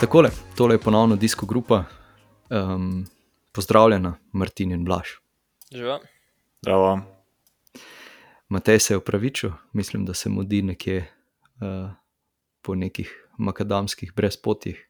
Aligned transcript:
Takole, 0.00 0.30
tole 0.56 0.74
je 0.74 0.78
ponovno 0.78 1.16
disko 1.16 1.46
grupa. 1.46 1.84
Um, 2.50 3.06
pozdravljena, 3.52 4.14
Martin 4.32 4.72
in 4.72 4.84
Blaž. 4.84 5.08
Živa. 5.72 5.98
Zdravo. 6.62 7.00
Matej 8.48 8.78
se 8.80 8.94
je 8.94 8.98
upravičil, 8.98 9.50
mislim, 9.72 10.04
da 10.04 10.14
se 10.14 10.28
mudi 10.28 10.62
nekje 10.62 11.12
uh, 11.60 11.90
po 12.62 12.74
nekih 12.74 13.28
makadamskih 13.38 14.12
brezpotjih. 14.16 14.88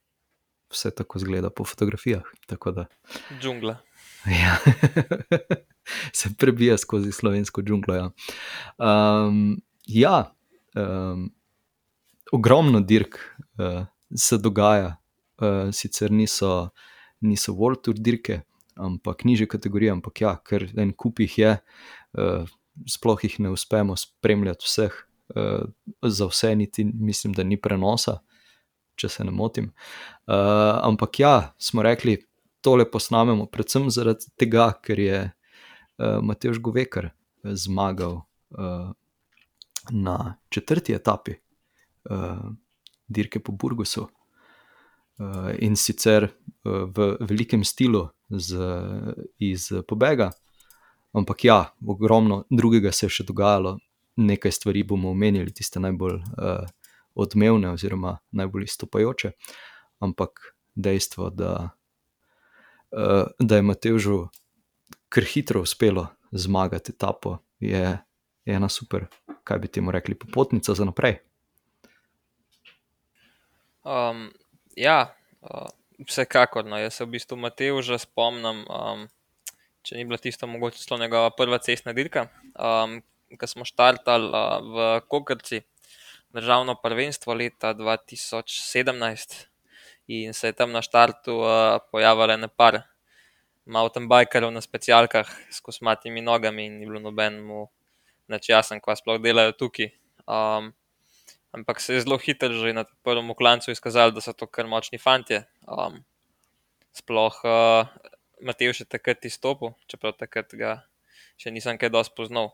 Vse 0.71 0.95
tako 0.95 1.19
zgleda 1.19 1.51
po 1.51 1.65
fotografijah. 1.65 2.23
Tako 2.47 2.71
da, 2.71 2.87
Džungla. 3.41 3.77
ja, 4.43 4.57
se 6.13 6.31
prebija 6.39 6.79
skozi 6.79 7.13
slovensko 7.13 7.63
džunglo. 7.63 7.95
Ja, 7.95 8.11
um, 8.79 9.61
ja 9.87 10.35
um, 10.75 11.33
ogromno 12.33 12.81
dirk 12.81 13.19
uh, 13.59 13.87
se 14.17 14.39
dogaja, 14.39 15.00
uh, 15.41 15.69
sicer 15.73 16.13
niso, 16.13 16.71
niso 17.21 17.55
World 17.57 17.83
Tour 17.85 17.99
dirke, 17.99 18.43
ampak 18.81 19.25
niže 19.25 19.49
kategorije, 19.51 19.93
ampak 19.93 20.21
ja, 20.21 20.35
ker 20.45 20.69
en 20.77 20.93
kup 20.93 21.21
jih 21.21 21.39
je, 21.39 21.53
uh, 22.19 22.49
sploh 22.89 23.25
jih 23.25 23.41
ne 23.45 23.53
uspemo 23.53 23.97
spremljati 23.97 24.67
vseh, 24.67 24.97
uh, 25.35 25.67
za 26.03 26.31
vse 26.31 26.55
niti 26.57 26.85
mislim, 26.85 27.37
da 27.37 27.45
ni 27.45 27.61
prenosa, 27.61 28.21
če 28.97 29.09
se 29.09 29.25
ne 29.25 29.33
motim. 29.33 29.73
Uh, 30.29 30.81
ampak 30.85 31.21
ja, 31.21 31.35
smo 31.59 31.83
rekli, 31.83 32.19
tole 32.61 32.85
posnamemo 32.91 33.47
predvsem 33.49 33.89
zaradi 33.91 34.29
tega, 34.39 34.71
ker 34.85 35.01
je 35.01 35.21
uh, 35.27 36.21
Mateoš 36.25 36.61
Govekar 36.61 37.11
zmagal 37.45 38.21
uh, 38.21 38.91
na 39.91 40.37
četrti 40.49 40.93
etapi 40.93 41.35
uh, 42.11 42.51
dirke 43.09 43.41
po 43.41 43.53
Burgosu. 43.53 44.09
Uh, 45.21 45.51
in 45.61 45.77
sicer 45.77 46.25
uh, 46.25 46.87
v 46.89 47.11
velikem 47.29 47.65
stilu 47.65 48.07
z, 48.33 48.57
iz 49.37 49.69
pobega, 49.89 50.31
ampak 51.13 51.45
ja, 51.45 51.59
ogromno 51.85 52.45
drugega 52.49 52.93
se 52.93 53.05
je 53.05 53.19
še 53.19 53.27
dogajalo, 53.29 53.75
nekaj 54.17 54.55
stvari 54.55 54.85
bomo 54.87 55.11
omenili, 55.13 55.53
tiste 55.53 55.83
najbolj 55.83 56.17
uh, 56.17 56.65
odmevne, 57.21 57.75
oziroma 57.77 58.17
najbolj 58.33 58.65
izstopajoče. 58.65 59.33
Ampak 60.01 60.41
dejstvo, 60.75 61.29
da, 61.37 61.53
uh, 62.97 63.27
da 63.37 63.61
je 63.61 63.67
Matežu 63.67 64.23
kar 65.11 65.25
hitro 65.25 65.61
uspelo 65.61 66.07
zmagati 66.33 66.93
etapo, 66.93 67.39
je, 67.61 67.99
je 68.45 68.55
ena 68.55 68.69
super, 68.69 69.07
kaj 69.45 69.59
bi 69.59 69.69
temu 69.69 69.91
rekli, 69.91 70.15
popotnica 70.15 70.75
za 70.75 70.85
naprej. 70.85 71.19
Um, 73.83 74.31
ja, 74.81 75.13
uh, 75.45 75.69
vsekakor. 76.09 76.65
No. 76.65 76.79
Jaz 76.81 76.99
se 76.99 77.05
v 77.05 77.17
bistvu 77.17 77.37
Mateju 77.37 77.83
že 77.85 78.01
spomnim, 78.01 78.65
um, 78.67 79.07
če 79.85 80.01
ni 80.01 80.07
bila 80.09 80.21
tista 80.21 80.49
mogoče 80.49 80.81
celo 80.81 81.01
njegova 81.01 81.31
prva 81.37 81.61
cestna 81.61 81.93
dirka, 81.97 82.29
um, 82.57 83.01
ko 83.37 83.47
smo 83.47 83.69
štartali 83.69 84.31
uh, 84.33 84.59
v 84.65 84.89
Kokrci, 85.09 85.63
državno 86.33 86.77
prvenstvo 86.81 87.35
leta 87.35 87.75
2017 87.75 89.47
in 90.11 90.35
se 90.35 90.51
je 90.51 90.57
tam 90.57 90.73
na 90.73 90.83
štartu 90.83 91.37
uh, 91.43 91.79
pojavilo 91.93 92.37
nepar 92.37 92.83
mountain 93.67 94.09
bikerov 94.09 94.51
na 94.51 94.61
specialkah 94.61 95.29
s 95.51 95.61
kosmatimi 95.61 96.23
nogami 96.23 96.67
in 96.67 96.79
ni 96.79 96.87
bilo 96.87 97.01
nobenemu 97.01 97.69
nič 98.31 98.51
jasen, 98.51 98.79
kva 98.79 98.95
sploh 98.95 99.19
delajo 99.19 99.53
tukaj. 99.59 99.91
Um, 100.27 100.71
ampak 101.57 101.81
se 101.81 101.95
je 101.95 102.05
zelo 102.05 102.19
hitro 102.19 102.53
že 102.53 102.73
na 102.73 102.85
prvem 103.03 103.35
klancu 103.35 103.71
izkazalo, 103.71 104.11
da 104.11 104.21
so 104.21 104.33
to 104.33 104.47
kar 104.47 104.67
močni 104.67 104.99
fanti. 104.99 105.43
Um, 105.67 106.05
sploh 106.93 107.35
uh, 107.45 107.87
Matej 108.41 108.73
še 108.73 108.85
takrat 108.89 109.25
izstopil, 109.29 109.75
čeprav 109.85 110.17
takrat 110.17 110.49
ga 110.57 110.81
še 111.41 111.53
nisem 111.53 111.77
kaj 111.81 111.93
dosti 111.93 112.17
poznal. 112.17 112.53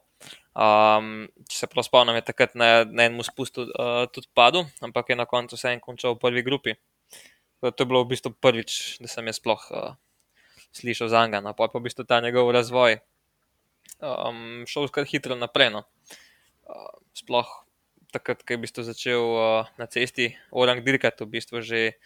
Um, 0.57 1.29
če 1.47 1.63
se 1.63 1.69
prav 1.71 1.87
spomnim, 1.87 2.19
je 2.19 2.27
takrat 2.27 2.57
na, 2.59 2.83
na 2.87 3.07
enem 3.07 3.23
spustu 3.27 3.67
uh, 3.69 4.07
tudi 4.11 4.27
padel, 4.35 4.67
ampak 4.83 5.13
je 5.13 5.19
na 5.19 5.27
koncu 5.31 5.59
vse 5.59 5.75
en 5.75 5.83
končal 5.83 6.17
v 6.17 6.23
prvi 6.23 6.43
grupi. 6.47 6.75
To 7.63 7.73
je 7.73 7.89
bilo 7.89 8.03
v 8.05 8.15
bistvu 8.15 8.35
prvič, 8.35 8.99
da 9.03 9.11
sem 9.11 9.27
jaz 9.27 9.39
sploh 9.39 9.63
uh, 9.71 9.95
slišal 10.75 11.11
za 11.11 11.23
njega, 11.27 11.43
no 11.43 11.55
pa 11.57 11.71
je 11.71 11.79
v 11.79 11.87
bistvu 11.87 12.07
ta 12.07 12.21
njegov 12.21 12.51
razvoj 12.55 12.99
um, 14.01 14.67
šel 14.69 14.91
kar 14.93 15.07
hitro 15.09 15.39
naprej. 15.39 15.73
No. 15.75 15.87
Uh, 16.67 16.91
sploh 17.17 17.66
takrat, 18.17 18.41
ko 18.41 18.57
je 18.57 18.59
v 18.59 18.65
bistvu 18.65 18.83
začel 18.89 19.21
uh, 19.21 19.69
na 19.77 19.85
cesti 19.85 20.33
orang 20.49 20.81
dirkati, 20.81 21.29
v 21.29 21.37
bistvu 21.37 21.61
že 21.61 22.01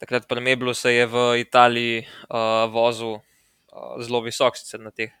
takrat 0.00 0.24
pri 0.24 0.40
Meblu 0.40 0.72
se 0.72 0.96
je 0.96 1.04
v 1.04 1.44
Italiji 1.44 2.08
uh, 2.32 2.66
vozil 2.72 3.20
uh, 3.20 4.00
zelo 4.00 4.24
visok, 4.24 4.56
sicer 4.56 4.80
na 4.80 4.88
teh 4.88 5.12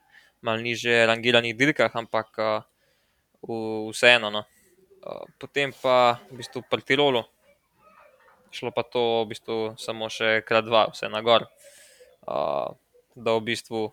mal 0.42 0.58
niže 0.58 1.06
rangiranih 1.06 1.54
dirkah, 1.54 1.92
ampak 1.94 2.28
uh, 2.40 2.64
vseeno. 3.92 4.32
No. 4.32 4.42
Uh, 5.04 5.22
potem 5.38 5.70
pa 5.70 6.18
v 6.32 6.42
bistvu 6.42 6.66
pri 6.66 6.82
Tirolu, 6.82 7.22
šlo 8.50 8.74
pa 8.74 8.82
to 8.82 9.22
v 9.22 9.36
bistvu 9.36 9.56
samo 9.78 10.10
še 10.10 10.42
krat 10.42 10.66
dva, 10.66 10.90
vse 10.90 11.06
na 11.12 11.22
gor. 11.22 11.46
Uh, 12.26 12.74
do 13.14 13.38
v 13.38 13.54
bistvu 13.54 13.92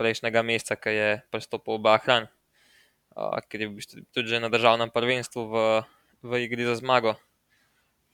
prejšnjega 0.00 0.40
meseca, 0.42 0.74
ki 0.78 0.92
je 0.92 1.10
pristopil 1.30 1.78
v 1.78 1.84
Bahrain, 1.84 2.24
uh, 3.16 3.38
ker 3.48 3.64
je 3.64 3.68
v 3.68 3.76
bistvu 3.78 4.02
tudi 4.14 4.34
že 4.34 4.42
na 4.42 4.50
državnem 4.52 4.90
prvenstvu 4.90 5.42
v, 5.50 5.54
v 6.22 6.30
igri 6.44 6.66
za 6.66 6.78
zmago. 6.78 7.16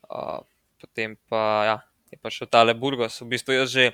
Uh, 0.07 0.45
potem 0.81 1.17
pa 1.29 1.43
ja, 1.67 1.77
je 2.11 2.17
pa 2.21 2.33
še 2.33 2.49
tale 2.49 2.75
Burgos. 2.75 3.21
V 3.21 3.37
bistvu 3.37 3.57
jaz 3.57 3.73
že 3.73 3.85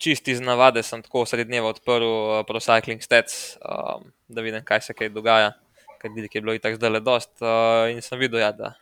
čisti 0.00 0.32
iz 0.32 0.40
navade 0.40 0.82
sem 0.82 1.02
tako 1.04 1.26
sredi 1.28 1.52
dneva 1.52 1.72
odprl 1.74 2.08
uh, 2.08 2.36
Procycling 2.48 3.04
Stats, 3.04 3.60
um, 3.60 4.08
da 4.28 4.40
vidim, 4.40 4.64
kaj 4.64 4.88
se 4.88 4.96
kaj 4.96 5.12
dogaja, 5.12 5.52
ker 6.00 6.12
vidim, 6.14 6.32
je 6.32 6.40
bilo 6.40 6.56
itak 6.56 6.80
zdaj 6.80 6.90
le 6.96 7.02
dost. 7.04 7.32
Uh, 7.44 7.92
in 7.92 8.00
sem 8.00 8.16
videl, 8.20 8.40
ja, 8.40 8.52
da, 8.56 8.72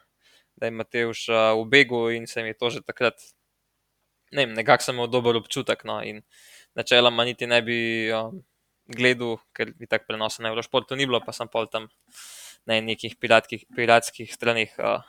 da 0.55 0.71
je 0.71 0.77
Mateus 0.79 1.27
uh, 1.27 1.59
v 1.59 1.67
begu 1.67 2.09
in 2.15 2.31
se 2.31 2.43
mi 2.47 2.55
je 2.55 2.61
to 2.61 2.71
že 2.71 2.87
takrat, 2.87 3.19
ne 4.31 4.47
vem, 4.47 4.55
nekako 4.55 4.87
sem 4.87 4.95
imel 4.95 5.11
dober 5.11 5.37
občutek. 5.43 5.83
No, 5.89 5.99
in, 6.07 6.23
načeloma 6.79 7.25
niti 7.27 7.47
ne 7.51 7.59
bi 7.63 7.81
um, 8.15 8.39
gledal, 8.89 9.37
ker 9.57 9.73
bi 9.77 9.87
tako 9.87 10.09
prenosen 10.09 10.47
na 10.47 10.53
Eurošportu 10.53 10.97
ni 10.97 11.07
bilo, 11.07 11.21
pa 11.25 11.35
sem 11.37 11.49
pol 11.49 11.69
tam 11.71 11.89
na 12.69 12.81
nekih 12.85 13.17
piratskih, 13.21 13.65
piratskih 13.77 14.33
stranih 14.33 14.75
uh, 14.81 15.05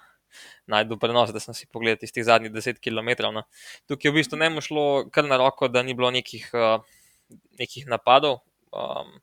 najdel 0.70 1.00
prenos, 1.02 1.34
da 1.34 1.42
sem 1.44 1.56
si 1.58 1.68
pogledal 1.72 2.00
tistih 2.02 2.26
zadnjih 2.28 2.54
10 2.54 2.80
km. 2.84 3.32
No. 3.34 3.44
Tukaj 3.90 4.10
je 4.10 4.14
v 4.14 4.20
bistvu 4.20 4.40
ne 4.40 4.52
mu 4.54 4.64
šlo 4.64 4.86
kar 5.14 5.28
na 5.28 5.40
roko, 5.42 5.68
da 5.72 5.84
ni 5.84 5.96
bilo 5.98 6.12
nekih, 6.14 6.50
uh, 6.54 6.84
nekih 7.60 7.88
napadov 7.90 8.42
um, 8.72 9.18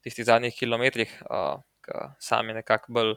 v 0.00 0.08
tistih 0.08 0.26
zadnjih 0.26 0.56
kilometrih, 0.56 1.12
uh, 1.28 1.60
ki 1.84 2.04
sam 2.20 2.48
je 2.48 2.60
nekako 2.62 2.98
bolj. 2.98 3.16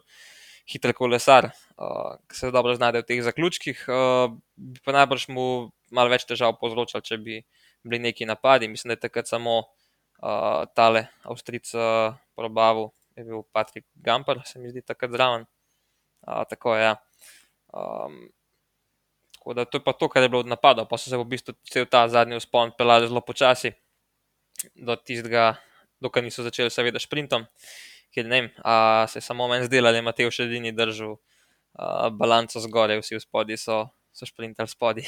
Hiter 0.64 0.94
kolesar, 0.96 1.50
uh, 1.76 2.14
ki 2.32 2.38
se 2.38 2.50
dobro 2.56 2.72
znajde 2.78 3.02
v 3.02 3.08
teh 3.10 3.18
zaključkih, 3.20 3.82
uh, 3.92 4.32
bi 4.56 4.80
pa 4.80 4.94
najbrž 4.96 5.26
mu 5.36 5.48
malo 5.92 6.08
več 6.08 6.24
težav 6.24 6.56
povzročal, 6.56 7.04
če 7.04 7.18
bi 7.20 7.42
bili 7.84 8.00
neki 8.00 8.24
napadi. 8.24 8.70
Mislim, 8.72 8.94
da 8.94 8.96
je 8.96 9.02
takrat 9.04 9.28
samo 9.28 9.58
uh, 10.24 10.64
tale 10.76 11.08
Avstrijc 11.28 11.74
uh, 11.76 12.16
probavil, 12.36 12.92
je 13.16 13.26
bil 13.28 13.44
Patrik 13.52 13.86
Gamper, 13.96 14.42
se 14.48 14.60
mi 14.60 14.72
zdi 14.72 14.82
takrat 14.82 15.12
zraven. 15.12 15.46
Uh, 16.24 16.44
tako 16.50 16.76
je. 16.76 16.84
Ja. 16.84 16.96
Um, 17.74 18.32
tako 19.36 19.54
da 19.54 19.66
to 19.66 19.78
je 19.78 19.84
pa 19.84 19.94
to, 19.94 20.10
kar 20.10 20.24
je 20.24 20.30
bilo 20.30 20.40
od 20.40 20.48
napada, 20.48 20.86
pa 20.86 20.98
so 20.98 21.12
se 21.12 21.20
v 21.20 21.28
bistvu 21.28 21.54
cel 21.68 21.86
ta 21.86 22.08
zadnji 22.08 22.40
vzpon 22.40 22.72
pelali 22.78 23.08
zelo 23.08 23.22
počasi 23.22 23.74
do 24.76 24.96
tistega, 24.96 25.58
dokaj 26.00 26.24
niso 26.24 26.44
začeli, 26.44 26.72
seveda, 26.72 27.00
sprintom. 27.00 27.44
Ker 28.14 28.24
ne 28.30 28.40
vem, 28.40 28.48
a 28.64 29.04
se 29.10 29.20
je 29.20 29.26
samo 29.26 29.50
meni 29.52 29.68
zdelo, 29.68 29.92
da 29.92 30.00
je 30.00 30.06
Matej 30.06 30.32
še 30.32 30.48
edini 30.48 30.72
držal 30.72 31.18
uh, 31.18 32.08
balanco 32.16 32.62
zgoraj, 32.64 33.02
vsi 33.04 33.20
v 33.20 33.26
spodnji 33.26 33.60
so 33.60 33.84
so 34.14 34.30
šprintali 34.30 34.70
spodaj. 34.70 35.06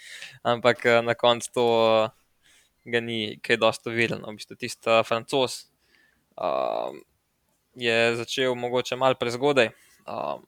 Ampak 0.54 0.86
eh, 0.86 1.02
na 1.02 1.14
koncu 1.18 1.50
to 1.52 1.64
uh, 1.66 2.10
ga 2.84 3.00
ni 3.00 3.38
kaj 3.42 3.60
dosto 3.60 3.90
videl. 3.90 4.20
No. 4.22 4.32
V 4.32 4.40
bistvu 4.40 4.58
tisti 4.60 5.00
francos 5.08 5.64
uh, 6.36 6.92
je 7.74 8.16
začel 8.20 8.54
mogoče 8.54 8.96
malo 8.96 9.18
prezgodaj. 9.20 9.72
Uh, 10.04 10.40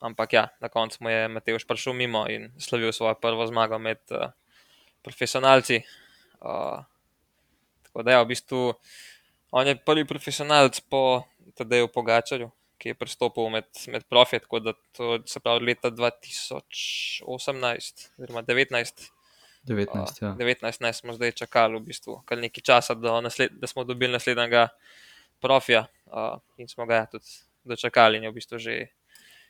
ampak 0.00 0.32
ja, 0.32 0.48
na 0.60 0.68
koncu 0.68 0.98
mu 1.00 1.10
je 1.10 1.28
Matej 1.28 1.58
prišel 1.66 1.96
mimo 1.96 2.26
in 2.30 2.52
slavil 2.58 2.92
svojo 2.92 3.16
prvo 3.20 3.46
zmago 3.46 3.78
med 3.78 3.98
uh, 4.10 4.30
profesionalci. 5.02 5.82
Uh, 6.40 6.84
da 7.96 8.12
ja, 8.12 8.22
v 8.22 8.36
bistvu 8.36 8.76
on 9.50 9.66
je 9.66 9.78
prvi 9.78 10.04
profesionalc 10.04 10.80
po 10.90 11.24
Tadeju 11.56 11.88
Pogačarju 11.88 12.50
ki 12.78 12.92
je 12.92 12.98
pristopil 12.98 13.48
med, 13.50 13.68
med 13.88 14.04
profi, 14.10 14.40
tako 14.42 14.60
da 14.60 14.72
to 14.96 15.18
se 15.26 15.40
pravi 15.40 15.66
leta 15.66 15.90
2018, 15.90 17.22
oziroma 17.26 18.42
19. 18.42 19.10
19, 19.66 20.22
ja. 20.22 20.34
19 20.38 20.82
ne, 20.82 20.92
smo 20.92 21.12
zdaj 21.12 21.32
čakali, 21.32 21.78
v 21.78 21.88
bistvu, 21.90 22.20
kar 22.24 22.38
nekaj 22.38 22.62
časa, 22.62 22.94
nasled, 23.22 23.58
da 23.60 23.66
smo 23.66 23.84
dobili 23.84 24.12
naslednjega 24.12 24.68
profija 25.40 25.86
uh, 26.06 26.38
in 26.56 26.68
smo 26.68 26.86
ga 26.86 27.06
tudi 27.10 27.24
dočakali 27.64 28.16
in 28.16 28.24
je 28.24 28.30
v 28.30 28.34
bistvu 28.34 28.58
že 28.58 28.86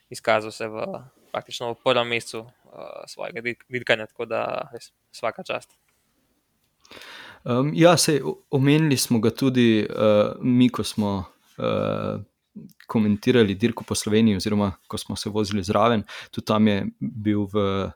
izkazal 0.09 0.51
se 0.51 0.67
v 0.67 0.85
praktično 1.31 1.71
v 1.73 1.81
prvem 1.83 2.07
mesecu 2.07 2.39
uh, 2.39 3.03
svojega 3.07 3.41
dirkanja, 3.69 4.07
tako 4.07 4.25
da 4.25 4.69
res 4.73 4.91
vsaka 5.11 5.43
čast. 5.43 5.75
Um, 7.43 7.71
ja, 7.75 7.97
se 7.97 8.21
omenili 8.49 8.97
smo 8.97 9.19
ga 9.19 9.29
tudi 9.29 9.85
uh, 9.85 10.35
mi, 10.41 10.69
ko 10.69 10.83
smo 10.83 11.23
uh, 11.57 12.21
komentirali 12.87 13.55
dirko 13.55 13.83
po 13.83 13.95
Sloveniji, 13.95 14.35
oziroma 14.35 14.71
ko 14.87 14.97
smo 14.97 15.15
se 15.15 15.29
vozili 15.29 15.63
zraven. 15.63 16.03
Tudi 16.31 16.45
tam 16.45 16.67
je 16.67 16.85
bil 16.99 17.45
v 17.53 17.91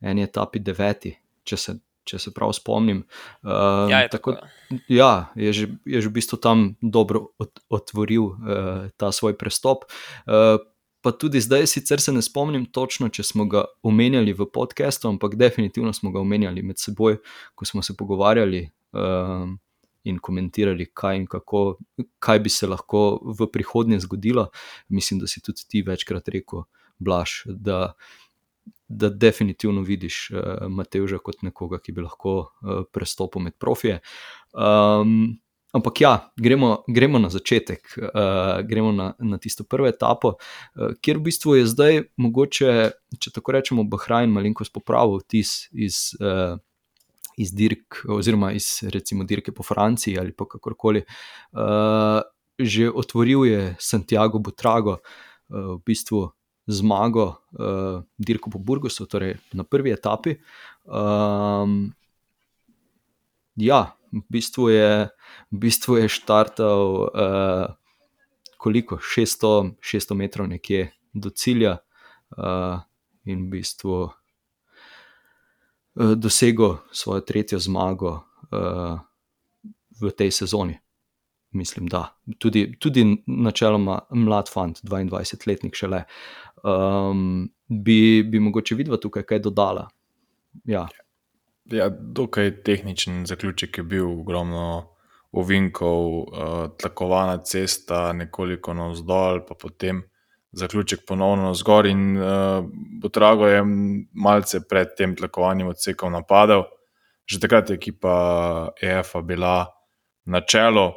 eni 0.00 0.22
etapi 0.22 0.58
deveti, 0.58 1.14
če 1.44 1.58
se, 1.60 1.76
če 2.08 2.20
se 2.26 2.34
prav 2.34 2.52
spomnim. 2.56 3.04
Uh, 3.42 3.86
ja, 3.92 4.04
je 4.04 4.12
tako. 4.16 4.36
tako 4.36 4.82
ja, 4.88 5.30
je, 5.36 5.52
že, 5.52 5.70
je 5.86 6.04
že 6.04 6.10
v 6.10 6.16
bistvu 6.18 6.40
tam 6.40 6.74
dobro 6.82 7.28
ot, 7.38 7.64
otvoril 7.68 8.32
uh, 8.32 8.86
ta 8.96 9.12
svoj 9.12 9.36
prestop. 9.38 9.88
Uh, 10.26 10.60
Pa 11.04 11.12
tudi 11.12 11.36
zdaj, 11.36 11.66
sicer 11.68 12.00
se 12.00 12.12
ne 12.16 12.22
spomnim 12.24 12.62
točno, 12.72 13.10
če 13.12 13.26
smo 13.28 13.44
ga 13.44 13.66
omenjali 13.84 14.32
v 14.32 14.46
podkastu, 14.48 15.10
ampak 15.12 15.34
definitivno 15.36 15.92
smo 15.92 16.08
ga 16.14 16.22
omenjali 16.24 16.62
med 16.64 16.80
seboj, 16.80 17.18
ko 17.52 17.68
smo 17.68 17.84
se 17.84 17.92
pogovarjali. 17.92 18.62
Um, 18.96 19.58
in 20.04 20.18
komentirali, 20.20 20.86
kaj 20.92 21.16
in 21.16 21.26
kako, 21.26 21.78
kaj 22.20 22.40
bi 22.44 22.52
se 22.52 22.68
lahko 22.68 23.20
v 23.24 23.48
prihodnje 23.52 24.02
zgodilo. 24.04 24.50
Mislim, 24.88 25.20
da 25.20 25.26
si 25.26 25.40
tudi 25.40 25.64
ti 25.68 25.82
večkrat 25.82 26.28
rekel, 26.28 26.64
Blaž, 26.98 27.42
da, 27.46 27.94
da 28.88 29.08
definitivno 29.08 29.82
vidiš 29.82 30.30
uh, 30.30 30.66
Mateža 30.68 31.18
kot 31.18 31.42
nekoga, 31.42 31.80
ki 31.80 31.92
bi 31.92 32.04
lahko 32.04 32.36
uh, 32.40 32.84
prestopil 32.92 33.48
med 33.48 33.58
profije. 33.58 34.00
Um, 34.52 35.40
Ampak 35.74 36.00
ja, 36.00 36.30
gremo, 36.38 36.84
gremo 36.86 37.18
na 37.18 37.26
začetek, 37.34 37.96
uh, 37.98 38.60
gremo 38.62 38.92
na, 38.94 39.08
na 39.18 39.40
tisto 39.42 39.64
prvo 39.66 39.88
etapo, 39.90 40.36
uh, 40.36 40.92
kjer 41.02 41.18
v 41.18 41.24
bistvu 41.26 41.56
je 41.56 41.64
zdaj 41.66 41.98
mogoče, 42.14 42.74
če 43.18 43.32
tako 43.34 43.56
rečemo, 43.56 43.82
Bahrajn 43.90 44.30
malenkost 44.30 44.70
popravil 44.70 45.24
tis 45.26 45.64
iz 45.74 46.12
uh, 46.22 46.54
iz 47.36 47.50
dirk, 47.50 48.04
oziroma 48.08 48.52
iz 48.54 48.84
recimo 48.94 49.24
dirke 49.24 49.52
po 49.52 49.62
Franciji 49.66 50.18
ali 50.18 50.32
pa 50.32 50.46
kakorkoli. 50.46 51.02
Uh, 51.52 52.22
že 52.58 52.86
otvoril 52.86 53.44
je 53.50 53.76
Santiago 53.82 54.38
Butrago, 54.38 55.00
uh, 55.00 55.74
v 55.74 55.80
bistvu 55.86 56.28
zmago, 56.66 57.36
uh, 57.58 58.02
dirko 58.18 58.50
po 58.50 58.58
Burgosu, 58.58 59.06
torej 59.06 59.36
na 59.52 59.64
prvi 59.64 59.92
etapi. 59.92 60.36
Um, 60.84 61.92
ja, 63.56 63.94
v 64.12 64.22
bistvu 64.30 64.68
je, 64.72 64.90
v 65.52 65.56
bistvu 65.66 65.98
je 66.02 66.08
štartal 66.08 66.84
uh, 67.08 67.66
koliko, 68.56 68.96
600, 68.96 69.76
600 69.84 70.16
metrov 70.16 70.48
nekje 70.48 70.88
do 71.12 71.30
cilja, 71.30 71.78
uh, 72.38 72.80
in 73.24 73.46
v 73.46 73.58
bistvu. 73.58 74.12
Eh, 76.00 76.14
dosegel 76.16 76.76
svojo 76.92 77.20
tretjo 77.20 77.58
zmago 77.58 78.26
uh, 78.50 78.98
v 80.00 80.10
tej 80.10 80.30
sezoni. 80.30 80.74
Mislim, 81.54 81.86
da 81.86 82.08
tudi, 82.38 82.66
tudi 82.82 83.04
načeloma 83.26 84.00
mlad 84.10 84.50
fant, 84.50 84.80
22-letnik 84.82 85.76
šele, 85.78 86.02
um, 86.66 87.44
bi, 87.68 88.24
bi 88.26 88.40
mogoče 88.42 88.74
videla 88.74 88.98
tukaj 89.00 89.22
kaj 89.22 89.38
dodala. 89.44 89.86
Ja. 90.64 90.88
Ja, 91.70 91.88
dokaj 91.88 92.62
tehničen 92.66 93.22
zaključek 93.26 93.78
je 93.78 93.84
bil, 93.84 94.10
ogromno 94.20 94.90
ovinkov, 95.32 96.08
uh, 96.18 96.66
tlakovana 96.80 97.38
cesta, 97.46 98.12
nekoliko 98.12 98.74
navzdol, 98.74 99.44
pa 99.48 99.54
potem 99.54 100.02
zaključek 100.52 101.06
ponovno 101.06 101.54
zgor. 101.54 101.86
In 101.86 102.16
uh, 102.16 102.66
Botrago 103.02 103.46
je 103.46 103.62
malce 104.12 104.60
pred 104.68 104.94
tem 104.98 105.16
tlakovanjem 105.16 105.68
odsekal 105.68 106.10
napadal. 106.10 106.66
Že 107.26 107.40
takrat 107.40 107.70
je 107.70 107.78
ekipa 107.78 108.14
EFA 108.82 109.22
bila 109.22 109.66
na 110.28 110.40
čelu, 110.40 110.92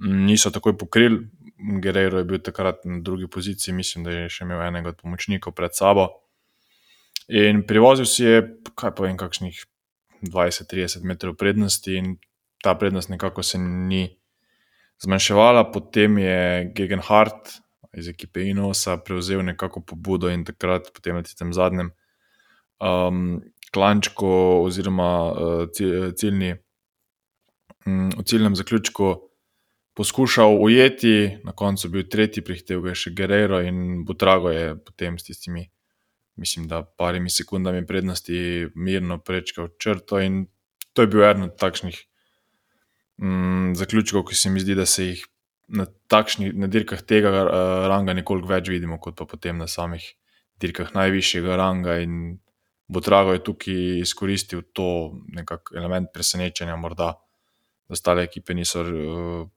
niso 0.00 0.50
takoj 0.50 0.78
pokrili. 0.78 1.28
Guerrero 1.82 2.18
je 2.18 2.24
bil 2.24 2.38
takrat 2.40 2.84
na 2.84 3.00
drugi 3.04 3.28
poziciji, 3.28 3.74
mislim, 3.74 4.04
da 4.04 4.14
je 4.14 4.28
še 4.32 4.46
imel 4.46 4.62
enega 4.64 4.94
od 4.94 5.00
pomočnikov 5.02 5.52
pred 5.52 5.76
sabo. 5.76 6.08
In 7.28 7.62
privozil 7.68 8.08
si 8.08 8.24
je, 8.24 8.40
kaj 8.74 8.94
pa 8.96 9.04
vem, 9.04 9.18
kakšnih 9.20 9.60
20-30 10.24 11.04
metrov 11.04 11.36
prednosti, 11.38 11.92
in 11.94 12.16
ta 12.64 12.74
prednost 12.74 13.12
nekako 13.12 13.44
se 13.44 13.60
ni 13.60 14.08
zmanjševala. 15.04 15.68
Potem 15.72 16.18
je 16.18 16.70
Gegenhardt 16.76 17.60
iz 17.92 18.08
ekipe 18.08 18.42
Inosa 18.48 18.96
prevzel 19.04 19.44
nekako 19.44 19.84
pobudo 19.84 20.30
in 20.30 20.44
takrat, 20.44 20.90
potem 20.94 21.20
na 21.20 21.22
tem 21.22 21.52
zadnjem 21.52 21.92
um, 22.80 23.40
klančku, 23.74 24.26
oziroma 24.64 25.10
uh, 25.30 25.64
ciljni, 26.16 26.54
um, 27.86 28.10
v 28.16 28.24
ciljnem 28.24 28.56
zaključku, 28.56 29.29
poskušal 30.00 30.56
ujeti, 30.62 31.38
na 31.44 31.52
koncu 31.52 31.88
bil 31.92 32.06
tretji, 32.08 32.40
prihtel 32.40 32.86
je 32.88 32.94
še 32.96 33.10
Guerrero 33.12 33.58
in 33.60 34.00
Butrago 34.08 34.48
je 34.48 34.70
potem 34.80 35.18
s 35.20 35.26
tistimi, 35.26 35.66
mislim, 36.40 36.70
da 36.70 36.78
parimi 36.96 37.28
sekundami 37.28 37.82
prednosti 37.84 38.70
mirno 38.80 39.18
prečkal 39.20 39.68
črto. 39.76 40.22
In 40.24 40.46
to 40.96 41.04
je 41.04 41.10
bil 41.12 41.26
eden 41.28 41.50
od 41.50 41.58
takšnih 41.60 42.00
um, 43.20 43.76
zaključkov, 43.76 44.24
ki 44.30 44.40
se 44.40 44.54
mi 44.54 44.64
zdi, 44.64 44.78
da 44.80 44.88
se 44.88 45.10
jih 45.10 45.26
na 45.68 45.84
takšnih 45.84 46.56
na 46.56 46.72
dirkah 46.72 47.04
tega 47.04 47.36
uh, 47.36 47.52
ranga 47.92 48.16
nekoliko 48.16 48.54
več 48.54 48.72
vidimo, 48.72 48.96
kot 48.96 49.20
pa 49.20 49.28
potem 49.28 49.60
na 49.60 49.68
samih 49.68 50.08
dirkah 50.64 50.96
najvišjega 50.96 51.60
ranga. 51.60 52.00
In 52.00 52.38
Botrago 52.88 53.36
je 53.36 53.44
tukaj 53.52 54.00
izkoristil 54.00 54.64
to 54.72 55.12
element 55.76 56.08
presenečenja, 56.16 56.80
morda, 56.80 57.12
da 57.84 58.00
ostale 58.00 58.24
ekipe 58.24 58.56
niso 58.56 58.88
uh, 58.88 59.48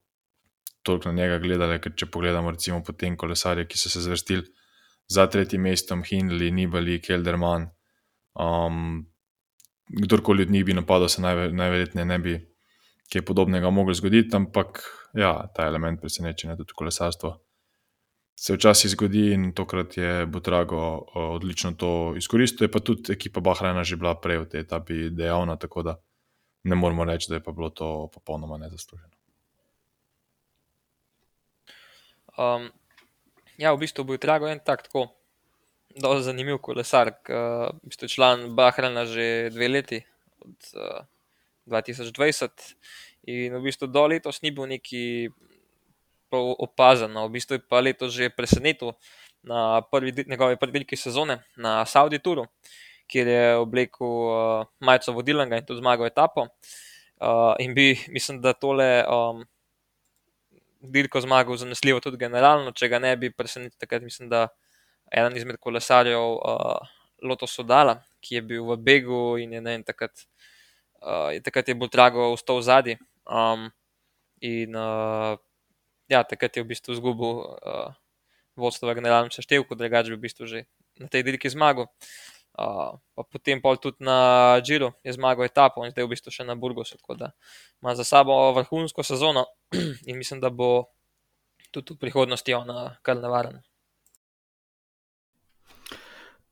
toliko 0.83 1.11
na 1.11 1.21
njega 1.21 1.39
gledale. 1.39 1.79
Ker 1.81 1.95
če 1.95 2.09
pogledamo, 2.11 2.51
recimo, 2.51 2.81
potem 2.83 3.17
kolesarje, 3.17 3.67
ki 3.67 3.79
so 3.79 3.89
se 3.89 4.03
zvrstili 4.03 4.45
za 5.07 5.27
tretjim 5.27 5.61
mestom, 5.61 6.03
Hindley, 6.03 6.51
Nibali, 6.51 6.99
Kelderman. 7.01 7.69
Um, 8.33 9.05
kdorkoli 9.87 10.47
od 10.47 10.51
njih 10.51 10.65
bi 10.65 10.73
napadal, 10.73 11.09
se 11.09 11.21
najverjetneje 11.21 12.05
ne 12.05 12.19
bi 12.19 12.35
kaj 13.13 13.21
podobnega 13.25 13.69
moglo 13.69 13.93
zgoditi, 13.93 14.35
ampak 14.35 14.81
ja, 15.13 15.47
ta 15.55 15.67
element 15.67 16.01
presenečenja, 16.01 16.55
tudi 16.57 16.73
kolesarstvo, 16.75 17.35
se 18.35 18.55
včasih 18.55 18.91
zgodi 18.91 19.27
in 19.33 19.51
tokrat 19.53 19.97
je 19.97 20.25
Butrago 20.25 21.05
odlično 21.15 21.71
to 21.77 22.13
izkoristil. 22.17 22.65
Je 22.65 22.71
pa 22.71 22.79
tudi 22.79 23.13
ekipa 23.13 23.39
Bahrajna 23.39 23.83
že 23.83 23.95
bila 23.95 24.15
prej 24.15 24.37
v 24.37 24.49
tej 24.49 24.65
etapi 24.65 25.09
dejavna, 25.09 25.55
tako 25.57 25.83
da 25.83 25.95
ne 26.63 26.75
moremo 26.75 27.05
reči, 27.05 27.29
da 27.29 27.35
je 27.35 27.43
pa 27.43 27.51
bilo 27.51 27.69
to 27.69 28.09
popolnoma 28.13 28.57
nezasluženo. 28.57 29.12
Um, 32.37 32.69
ja, 33.57 33.73
v 33.73 33.83
bistvu 33.85 34.03
bo 34.03 34.15
Butrago 34.15 34.49
en 34.49 34.59
tak 34.59 34.87
tako. 34.87 35.09
Zelo 35.93 36.17
zanimiv 36.25 36.57
kolesar, 36.57 37.11
ki 37.21 37.91
je 38.01 38.09
član 38.09 38.55
Bahrajna 38.57 39.05
že 39.05 39.53
dve 39.53 39.67
leti, 39.69 39.99
od 40.41 40.57
uh, 40.73 41.05
2020. 41.69 42.49
In 43.29 43.55
v 43.55 43.61
bistvu 43.63 43.87
do 43.87 44.07
letos 44.07 44.41
ni 44.41 44.51
bil 44.51 44.67
neki 44.67 45.29
opazen, 46.33 47.13
no. 47.13 47.27
v 47.29 47.37
bistvu 47.37 47.55
je 47.55 47.61
pa 47.61 47.79
letos 47.79 48.11
že 48.11 48.33
presenetil 48.33 48.97
na 49.43 49.85
prvi, 49.85 50.25
njegovi 50.27 50.57
prvi 50.57 50.81
veliki 50.81 50.97
sezone 50.97 51.43
na 51.55 51.85
Saudi 51.85 52.19
Touru, 52.19 52.47
kjer 53.07 53.27
je 53.27 53.55
oblekel 53.55 54.07
uh, 54.07 54.65
majico 54.79 55.13
vodilnega 55.13 55.59
in 55.59 55.65
tudi 55.65 55.79
zmagal 55.79 56.09
etapo. 56.09 56.47
Uh, 57.21 57.53
in 57.59 57.75
bi, 57.75 57.93
mislim, 58.09 58.41
da 58.41 58.53
tole 58.53 59.05
um, 59.05 59.45
dirko 60.83 61.21
zmagal 61.23 61.57
zanesljivo 61.57 62.01
tudi 62.03 62.19
generalno, 62.19 62.73
če 62.75 62.89
ga 62.91 62.99
ne 62.99 63.15
bi 63.17 63.31
presenetil, 63.31 63.77
takrat 63.79 64.03
mislim, 64.03 64.29
da 64.29 64.47
eden 65.11 65.37
izmed 65.37 65.57
kolesarjev 65.63 66.19
uh, 66.19 66.91
Loto 67.23 67.47
Sodala, 67.47 68.01
ki 68.23 68.39
je 68.39 68.41
bil 68.51 68.67
v 68.67 68.77
Begu 68.77 69.23
in 69.39 69.53
je 69.55 69.61
vem 69.63 69.83
takrat. 69.83 70.25
Uh, 71.03 71.35
takrat 71.43 71.67
je 71.67 71.75
bolj 71.75 71.91
drago 71.91 72.29
vstal 72.35 72.61
zadnji, 72.63 72.97
Um, 73.23 73.71
in 74.43 74.75
uh, 74.75 75.39
ja, 76.11 76.23
takrat 76.27 76.57
je 76.57 76.63
v 76.63 76.67
bistvu 76.67 76.91
izgubil 76.91 77.55
uh, 77.55 77.95
vodstvo 78.59 78.91
v 78.91 78.99
generalnem 78.99 79.31
seštevku, 79.31 79.79
drugače 79.79 80.11
bi 80.11 80.19
v 80.19 80.25
bistvu 80.27 80.43
že 80.47 80.67
na 80.99 81.07
tej 81.07 81.23
dirki 81.23 81.47
zmagal. 81.47 81.87
Uh, 82.53 82.99
pa 83.17 83.23
potem 83.25 83.61
pa 83.61 83.73
tudi 83.81 84.05
na 84.05 84.61
Džiru 84.61 84.91
je 85.03 85.13
zmagal 85.13 85.45
etapo 85.45 85.85
in 85.85 85.91
zdaj 85.91 86.05
v 86.05 86.11
bistvu 86.13 86.29
še 86.29 86.45
na 86.45 86.53
Burgosu. 86.55 86.99
Tako 87.01 87.17
da 87.17 87.31
ima 87.81 87.95
za 87.97 88.05
sabo 88.05 88.35
vrhunsko 88.53 89.03
sezono 89.03 89.45
in 90.09 90.17
mislim, 90.17 90.39
da 90.39 90.53
bo 90.53 90.85
tudi 91.73 91.95
v 91.95 92.01
prihodnosti 92.05 92.53
ona 92.53 92.95
kar 93.01 93.17
nevarna. 93.17 93.63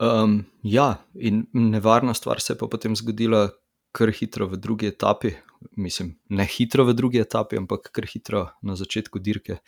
Um, 0.01 0.46
ja, 0.63 0.96
in 1.13 1.46
nevarna 1.53 2.13
stvar 2.17 2.41
se 2.41 2.53
je 2.53 2.58
pa 2.58 2.65
potem 2.65 2.96
zgodila 2.98 3.51
kar 3.93 4.10
hitro 4.10 4.48
v 4.48 4.58
drugi 4.58 4.88
etapi, 4.89 5.36
mislim, 5.77 6.15
ne 6.29 6.46
hitro 6.50 6.88
v 6.88 6.96
drugi 6.98 7.22
etapi, 7.22 7.60
ampak 7.62 7.91
kar 7.93 8.08
hitro 8.10 8.48
na 8.65 8.74
začetku 8.75 9.20
dirke. 9.20 9.60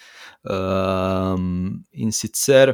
Um, 0.41 1.83
in 1.91 2.11
sicer 2.11 2.73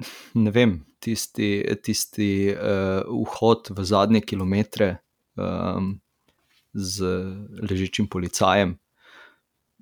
ne 0.44 0.52
vem, 0.54 0.78
tisti, 1.00 1.64
tisti 1.82 2.30
uh, 2.54 3.02
vhod 3.06 3.72
v 3.76 3.84
zadnje 3.84 4.22
kilometre 4.24 4.96
um, 5.36 5.94
z 6.72 7.10
ležečim 7.64 8.08
policajem, 8.10 8.76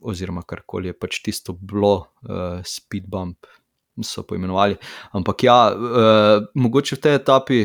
oziroma 0.00 0.44
karkoli 0.46 0.92
je 0.92 0.98
pač 0.98 1.20
tisto 1.24 1.52
bilo, 1.52 2.08
uh, 2.28 2.60
speed 2.64 3.08
bump. 3.10 3.50
So 3.98 4.22
poimenovali. 4.22 4.76
Ampak 5.18 5.42
ja, 5.42 5.74
uh, 5.74 6.44
mogoče 6.54 6.94
v 6.94 7.00
tej 7.02 7.14
etapi 7.18 7.56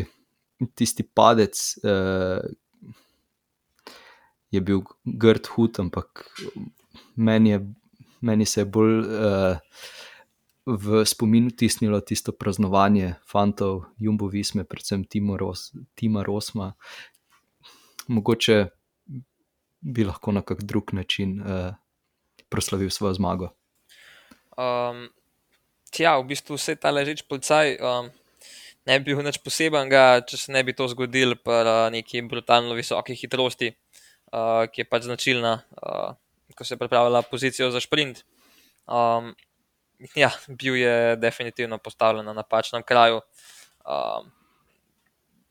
tisti 0.74 1.06
padec 1.06 1.54
uh, 1.86 2.42
je 4.50 4.62
bil 4.62 4.82
grd 5.06 5.50
hud, 5.54 5.78
ampak 5.78 6.26
meni, 7.16 7.54
je, 7.54 7.60
meni 8.26 8.50
se 8.50 8.62
je 8.62 8.66
bolj 8.66 8.98
uh, 9.06 9.62
v 10.66 11.04
spomin 11.06 11.50
vtisnilo 11.52 12.00
tisto 12.02 12.32
praznovanje 12.32 13.16
fantov, 13.28 13.86
Jumbo 14.00 14.28
Visme, 14.28 14.64
predvsem 14.64 15.06
Ros, 15.38 15.74
Tima 15.96 16.24
Rosma. 16.24 16.74
Mogoče 18.08 18.68
bi 19.82 20.04
lahko 20.04 20.32
na 20.32 20.42
kak 20.42 20.64
drug 20.64 20.94
način 20.94 21.42
uh, 21.42 21.76
proslavil 22.50 22.90
svojo 22.90 23.14
zmago. 23.14 23.50
Um, 24.58 25.10
tja, 25.92 26.18
v 26.18 26.28
bistvu 26.28 26.56
vse 26.56 26.76
ta 26.76 26.92
ležeč 26.92 27.24
policaj. 27.28 27.78
Um, 27.80 28.12
Ne 28.84 29.00
bi 29.00 29.14
bil 29.14 29.24
nič 29.24 29.40
posebenega, 29.40 30.26
če 30.28 30.38
se 30.40 30.52
ne 30.52 30.60
bi 30.68 30.76
to 30.76 30.90
zgodilo 30.92 31.38
pri 31.40 31.88
neki 31.94 32.20
brutalno 32.28 32.76
visoki 32.76 33.16
hitrosti, 33.16 33.70
uh, 33.72 34.68
ki 34.68 34.84
je 34.84 34.88
pač 34.90 35.08
značilna, 35.08 35.54
uh, 35.80 36.18
ko 36.52 36.68
se 36.68 36.76
je 36.76 36.82
pripravila 36.82 37.24
pozicijo 37.24 37.70
za 37.72 37.80
sprint. 37.80 38.26
Um, 38.84 39.32
ja, 40.16 40.32
bil 40.48 40.76
je 40.76 41.16
definitivno 41.16 41.78
postavljen 41.78 42.26
na 42.26 42.34
napačnem 42.34 42.84
kraju. 42.84 43.22
Um, 43.86 44.32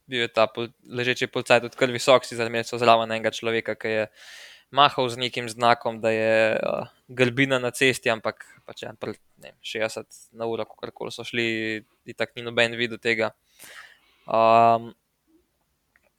bil 0.07 0.25
je 0.27 0.29
ta 0.29 0.47
pol, 0.47 0.69
ležeči 0.89 1.29
policaj 1.31 1.63
tudi 1.65 1.79
kar 1.79 1.93
visok, 1.93 2.25
si 2.27 2.37
tega 2.37 2.81
zraven 2.81 3.11
enega 3.11 3.33
človeka, 3.33 3.77
ki 3.79 3.93
je 3.93 4.07
mahal 4.73 5.09
z 5.13 5.21
nekim 5.21 5.49
znakom, 5.53 6.01
da 6.01 6.11
je 6.11 6.57
uh, 6.57 6.89
grbina 7.09 7.59
na 7.61 7.71
cesti, 7.71 8.11
ampak 8.11 8.45
pač 8.65 8.85
je 8.85 8.93
pred 9.01 9.21
60 9.61 10.09
na 10.39 10.49
uro, 10.49 10.65
kako 10.65 10.91
koli 10.97 11.13
so 11.13 11.25
šli, 11.29 11.85
in 12.09 12.17
tako 12.17 12.41
ni 12.41 12.47
noben 12.49 12.77
videl 12.79 13.01
tega. 13.01 13.33
Um, 14.25 14.93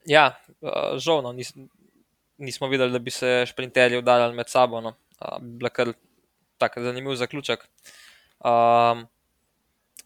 ja, 0.06 0.34
uh, 0.62 0.96
žal, 1.02 1.24
no, 1.26 1.34
nis, 1.34 1.54
nismo 2.38 2.70
videli, 2.70 2.94
da 2.94 3.02
bi 3.02 3.14
se 3.14 3.44
šprinterji 3.50 4.02
udarjali 4.04 4.38
med 4.38 4.50
sabo. 4.54 4.82
No. 4.82 4.96
Uh, 5.18 5.40
Bila 5.42 5.74
kar 5.74 5.94
tako 6.62 6.86
zanimiv 6.86 7.18
zaključek. 7.20 7.66
Um, 8.44 9.08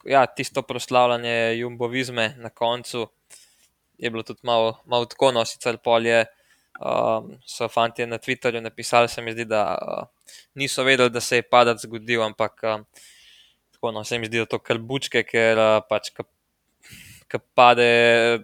ja, 0.06 0.25
tisto 0.25 0.62
proslavljanje 0.62 1.58
jumbovizme 1.58 2.36
na 2.38 2.50
koncu 2.50 3.08
je 3.98 4.10
bilo 4.10 4.24
tudi 4.24 4.39
malo, 4.44 4.82
malo 4.86 5.06
tako, 5.06 5.32
no, 5.32 5.46
sicer 5.46 5.77
polje. 5.77 6.25
Um, 6.77 7.32
so 7.46 7.65
fanti 7.67 8.06
na 8.06 8.17
Twitterju 8.17 8.62
napisali, 8.62 9.10
se 9.10 9.22
mi 9.22 9.32
zdi, 9.32 9.46
da 9.46 9.77
uh, 9.82 10.34
niso 10.53 10.84
vedeli, 10.84 11.10
da 11.10 11.22
se 11.22 11.36
je 11.36 11.41
padec 11.50 11.82
zgodil, 11.82 12.22
ampak 12.22 12.62
um, 12.63 12.86
tako, 13.74 13.91
no, 13.91 14.03
se 14.03 14.20
mi 14.20 14.29
zdi, 14.29 14.38
da 14.38 14.46
to 14.46 14.60
kar 14.60 14.77
bučke, 14.77 15.24
ker 15.25 15.58
uh, 15.58 15.79
pač, 15.89 16.12
ki 17.27 17.41
pade 17.58 17.89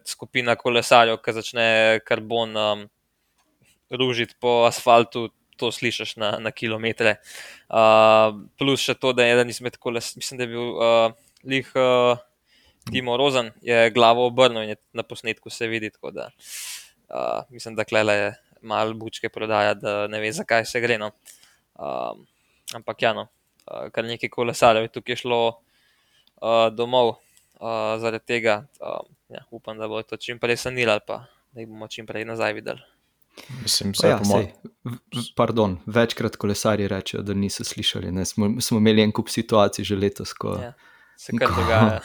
skupina 0.10 0.56
kolesarjev, 0.58 1.20
ki 1.22 1.36
začne 1.38 1.68
karbon 2.08 2.58
um, 2.58 2.84
ružiti 3.94 4.34
po 4.42 4.64
asfaltu, 4.66 5.28
to 5.58 5.72
slišiš 5.72 6.16
na, 6.22 6.36
na 6.40 6.52
kilometre. 6.52 7.18
Uh, 7.70 8.36
plus 8.60 8.84
še 8.84 8.96
to, 9.00 9.14
da 9.14 9.26
je 9.26 9.36
eden 9.38 9.54
izmed 9.54 9.78
koles, 9.82 10.14
mislim, 10.20 10.40
da 10.40 10.48
je 10.48 10.52
bil 10.54 10.70
uh, 10.74 11.16
lih 11.44 11.70
uh, 11.78 12.22
Timo 12.92 13.18
Rozen, 13.18 13.52
je 13.62 13.90
glavo 13.96 14.26
obrnil 14.28 14.66
in 14.66 14.74
je 14.74 14.80
na 14.94 15.04
posnetku 15.08 15.50
se 15.50 15.68
vidi. 15.68 15.92
Da, 16.12 16.30
uh, 17.10 17.42
mislim, 17.50 17.76
da 17.76 17.88
klele 17.88 18.14
je 18.14 18.30
malo 18.62 18.94
bučke 18.94 19.30
prodaja, 19.30 19.74
da 19.74 20.08
ne 20.08 20.20
ve, 20.20 20.32
zakaj 20.32 20.66
se 20.66 20.82
gre. 20.84 20.98
No. 20.98 21.12
Uh, 21.76 22.18
ampak 22.76 23.02
ja, 23.02 23.14
no, 23.14 23.28
uh, 23.68 23.90
kar 23.92 24.08
nekaj 24.08 24.32
kolesarjev 24.32 24.88
je 24.88 24.96
tukaj 25.00 25.22
šlo 25.24 25.42
uh, 25.50 26.68
domov 26.76 27.16
uh, 27.16 27.96
zaradi 28.02 28.26
tega. 28.36 28.64
Uh, 28.80 29.04
ja, 29.30 29.46
upam, 29.52 29.78
da 29.78 29.88
bo 29.88 30.02
to 30.04 30.18
čim 30.18 30.40
prej 30.40 30.60
sanirali, 30.68 31.04
pa 31.08 31.26
da 31.54 31.62
jih 31.62 31.70
bomo 31.70 31.88
čim 31.88 32.08
prej 32.10 32.28
nazaj 32.28 32.54
videli. 32.60 32.93
Mislim, 33.62 33.94
ja, 34.04 34.20
sej, 34.24 34.48
pardon, 35.36 35.78
večkrat 35.86 36.36
kolesari 36.36 36.88
rečejo, 36.88 37.24
da 37.24 37.34
niso 37.34 37.64
slišali. 37.64 38.26
Smo, 38.26 38.50
smo 38.62 38.78
imeli 38.78 39.02
en 39.02 39.12
kup 39.12 39.30
situacij 39.30 39.86
že 39.86 39.96
letos, 39.96 40.34
ko, 40.34 40.58
Ja, 40.62 40.74
se 41.18 41.34
kar 41.40 41.50
dogaja. 41.56 42.00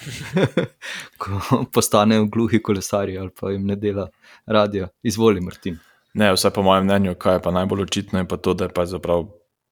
ko 1.20 1.64
postanejo 1.72 2.26
gluhi 2.26 2.62
kolesari 2.62 3.18
ali 3.18 3.30
pa 3.40 3.50
jim 3.50 3.66
ne 3.66 3.76
dela 3.76 4.08
radio. 4.46 4.88
Izvoli, 5.02 5.40
Martin. 5.40 5.78
Ne, 6.14 6.32
vsaj 6.32 6.50
po 6.50 6.62
mojem 6.62 6.84
mnenju, 6.84 7.14
kaj 7.14 7.36
je 7.36 7.42
pa 7.42 7.50
najbolj 7.50 7.82
očitno, 7.82 8.18
je 8.18 8.28
pa 8.28 8.36
to, 8.36 8.54
da 8.54 8.64
je 8.64 8.74
pa 8.74 8.86
zaprav 8.86 9.28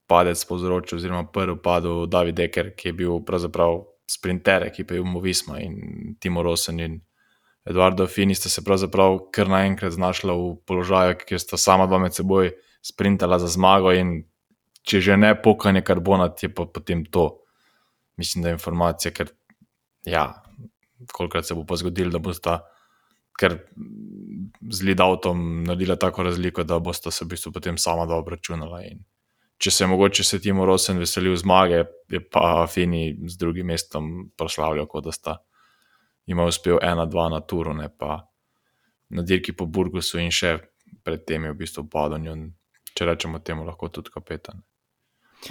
padec 0.06 0.44
povzročil, 0.44 0.96
oziroma 0.96 1.26
prvi 1.32 1.56
padel 1.62 2.06
David 2.06 2.34
Deker, 2.34 2.70
ki 2.76 2.88
je 2.88 2.92
bil 2.92 3.20
pravzaprav 3.26 3.80
sprinter, 4.10 4.68
ki 4.70 4.84
pa 4.86 4.94
je 4.94 5.02
imel 5.02 5.22
Visma 5.22 5.58
in 5.60 6.14
Timo 6.20 6.42
Rosen 6.42 6.80
in 6.80 7.00
Eduardo 7.66 8.06
Fini 8.06 8.34
sta 8.34 8.48
se 8.48 8.62
pravzaprav 8.64 9.18
kar 9.34 9.48
naenkrat 9.50 9.92
znašla 9.92 10.34
v 10.38 10.54
položaju, 10.66 11.16
kjer 11.26 11.40
sta 11.42 11.58
sama 11.58 11.88
dva 11.90 11.98
med 11.98 12.14
seboj 12.14 12.52
sprintala 12.82 13.40
za 13.42 13.50
zmago. 13.50 13.90
In 13.90 14.20
če 14.86 15.00
že 15.02 15.16
ne 15.18 15.32
pokanje 15.34 15.82
karbona, 15.82 16.30
je 16.42 16.52
pa 16.54 16.66
potem 16.66 17.02
to, 17.10 17.42
mislim, 18.16 18.44
da 18.44 18.48
je 18.48 18.58
informacija, 18.60 19.10
ker 19.12 19.32
ja, 20.06 20.28
kolikrat 21.12 21.46
se 21.46 21.54
bo 21.58 21.66
pa 21.66 21.76
zgodilo, 21.76 22.14
da 22.14 22.22
bosta 22.22 22.60
kar 23.36 23.58
z 24.70 24.86
lidavtom 24.86 25.64
naredila 25.66 25.98
tako 26.00 26.22
razliko, 26.22 26.64
da 26.64 26.78
bosta 26.78 27.10
se 27.10 27.24
v 27.24 27.34
bistvu 27.34 27.52
potem 27.52 27.78
sama 27.78 28.06
dva 28.06 28.20
obračunala. 28.22 28.80
In 28.86 29.02
če 29.58 29.74
se 29.74 29.90
mogoče 29.90 30.24
se 30.24 30.38
Timo 30.40 30.64
Rosen 30.68 31.02
veselil 31.02 31.36
zmage, 31.36 31.82
je 32.12 32.22
pa 32.22 32.62
Fini 32.70 33.16
z 33.26 33.36
drugim 33.42 33.66
mestom 33.74 34.30
proslavljal, 34.38 34.86
kot 34.86 35.10
da 35.10 35.12
sta 35.12 35.36
ima 36.26 36.44
uspel 36.44 36.78
ena, 36.82 37.06
dva 37.06 37.28
na 37.28 37.40
turu, 37.40 37.74
ne 37.74 37.88
pa 37.88 38.26
na 39.08 39.22
dirki 39.22 39.52
po 39.52 39.66
Burgosu 39.66 40.18
in 40.18 40.30
še 40.30 40.58
predtem 41.04 41.44
je 41.44 41.52
v 41.52 41.58
bistvu 41.60 41.84
padel, 41.90 42.26
če 42.94 43.04
rečemo 43.06 43.38
temu, 43.38 43.64
lahko 43.64 43.88
tudi 43.88 44.10
kapetan. 44.10 44.62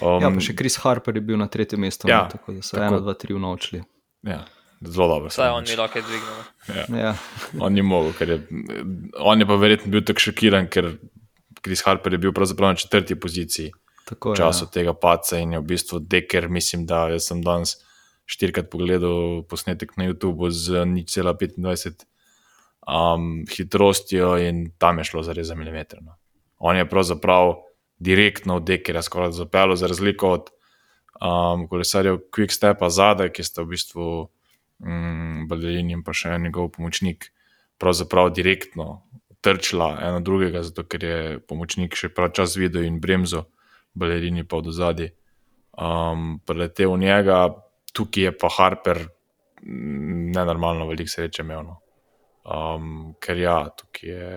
Um, 0.02 0.20
ja, 0.20 0.30
pa 0.34 0.42
še 0.42 0.56
Chris 0.58 0.76
Harper 0.84 1.16
je 1.16 1.22
bil 1.22 1.38
na 1.38 1.48
tretjem 1.48 1.80
mestu, 1.80 2.10
Ja, 2.10 2.26
ne, 2.26 2.34
tako 2.34 2.56
da 2.58 2.62
so 2.66 2.76
tako. 2.76 2.88
ena, 2.90 3.00
dva, 3.00 3.14
tri 3.14 3.34
unovčili. 3.38 3.84
Ja, 4.26 4.42
zelo 4.82 5.08
dobro. 5.08 5.30
Sem 5.30 5.54
on 5.54 5.64
ni 5.64 5.76
roke 5.78 6.02
dvignil. 6.02 6.40
Ja. 6.68 6.86
Ja, 6.98 7.12
On 7.62 7.72
ni 7.74 7.82
mogel, 7.86 8.12
ker 8.18 8.30
je, 8.30 8.40
on 9.22 9.40
je 9.40 9.48
pa 9.48 9.56
verjetno 9.62 9.94
bil 9.94 10.04
tako 10.04 10.26
šokiran, 10.26 10.68
ker 10.68 10.96
Chris 11.64 11.86
Harper 11.86 12.18
je 12.18 12.20
bil 12.20 12.34
pravzaprav 12.34 12.74
na 12.74 12.82
četrti 12.82 13.16
poziciji 13.16 13.72
tako 14.10 14.34
v 14.34 14.36
je. 14.36 14.42
času 14.42 14.66
Ja. 14.66 14.72
tega 14.74 14.94
paca 14.94 15.38
in 15.40 15.54
je 15.56 15.60
v 15.62 15.70
bistvu 15.70 16.00
deker, 16.02 16.50
mislim, 16.50 16.84
da 16.86 17.08
jaz 17.14 17.30
sem 17.32 17.40
danes 17.46 17.78
štirikrat 18.26 18.70
pogledal 18.74 19.44
posnetek 19.50 19.98
na 19.98 20.10
YouTubu 20.10 20.50
z 20.50 20.86
nič 20.90 21.14
cela 21.14 21.34
25 21.38 22.06
um, 22.86 23.46
hitrostjo 23.50 24.38
in 24.38 24.72
tam 24.78 24.98
je 24.98 25.10
šlo 25.12 25.24
za 25.24 25.34
res 25.34 25.48
za 25.48 25.56
milimeter. 25.56 26.02
No. 26.02 26.18
On 26.58 26.78
je 26.78 26.90
pravzaprav 26.90 27.62
direktno 28.00 28.60
v 28.60 28.66
dekerja 28.66 29.02
skoraj 29.02 29.32
zapeljal, 29.32 29.76
za 29.76 29.88
razliko 29.88 30.30
od 30.30 30.50
um, 31.22 31.68
kolesarjev 31.68 32.20
Quick 32.32 32.52
Stepa 32.52 32.90
zadaj, 32.90 33.32
ki 33.32 33.44
sta 33.44 33.64
v 33.64 33.76
bistvu 33.76 34.08
um, 34.80 35.46
Balerin 35.50 35.92
in 35.92 36.04
pa 36.04 36.14
še 36.14 36.38
njegov 36.40 36.74
pomočnik, 36.76 37.32
pravzaprav 37.78 38.34
direktno 38.36 39.06
trčila 39.46 40.00
eno 40.02 40.20
drugega, 40.26 40.64
zato 40.66 40.84
ker 40.90 41.04
je 41.04 41.18
pomočnik 41.46 41.94
še 41.96 42.10
prav 42.10 42.34
čas 42.34 42.58
videl 42.58 42.88
in 42.88 42.98
bremzo, 43.00 43.46
Balerini 43.96 44.44
pa 44.44 44.58
od 44.58 44.74
zadaj. 44.74 45.14
Um, 45.76 46.40
preletel 46.48 46.92
v 46.96 47.04
njega, 47.04 47.38
tukaj 47.96 48.24
je 48.24 48.34
pa 48.38 48.50
Harper 48.58 49.02
mm, 49.64 50.32
nenormalno 50.36 50.88
veliko 50.90 51.12
sreče 51.12 51.44
imel. 51.46 51.64
No. 51.64 51.80
Um, 52.46 53.16
ker 53.24 53.40
ja, 53.40 53.60
tukaj 53.78 54.10
je 54.10 54.32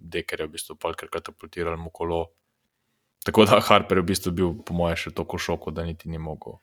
Deker 0.00 0.40
je 0.40 0.46
v 0.48 0.54
bistvu 0.56 0.78
polkrat 0.80 1.10
katapultiral 1.12 1.76
mu 1.76 1.92
kolo. 1.92 2.30
Tako 3.24 3.44
da 3.44 3.60
Harper 3.60 4.00
je 4.00 4.02
v 4.02 4.08
bistvu 4.08 4.32
bil, 4.32 4.54
po 4.64 4.74
mojem, 4.74 4.96
še 4.96 5.12
tako 5.12 5.36
v 5.36 5.44
šoku, 5.44 5.72
da 5.76 5.84
niti 5.84 6.08
ni 6.08 6.18
mogel 6.18 6.56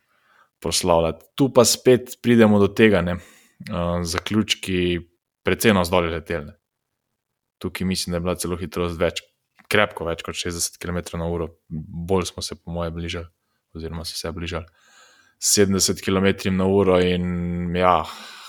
proslavljati. 0.57 1.29
Tu 1.37 1.51
pa 1.53 1.61
spet 1.69 2.17
pridemo 2.25 2.57
do 2.57 2.65
tega, 2.73 3.03
ne, 3.05 3.19
uh, 3.69 4.01
zaključki, 4.01 4.97
precej 5.45 5.75
nas 5.77 5.93
dolje 5.93 6.15
letelne. 6.15 6.55
Tukaj 7.61 7.87
mislim, 7.87 8.13
da 8.13 8.17
je 8.17 8.25
bila 8.25 8.35
celo 8.41 8.57
hitrost 8.57 8.97
več, 8.97 9.21
krepko 9.69 10.09
več 10.09 10.25
kot 10.25 10.37
60 10.37 10.81
km/h, 10.81 11.47
bolj 12.09 12.25
smo 12.31 12.41
se, 12.41 12.57
po 12.57 12.73
mojem, 12.73 12.97
bližali, 12.97 13.29
oziroma 13.77 14.05
so 14.05 14.17
se 14.17 14.33
bližali 14.33 14.65
70 15.39 16.01
km/h. 16.03 16.99
In 17.13 17.75
ja, 17.75 18.01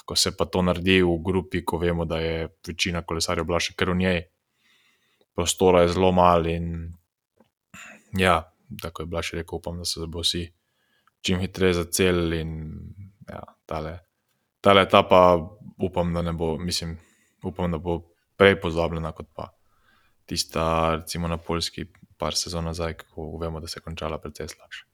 ko 0.04 0.16
se 0.16 0.35
pa 0.37 0.47
to 0.47 0.62
naredi 0.62 1.00
v 1.02 1.18
grupi, 1.25 1.64
ko 1.64 1.78
vemo, 1.78 2.04
da 2.09 2.21
je 2.21 2.49
večina 2.66 3.02
kolesarjev 3.02 3.47
bila 3.47 3.61
še 3.61 3.76
kar 3.76 3.92
v 3.92 4.00
njej, 4.02 4.21
prostora 5.37 5.85
je 5.85 5.95
zelo 5.95 6.12
malo. 6.12 6.57
Ja, 8.16 8.40
tako 8.83 9.04
je 9.04 9.12
bila 9.12 9.23
še 9.23 9.42
rekel, 9.42 9.61
upam, 9.61 9.78
da 9.78 9.85
se 9.85 10.07
bo 10.07 10.25
vsi 10.25 10.47
čim 11.21 11.40
hitreje 11.42 11.83
zacelili 11.83 12.40
in 12.40 12.52
ja, 13.28 13.42
tale 13.66 13.99
ta 14.61 14.73
leta 14.73 15.02
pa 15.02 15.38
upam, 15.78 16.14
da 16.14 16.23
ne 16.23 16.33
bo, 16.33 16.59
mislim, 16.59 16.99
upam, 17.45 17.71
da 17.71 17.78
bo 17.78 18.00
prej 18.37 18.61
pozabljena 18.61 19.12
kot 19.12 19.28
pa 19.35 19.49
tista, 20.26 20.97
recimo 20.97 21.28
na 21.28 21.38
Poljski, 21.38 21.87
par 22.18 22.35
sezon 22.35 22.64
nazaj, 22.64 22.95
ko 22.95 23.38
vemo, 23.40 23.61
da 23.61 23.68
se 23.68 23.78
je 23.78 23.83
končala 23.83 24.18
precej 24.18 24.49
slabše. 24.49 24.85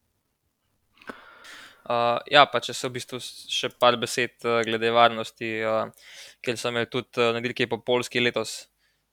Uh, 1.85 2.17
ja, 2.33 2.47
pa 2.49 2.63
če 2.65 2.73
se 2.73 2.89
v 2.89 2.95
bistvu 2.95 3.19
še 3.21 3.69
par 3.77 3.99
besed 4.01 4.47
uh, 4.49 4.63
glede 4.65 4.89
varnosti, 4.95 5.51
uh, 5.69 6.15
ker 6.41 6.57
sem 6.57 6.73
imel 6.73 6.87
tudi 6.89 7.21
uh, 7.21 7.35
na 7.37 7.43
dirki 7.45 7.67
po 7.69 7.77
Polski 7.85 8.23
letos, 8.25 8.55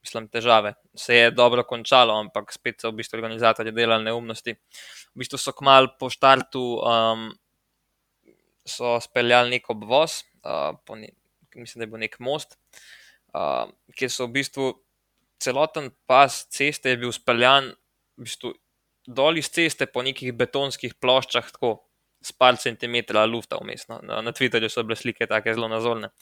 mislim, 0.00 0.30
težave. 0.32 0.72
Se 0.96 1.18
je 1.18 1.34
dobro 1.36 1.66
končalo, 1.68 2.16
ampak 2.22 2.48
spet 2.56 2.80
so 2.80 2.88
v 2.88 3.02
bistvu 3.02 3.20
organizatorji 3.20 3.74
delali 3.76 4.08
neumnosti. 4.08 4.56
V 5.12 5.20
bistvu 5.20 5.42
so 5.42 5.52
kmal 5.58 5.90
po 6.00 6.08
štartu 6.08 6.64
um, 6.80 7.28
so 8.64 8.96
speljali 9.04 9.58
nek 9.58 9.68
obvoz, 9.76 10.22
uh, 10.48 10.72
ne, 10.96 11.12
mislim, 11.52 11.82
da 11.82 11.84
je 11.84 11.92
bil 11.92 12.04
nek 12.06 12.18
most, 12.24 12.56
uh, 13.36 13.68
kjer 13.92 14.16
so 14.16 14.30
v 14.30 14.38
bistvu 14.40 14.72
celoten 15.44 15.92
pas 16.08 16.40
ceste 16.48 16.88
je 16.88 17.04
bil 17.04 17.12
speljan 17.12 17.74
v 18.16 18.24
bistvu 18.24 18.56
dol 19.04 19.36
iz 19.36 19.52
ceste 19.52 19.84
po 19.90 20.00
nekih 20.00 20.32
betonskih 20.32 20.96
ploščah, 20.96 21.52
tako 21.52 21.82
s 22.22 22.32
par 22.32 22.56
centimetra 22.56 23.24
lufta 23.26 23.58
vmes. 23.60 23.86
No. 23.90 24.00
Na, 24.02 24.20
na 24.22 24.32
Twitterju 24.32 24.70
so 24.70 24.84
bile 24.86 24.96
slike 24.96 25.26
tako 25.26 25.54
zelo 25.54 25.68
nazorne. 25.68 26.12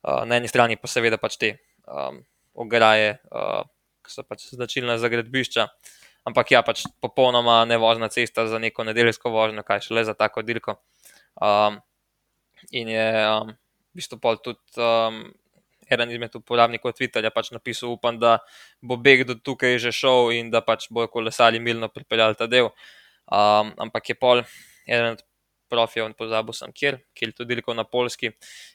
Uh, 0.00 0.24
na 0.24 0.40
eni 0.40 0.48
strani 0.48 0.78
pa 0.80 0.88
seveda 0.88 1.18
pač 1.20 1.36
te 1.36 1.52
um, 1.84 2.22
ograje, 2.54 3.18
uh, 3.30 3.62
ki 4.04 4.14
so 4.14 4.24
pač 4.24 4.48
značilne 4.54 4.96
za 4.98 5.10
gradbišča. 5.12 5.66
Ampak 6.28 6.52
ja, 6.52 6.60
pač 6.64 6.84
popolnoma 7.00 7.62
nevožna 7.68 8.10
cesta 8.12 8.46
za 8.48 8.58
neko 8.60 8.84
nedeljsko 8.84 9.32
vožnjo, 9.32 9.64
kaj 9.64 9.86
šele 9.88 10.04
za 10.08 10.14
tako 10.16 10.44
dirko. 10.44 10.76
Um, 11.40 11.80
in 12.76 12.88
je 12.92 13.06
um, 13.28 13.52
v 13.92 14.00
bistvu 14.00 14.20
pol 14.20 14.40
tudi 14.44 14.60
um, 14.80 15.22
eden 15.90 16.12
izmed 16.14 16.36
uporabnikov 16.38 16.94
Twitterja 16.94 17.32
pač 17.34 17.50
napisal, 17.54 17.94
upam, 17.96 18.18
da 18.20 18.38
bo 18.82 18.96
beg 18.96 19.24
do 19.26 19.34
tukaj 19.34 19.78
že 19.82 19.92
šel 19.92 20.32
in 20.36 20.50
da 20.52 20.62
pač 20.62 20.86
bojo 20.90 21.10
kolesali 21.10 21.60
milno 21.60 21.88
pripeljali 21.88 22.38
ta 22.38 22.46
del. 22.46 22.70
Um, 23.30 23.74
ampak 23.78 24.12
je 24.12 24.18
pol 24.18 24.44
eden 24.90 25.14
od 25.16 25.24
profijev, 25.70 26.08
in 26.10 26.16
pozabil 26.18 26.56
sem, 26.56 26.72
kjer, 26.74 26.98
kjer 27.16 27.32
tudi 27.36 27.60
rekel 27.60 27.76
na 27.78 27.86
polski, 27.86 28.32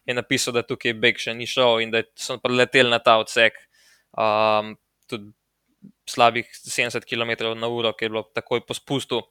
je 0.08 0.16
napisal, 0.16 0.56
da 0.56 0.64
tukaj 0.64 0.96
Beg 0.98 1.20
še 1.20 1.36
ni 1.36 1.48
šel 1.50 1.84
in 1.84 1.92
da 1.94 2.06
so 2.20 2.40
preleteli 2.42 2.90
na 2.92 3.02
ta 3.04 3.18
odsek. 3.20 3.60
Um, 4.16 4.78
tudi 5.12 5.34
slabih 6.10 6.48
70 6.56 7.06
km 7.06 7.52
na 7.60 7.68
uro, 7.68 7.92
ker 7.94 8.08
je 8.08 8.14
bilo 8.16 8.24
takoj 8.34 8.64
po 8.66 8.78
spustu. 8.78 9.22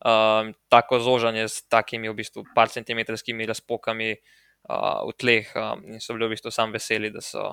Um, 0.00 0.54
tako 0.72 0.96
zožanje 1.04 1.44
s 1.44 1.68
takimi, 1.68 2.08
v 2.08 2.16
bistvu, 2.22 2.46
par 2.56 2.72
centimetrskimi 2.72 3.44
razpokami 3.44 4.14
uh, 4.16 5.04
v 5.04 5.12
tleh, 5.20 5.50
um, 5.60 5.84
in 5.84 6.00
so 6.00 6.16
bili 6.16 6.30
v 6.30 6.38
bistvu 6.38 6.52
sam 6.54 6.72
veseli, 6.72 7.12
da 7.12 7.20
so, 7.20 7.50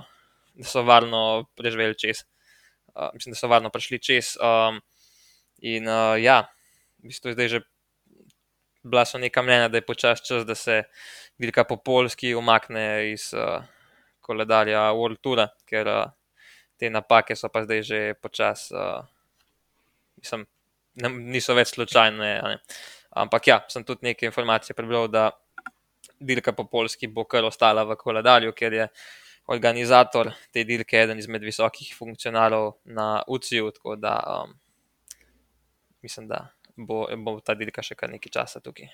da 0.56 0.68
so 0.68 0.86
varno 0.88 1.50
preživeli 1.60 2.00
čez. 2.00 2.24
Uh, 2.96 3.12
mislim, 3.14 3.36
da 3.36 3.42
so 3.42 3.52
varno 3.52 3.74
prišli 3.74 4.00
čez. 4.00 4.38
Um, 4.40 4.80
in 5.60 5.92
uh, 5.92 6.16
ja, 6.16 6.46
v 7.04 7.12
bistvu 7.12 7.36
je 7.36 7.36
zdaj 7.36 7.52
že 7.52 7.60
bila 8.90 9.06
so 9.06 9.20
neka 9.22 9.42
mnenja, 9.42 9.68
da 9.68 9.78
je 9.78 9.86
počasi 9.86 10.26
čas, 10.26 10.46
da 10.46 10.56
se 10.56 10.84
Vilka 11.38 11.64
po 11.64 11.78
polski 11.78 12.36
umakne 12.36 13.12
iz 13.12 13.30
uh, 13.34 13.62
koledarja 14.22 14.88
World 14.98 15.22
Tour, 15.22 15.44
ker 15.70 15.88
uh, 15.88 16.06
te 16.78 16.90
napake 16.90 17.36
so 17.36 17.50
pa 17.54 17.64
zdaj 17.66 17.84
že 17.84 18.00
počasi, 18.22 18.74
uh, 18.74 19.06
mislim, 20.18 20.48
ne, 21.04 21.14
niso 21.36 21.56
več 21.58 21.76
slučajne. 21.76 22.58
Ampak 23.18 23.48
ja, 23.48 23.60
sem 23.70 23.86
tudi 23.86 24.10
nekaj 24.10 24.32
informacij 24.32 24.76
prebral, 24.76 25.08
da 25.08 25.30
Vilka 26.20 26.54
po 26.58 26.66
polski 26.66 27.08
bo 27.08 27.28
kar 27.30 27.46
ostala 27.46 27.86
v 27.86 27.96
koledarju, 28.00 28.54
ker 28.58 28.74
je. 28.74 28.92
Organizator 29.48 30.28
te 30.52 30.66
dirke 30.68 30.98
eden 31.00 31.22
izmed 31.22 31.40
visokih 31.48 31.94
funkcionarjev 31.96 32.74
na 32.92 33.22
UCI-ju, 33.32 33.70
tako 33.72 33.94
da 33.96 34.18
um, 34.44 34.50
mislim, 36.04 36.28
da 36.28 36.50
bo, 36.78 37.06
bo 37.18 37.40
ta 37.40 37.56
dirka 37.58 37.84
še 37.84 37.98
kar 38.00 38.12
nekaj 38.14 38.34
časa 38.40 38.62
tukaj. 38.64 38.90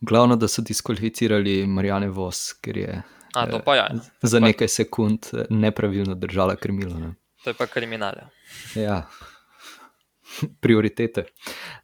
Glavno, 0.00 0.36
da 0.36 0.48
so 0.48 0.62
diskvalificirali 0.62 1.62
Marijane 1.66 2.08
Vos, 2.10 2.52
ker 2.62 2.76
je 2.76 3.02
A, 3.34 3.46
pa, 3.64 3.76
ja. 3.76 3.88
za 4.22 4.40
pa... 4.40 4.46
nekaj 4.46 4.68
sekund 4.68 5.26
eh, 5.32 5.44
nepravilno 5.50 6.14
držala 6.14 6.56
krmilo. 6.56 6.98
Ne. 6.98 7.14
To 7.44 7.50
je 7.50 7.54
pa 7.54 7.66
kriminal. 7.66 8.14
Ja. 8.74 9.06
Prioritete. 10.60 11.24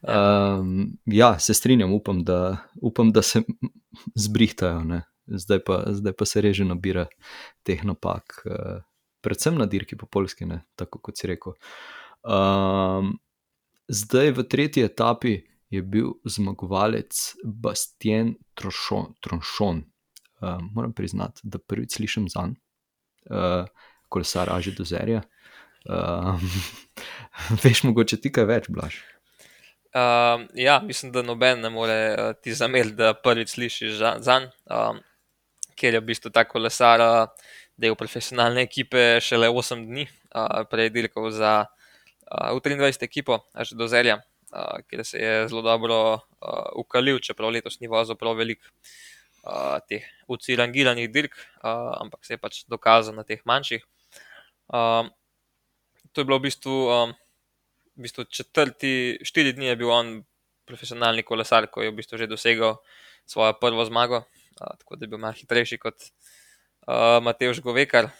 Ja. 0.02 0.58
Um, 0.58 0.98
ja, 1.06 1.38
se 1.38 1.54
strinjam, 1.54 1.92
upam, 1.92 2.24
da, 2.24 2.56
upam, 2.82 3.12
da 3.12 3.22
se 3.22 3.42
zbrihtajajo, 4.14 5.00
zdaj 5.26 5.58
pa, 5.64 5.82
zdaj 5.86 6.12
pa 6.12 6.24
se 6.24 6.40
reže 6.40 6.64
nabira 6.64 7.06
teh 7.62 7.84
napak, 7.84 8.42
uh, 8.46 8.84
predvsem 9.20 9.58
na 9.58 9.66
dirki 9.66 9.96
po 9.96 10.06
polski, 10.06 10.46
ne? 10.46 10.62
tako 10.76 11.00
kot 11.02 11.18
si 11.18 11.26
rekel. 11.26 11.56
Um, 12.22 13.18
Zdaj 13.88 14.30
v 14.36 14.44
tretji 14.44 14.84
etapi 14.84 15.40
je 15.72 15.80
bil 15.82 16.12
zmagovalec 16.24 17.36
Bastien 17.44 18.34
Tronšon. 19.20 19.84
Uh, 20.40 20.60
moram 20.72 20.92
priznati, 20.92 21.40
da 21.42 21.58
prvič 21.58 21.96
slišim 21.96 22.28
za 22.28 22.42
njim, 22.46 22.56
uh, 23.30 23.64
kolesar 24.08 24.52
Aži 24.52 24.74
do 24.76 24.84
Zerja. 24.84 25.22
Uh, 25.88 26.36
veš, 27.64 27.82
mogoče 27.88 28.20
ti 28.20 28.32
kaj 28.32 28.44
več, 28.44 28.68
Blaž. 28.68 29.00
Uh, 29.96 30.44
ja, 30.54 30.78
mislim, 30.84 31.12
da 31.12 31.24
noben 31.24 31.64
ne 31.64 31.72
more 31.72 31.98
uh, 32.12 32.36
ti 32.42 32.54
zameriti, 32.54 32.94
da 33.00 33.14
prvič 33.16 33.56
slišiš 33.56 33.96
za 33.98 34.38
njim, 34.38 34.50
um, 34.68 35.00
ker 35.74 35.96
je 35.96 36.04
v 36.04 36.10
bistvu 36.12 36.30
ta 36.30 36.44
kolesar 36.44 37.00
uh, 37.00 37.48
del 37.76 37.96
profesionalne 37.96 38.68
ekipe 38.68 39.16
šele 39.24 39.48
8 39.48 39.88
dni, 39.88 40.06
uh, 40.36 40.62
prej 40.70 40.92
dirkal 40.92 41.32
za 41.32 41.56
v 42.28 42.60
23. 42.60 43.04
ekipo, 43.08 43.40
až 43.56 43.72
do 43.72 43.88
Zelja, 43.88 44.20
kjer 44.88 45.04
se 45.04 45.18
je 45.18 45.48
zelo 45.48 45.62
dobro 45.62 46.20
ukalil, 46.76 47.18
čeprav 47.20 47.50
letos 47.52 47.80
ni 47.80 47.88
vozil 47.88 48.16
prav 48.16 48.36
velik 48.36 48.60
teh 49.88 50.04
ucirangiranih 50.28 51.08
dirk, 51.08 51.36
ampak 51.64 52.24
se 52.24 52.34
je 52.34 52.38
pač 52.40 52.64
dokazal 52.68 53.16
na 53.16 53.24
teh 53.24 53.40
manjših. 53.48 53.84
To 54.68 56.16
je 56.20 56.24
bilo 56.24 56.36
v 56.36 56.48
bistvu, 56.48 56.76
v 57.96 58.00
bistvu 58.00 58.24
četrti, 58.28 59.20
štiri 59.24 59.52
dni 59.56 59.72
je 59.72 59.76
bil 59.80 59.90
on 59.92 60.24
profesionalni 60.68 61.24
kolesar, 61.24 61.68
ko 61.72 61.80
je 61.80 61.88
v 61.92 61.96
bistvu 61.96 62.20
že 62.20 62.28
dosegel 62.28 62.76
svojo 63.24 63.56
prvo 63.56 63.84
zmago, 63.88 64.24
tako 64.58 64.96
da 64.96 65.04
je 65.04 65.08
bil 65.08 65.20
malo 65.20 65.32
hitrejši 65.32 65.80
kot 65.80 66.12
Mateoš 67.24 67.60
Govekar. 67.64 68.12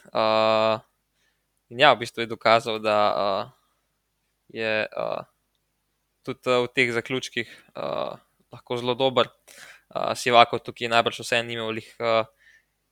In 1.69 1.77
ja, 1.77 1.93
v 1.93 2.01
bistvu 2.05 2.25
je 2.25 2.33
dokazal, 2.33 2.81
da 2.81 3.53
je 4.49 4.73
uh, 4.89 5.23
tudi 6.27 6.57
v 6.65 6.69
teh 6.75 6.93
zaključkih 6.93 7.49
uh, 7.77 8.17
lahko 8.53 8.81
zelo 8.81 8.95
dober. 8.95 9.31
Uh, 9.89 10.13
Sivako 10.17 10.61
tukaj 10.61 10.91
najbrž 10.93 11.23
vse 11.25 11.43
ni 11.43 11.57
imel 11.57 11.81
uh, 11.81 12.25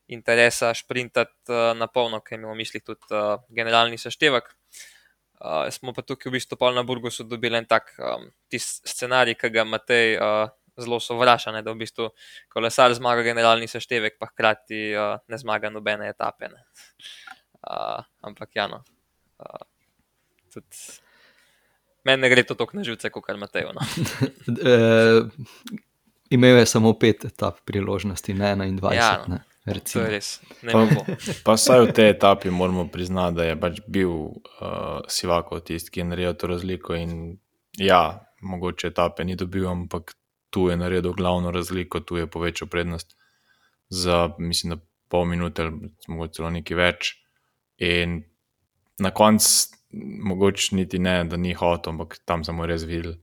interesa 0.09 0.73
šprintati 0.75 1.53
uh, 1.53 1.73
na 1.77 1.87
polno, 1.87 2.21
ker 2.21 2.38
imamo 2.38 2.55
v 2.55 2.62
mislih 2.62 2.85
tudi 2.85 3.11
uh, 3.11 3.42
generalni 3.53 3.99
seštevek. 3.99 4.53
Uh, 5.37 5.66
smo 5.69 5.92
pa 5.92 6.01
tukaj 6.01 6.31
v 6.31 6.38
bistvu 6.38 6.71
na 6.73 6.83
Burgosu 6.87 7.27
dobili 7.29 7.59
en 7.59 7.66
tak 7.69 7.92
um, 8.01 8.31
scenarij, 8.57 9.37
ki 9.37 9.51
ga 9.53 9.64
Matej 9.69 10.16
uh, 10.16 10.49
zelo 10.81 11.01
sovraža, 11.01 11.53
da 11.61 11.73
v 11.73 11.83
bistvu 11.85 12.11
kolesar 12.53 12.95
zmaga 12.95 13.25
generalni 13.25 13.69
seštevek, 13.69 14.16
pa 14.21 14.31
hkrati 14.33 14.92
uh, 14.97 15.16
ne 15.29 15.38
zmaga 15.38 15.71
nobene 15.71 16.09
etape. 16.09 16.49
Uh, 17.61 18.01
ampak 18.23 18.57
ja, 18.57 18.69
no. 18.69 18.85
Uh, 19.37 19.64
tudi 20.53 21.05
meni 22.07 22.23
ne 22.23 22.31
gre 22.31 22.45
to 22.47 22.55
tako 22.55 22.79
na 22.79 22.87
živce, 22.87 23.11
kot 23.11 23.25
kar 23.27 23.38
Matejo. 23.40 23.75
No. 23.75 23.83
e, 24.71 24.77
imel 26.31 26.62
je 26.62 26.66
samo 26.71 26.95
pet 26.99 27.27
etap 27.29 27.61
priložnosti, 27.69 28.35
ne 28.35 28.55
21. 28.57 28.95
Ja, 28.95 29.12
no. 29.29 29.42
To 29.66 30.01
je 30.05 30.11
res. 30.11 30.29
Pa, 30.62 30.85
pa 31.42 31.55
vsaj 31.59 31.88
v 31.88 31.95
tej 31.95 32.12
etapi 32.14 32.53
moramo 32.55 32.85
priznati, 32.87 33.35
da 33.40 33.49
je 33.49 33.57
pač 33.59 33.81
bil 33.90 34.12
uh, 34.31 35.03
Sivako 35.11 35.59
tisti, 35.59 35.90
ki 35.90 36.05
je 36.05 36.07
naredil 36.07 36.37
to 36.38 36.51
razliko. 36.53 36.95
In 36.95 37.35
ja, 37.75 38.23
mogoče 38.47 38.92
etape 38.95 39.27
ni 39.27 39.35
dobil, 39.35 39.66
ampak 39.66 40.14
tu 40.55 40.69
je 40.71 40.77
naredil 40.79 41.16
glavno 41.19 41.51
razliko, 41.51 42.01
tu 42.01 42.21
je 42.21 42.31
povečal 42.31 42.71
prednost 42.71 43.16
za, 43.90 44.29
mislim, 44.38 44.79
pol 45.11 45.27
minute 45.27 45.66
ali 45.66 45.90
mogoče 46.09 46.38
celo 46.38 46.51
nekaj 46.55 46.79
več. 46.79 47.11
In 47.83 48.21
na 49.03 49.11
koncu 49.11 49.75
mogoče 50.03 50.77
niti 50.77 50.99
ne, 50.99 51.25
da 51.25 51.37
ni 51.37 51.55
hotel, 51.55 51.95
ampak 51.95 52.19
tam 52.25 52.45
smo 52.45 52.67
res 52.67 52.85
videli, 52.87 53.17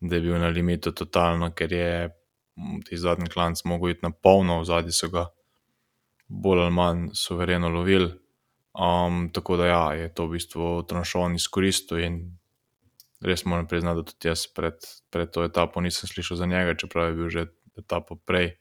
da 0.00 0.16
je 0.16 0.22
bil 0.22 0.38
na 0.38 0.48
limitu 0.54 0.92
totalno, 0.92 1.50
ker 1.54 1.72
je 1.72 1.90
ti 2.86 2.98
zadnji 2.98 3.30
klanc 3.30 3.62
mogel 3.64 3.94
iti 3.94 4.06
na 4.06 4.10
polno, 4.10 4.60
v 4.60 4.68
zadnji 4.68 4.94
so 4.94 5.10
ga 5.12 5.26
bolj 6.28 6.64
ali 6.66 6.74
manj 6.74 7.04
suvereno 7.14 7.68
lovili. 7.72 8.10
Um, 8.78 9.28
tako 9.34 9.56
da 9.58 9.66
ja, 9.66 9.84
je 9.98 10.08
to 10.14 10.26
v 10.28 10.36
bistvu 10.36 10.68
tranšon 10.86 11.34
izkoristil 11.34 12.02
in 12.04 12.18
res 13.24 13.42
moram 13.44 13.66
priznati, 13.66 14.02
da 14.02 14.12
tudi 14.12 14.30
jaz 14.30 14.46
pred, 14.54 14.78
pred 15.10 15.30
to 15.34 15.42
etapo 15.46 15.80
nisem 15.82 16.10
slišal 16.10 16.38
za 16.38 16.46
njega, 16.46 16.76
čeprav 16.78 17.08
je 17.08 17.16
bil 17.18 17.30
že 17.32 17.46
etapo 17.78 18.18
prej. 18.26 18.52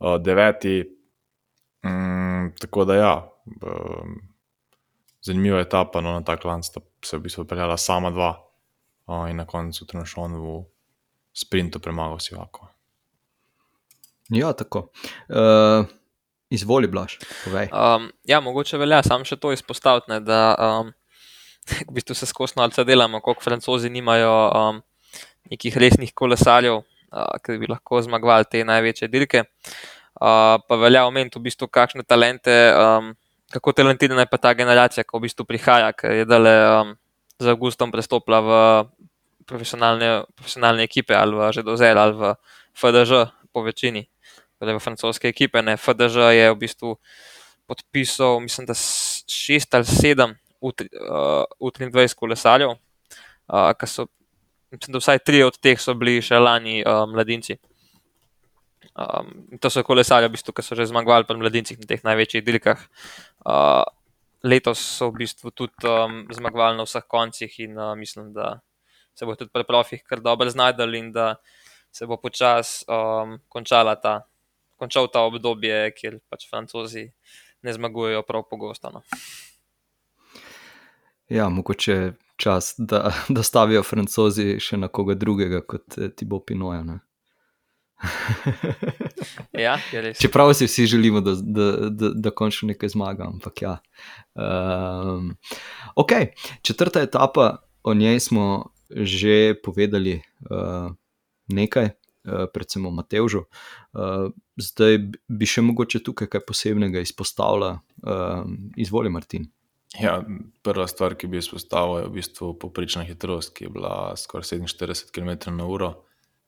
Uh, 0.00 0.18
deveti, 0.18 0.82
Mm, 1.84 2.54
tako 2.60 2.84
da, 2.84 2.94
ja, 2.94 3.32
um, 3.46 4.33
zanimiva 5.24 5.60
etapa, 5.60 6.00
no, 6.04 6.12
na 6.12 6.22
ta 6.22 6.36
klanc 6.36 6.68
se 6.68 7.16
v 7.16 7.22
bistvu 7.24 7.46
peljala 7.48 7.76
sama 7.80 8.10
dva 8.12 8.34
uh, 9.08 9.26
in 9.30 9.40
na 9.40 9.46
koncu 9.48 9.86
Trnošon 9.86 10.36
v 10.36 10.62
sprintu 11.34 11.80
premagal 11.80 12.20
Sivako. 12.20 12.68
Ja, 14.32 14.52
tako. 14.52 14.90
Uh, 15.28 15.88
izvoli, 16.50 16.88
Blaž, 16.88 17.18
povej. 17.44 17.68
Um, 17.72 18.10
ja, 18.24 18.40
mogoče 18.40 18.78
velja 18.80 19.02
samo 19.04 19.26
še 19.28 19.36
to 19.40 19.52
izpostaviti, 19.52 20.12
ne, 20.12 20.20
da 20.24 20.40
um, 20.54 20.92
v 21.88 21.96
bistvu 21.96 22.16
se 22.16 22.28
skozi 22.28 22.56
malce 22.60 22.84
delamo, 22.84 23.20
kot 23.24 23.42
francozi 23.44 23.90
nimajo 23.92 24.32
um, 24.48 24.80
nekih 25.50 25.76
resnih 25.80 26.14
kolesarjev, 26.16 26.80
uh, 26.84 27.34
ki 27.44 27.58
bi 27.60 27.68
lahko 27.72 28.00
zmagovali 28.04 28.48
te 28.50 28.64
največje 28.64 29.10
dirke. 29.12 29.44
Uh, 30.14 30.60
pa 30.62 30.78
velja 30.78 31.04
omeniti 31.08 31.40
v 31.40 31.48
bistvu, 31.48 31.68
kakšne 31.68 32.04
talente, 32.06 32.54
um, 32.78 33.12
kako 33.54 33.72
talentirana 33.72 34.26
je 34.26 34.30
pa 34.30 34.38
ta 34.42 34.50
generacija, 34.54 35.04
ki 35.06 35.14
v 35.14 35.24
bistvu 35.28 35.46
prihaja, 35.46 35.92
ker 35.94 36.10
je 36.18 36.24
dale 36.26 36.54
um, 36.66 36.94
z 37.38 37.52
Augustom 37.54 37.92
prestopila 37.94 38.40
v 38.42 38.50
profesionalne, 39.46 40.24
profesionalne 40.34 40.82
ekipe 40.82 41.14
ali 41.14 41.38
v 41.38 41.52
Žedozer 41.54 41.98
ali 41.98 42.18
v 42.18 42.34
FDŽ 42.74 43.30
po 43.54 43.62
večini 43.62 44.08
torej 44.58 44.74
v 44.74 44.82
francoske 44.82 45.30
ekipe. 45.30 45.62
Ne. 45.62 45.76
FDŽ 45.76 46.34
je 46.34 46.46
v 46.50 46.58
bistvu 46.58 46.96
podpisal, 47.68 48.40
mislim, 48.40 48.66
da 48.66 48.74
šest 48.74 49.74
ali 49.74 49.86
sedem 49.86 50.34
U23 50.62 51.94
uh, 51.94 52.14
kolesarjev, 52.16 52.74
uh, 52.74 53.70
ki 53.78 53.86
so, 53.86 54.08
mislim, 54.72 54.92
da 54.92 54.98
vsaj 54.98 55.22
tri 55.22 55.42
od 55.44 55.58
teh 55.60 55.78
so 55.80 55.94
bili 55.94 56.18
še 56.24 56.40
lani 56.40 56.82
uh, 56.82 57.04
mladinci. 57.06 57.58
Um, 58.94 59.58
to 59.58 59.70
so 59.70 59.82
kolesarji, 59.82 60.30
v 60.30 60.36
bistvu, 60.36 60.54
ki 60.54 60.62
so 60.62 60.78
že 60.78 60.86
zmagovali 60.86 61.26
pri 61.26 61.38
mladincih 61.40 61.80
na 61.82 61.86
teh 61.90 62.04
največjih 62.06 62.44
dirkah. 62.46 62.78
Uh, 63.42 63.82
letos 64.46 64.78
so 64.78 65.10
v 65.10 65.24
bistvu 65.24 65.50
tudi 65.50 65.88
um, 65.88 66.22
zmagovali 66.30 66.78
na 66.78 66.86
vseh 66.86 67.02
koncih 67.08 67.50
in 67.66 67.74
uh, 67.78 67.94
mislim, 67.98 68.30
da 68.32 68.60
se 69.14 69.26
bo 69.26 69.34
tudi 69.34 69.50
pri 69.50 69.66
profih 69.66 70.02
kar 70.06 70.22
dobro 70.22 70.50
znajdel 70.50 70.94
in 70.94 71.10
da 71.12 71.34
se 71.90 72.06
bo 72.06 72.16
počasi 72.16 72.86
um, 72.86 73.38
končala 73.48 73.94
ta 73.98 74.22
končal 74.76 75.08
ta 75.08 75.24
obdobje, 75.24 75.94
kjer 75.96 76.18
pač 76.28 76.48
francozi 76.50 77.08
ne 77.62 77.72
zmagujejo 77.72 78.22
prav 78.22 78.44
pogosto. 78.50 78.90
No. 78.92 79.02
Ja, 81.28 81.48
mogoče 81.48 82.12
čas, 82.36 82.74
da, 82.78 83.12
da 83.28 83.42
stavijo 83.42 83.82
francozi 83.82 84.58
še 84.60 84.76
na 84.76 84.90
koga 84.92 85.16
drugega 85.16 85.62
kot 85.64 85.98
eh, 85.98 86.10
Tibo 86.12 86.42
Pinoja. 86.44 86.82
ja, 89.66 89.78
Čeprav 90.20 90.52
si 90.54 90.66
vsi 90.66 90.86
želimo, 90.86 91.20
da, 91.20 91.34
da, 91.40 91.70
da, 91.90 92.10
da 92.14 92.30
končno 92.30 92.68
nekaj 92.68 92.88
zmaga. 92.88 93.28
Ampak 93.32 93.62
ja. 93.62 93.78
Um, 94.34 95.36
ok, 95.96 96.12
četrta 96.62 97.02
etapa, 97.02 97.56
o 97.82 97.94
njej 97.94 98.20
smo 98.20 98.70
že 98.90 99.54
povedali 99.64 100.20
uh, 100.50 100.92
nekaj. 101.48 101.90
Eh, 102.24 102.46
predvsem 102.48 102.86
o 102.86 102.90
Matevžu. 102.90 103.44
Eh, 103.44 104.32
zdaj 104.56 104.94
bi 105.28 105.46
še 105.46 105.60
mogoče 105.60 106.00
tukaj 106.00 106.30
kaj 106.32 106.40
posebnega 106.48 107.02
izpostavila, 107.04 107.82
eh, 108.00 108.44
izvoli 108.80 109.12
Martin. 109.12 109.50
Ja, 110.00 110.24
prva 110.64 110.88
stvar, 110.88 111.14
ki 111.14 111.28
bi 111.28 111.38
izpostavil, 111.38 112.00
je 112.00 112.08
v 112.08 112.14
bistvu 112.16 112.54
poprečna 112.58 113.04
hitrost, 113.04 113.52
ki 113.54 113.68
je 113.68 113.70
bila 113.76 114.16
skoraj 114.16 114.56
47 114.56 115.12
km/h. 115.12 115.94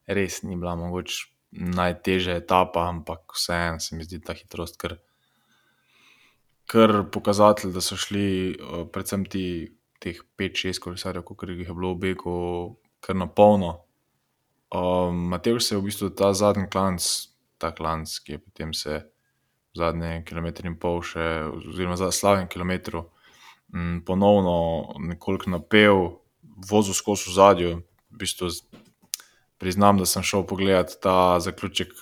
Res 0.07 0.41
ni 0.43 0.57
bila 0.57 0.75
mogoče 0.75 1.29
najtežja 1.51 2.37
etapa, 2.41 2.87
ampak 2.89 3.33
vseeno 3.35 3.79
se 3.79 3.95
mi 3.95 4.03
zdi 4.03 4.19
ta 4.21 4.35
hitrost 4.35 4.77
kar, 4.81 4.97
kar 6.67 7.03
pokazatelj, 7.11 7.71
da 7.73 7.81
so 7.81 7.97
šli 7.97 8.57
predvsem 8.93 9.25
ti. 9.25 9.73
Teh 9.97 10.19
5-6 10.37 10.77
kolesarjev, 10.77 11.23
kot 11.25 11.41
jih 11.49 11.63
je 11.65 11.73
bilo 11.73 11.95
v 11.95 11.97
Beku, 12.03 12.33
kar 13.01 13.15
na 13.17 13.25
polno, 13.25 13.71
Um, 14.75 15.15
Matej 15.15 15.59
se 15.59 15.75
je 15.75 15.79
v 15.79 15.83
bistvu 15.87 16.09
ta 16.09 16.33
zadnji 16.33 16.67
klanc, 16.67 16.99
ta 17.57 17.71
klanc, 17.71 18.19
ki 18.19 18.31
je 18.31 18.39
potem 18.39 18.73
se 18.73 19.05
zadnje 19.75 20.23
kilometre 20.27 20.67
in 20.67 20.75
pol 20.75 20.99
še, 20.99 21.23
oziroma 21.47 21.95
za 21.95 22.11
slavni 22.11 22.49
kilometr, 22.51 22.99
um, 22.99 24.01
ponovno 24.03 24.97
nekoliko 24.99 25.53
napel, 25.55 26.19
vozil 26.43 26.93
skozi 26.93 27.31
zadju. 27.31 27.79
V 28.11 28.19
bistvu 28.19 28.51
priznam, 29.57 29.97
da 29.97 30.05
sem 30.05 30.23
šel 30.23 30.45
pogledat 30.47 30.97
ta 31.01 31.39
zaključek, 31.39 31.93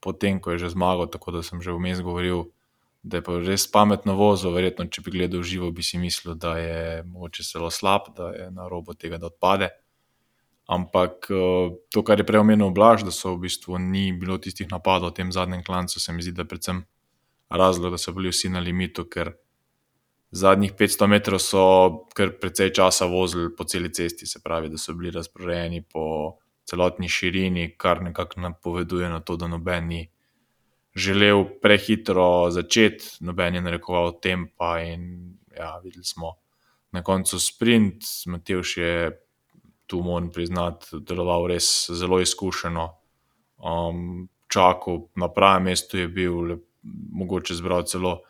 potem 0.00 0.40
ko 0.40 0.52
je 0.52 0.64
že 0.64 0.72
zmagal, 0.74 1.06
tako 1.12 1.38
da 1.38 1.42
sem 1.42 1.62
že 1.62 1.72
vmes 1.72 2.02
govoril. 2.02 2.50
Da 3.02 3.18
je 3.18 3.24
pa 3.26 3.34
res 3.42 3.66
pametno 3.66 4.14
vozil, 4.14 4.52
verjetno, 4.54 4.86
če 4.86 5.02
bi 5.02 5.10
gledal 5.10 5.42
živo, 5.42 5.72
bi 5.74 5.82
si 5.82 5.98
mislil, 5.98 6.36
da 6.38 6.54
je 6.54 7.02
mogoče 7.02 7.42
zelo 7.42 7.70
slab, 7.70 8.12
da 8.14 8.30
je 8.30 8.50
na 8.54 8.68
robu 8.70 8.94
tega, 8.94 9.18
da 9.18 9.26
odpade. 9.26 9.72
Ampak 10.70 11.26
eh, 11.30 11.74
to, 11.90 12.04
kar 12.06 12.22
je 12.22 12.26
prej 12.26 12.44
omenil 12.44 12.70
Blaž, 12.70 13.02
da 13.02 13.10
so 13.10 13.34
v 13.34 13.48
bistvu 13.48 13.80
ni 13.82 14.12
bilo 14.14 14.38
tistih 14.38 14.70
napadov 14.70 15.10
v 15.10 15.18
tem 15.18 15.32
zadnjem 15.34 15.64
klancu, 15.66 15.98
se 15.98 16.14
mi 16.14 16.22
zdi, 16.22 16.30
da 16.30 16.46
je 16.46 16.52
predvsem 16.54 16.84
razlog, 17.50 17.90
da 17.90 17.98
so 17.98 18.14
bili 18.14 18.30
vsi 18.30 18.52
na 18.54 18.62
limitu, 18.62 19.04
ker 19.04 19.34
zadnjih 20.32 20.72
500 20.72 21.06
metrov 21.06 21.40
so 21.44 21.64
kar 22.16 22.32
precej 22.40 22.72
časa 22.72 23.06
vozili 23.06 23.50
po 23.56 23.64
celi 23.64 23.92
cesti, 23.92 24.26
se 24.26 24.40
pravi, 24.44 24.68
da 24.72 24.78
so 24.78 24.94
bili 24.96 25.12
razporejeni 25.12 25.82
po 25.82 26.38
celotni 26.64 27.08
širini, 27.08 27.74
kar 27.76 28.02
nekako 28.02 28.40
napoveduje 28.40 29.08
na 29.08 29.20
to, 29.20 29.36
da 29.36 29.48
noben 29.48 29.88
ni 29.88 30.08
želel 30.94 31.44
prehitro 31.62 32.50
začeti, 32.50 33.04
noben 33.20 33.54
je 33.54 33.60
narekoval 33.60 34.20
tempa 34.20 34.78
in 34.80 35.36
ja, 35.56 35.78
videli 35.84 36.04
smo. 36.04 36.36
Na 36.92 37.02
koncu 37.02 37.38
sprint, 37.40 38.04
Matejš 38.26 38.76
je 38.76 39.20
tu 39.86 40.02
moram 40.02 40.30
priznati, 40.30 40.86
deloval 41.00 41.46
res 41.46 41.90
zelo 41.90 42.20
izkušeno. 42.20 42.88
Um, 43.58 44.28
čakal 44.48 45.06
na 45.16 45.28
pravem 45.28 45.68
mestu 45.68 45.98
je 45.98 46.08
bil, 46.08 46.40
le, 46.40 46.58
mogoče 47.12 47.54
zbral 47.54 47.84
celo 47.84 48.20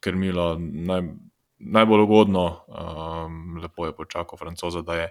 krmilo, 0.00 0.56
naj, 0.58 1.02
najbolj 1.58 2.02
ugodno, 2.02 2.44
um, 2.68 3.58
lepo 3.62 3.86
je 3.86 3.96
počakal 3.96 4.38
francoza, 4.38 4.82
da 4.82 4.94
je 4.94 5.08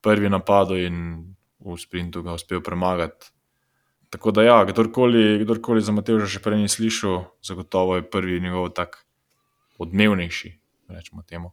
prvi 0.00 0.30
napadel 0.30 0.84
in 0.86 0.98
v 1.58 1.76
sprintu 1.80 2.22
ga 2.22 2.36
uspel 2.36 2.62
premagati. 2.62 3.32
Tako 4.10 4.30
da, 4.30 4.42
ja, 4.42 4.58
kdorkoli, 4.64 5.42
kdorkoli 5.42 5.82
za 5.82 5.92
Mateo 5.92 6.22
že 6.22 6.38
prej 6.38 6.62
ni 6.62 6.68
slišal, 6.68 7.24
zagotovo 7.42 7.96
je 7.98 8.06
prvi 8.10 8.40
njegov 8.40 8.70
tak 8.70 9.02
odmevnejši, 9.78 10.54
rečemo 10.88 11.22
temu 11.26 11.50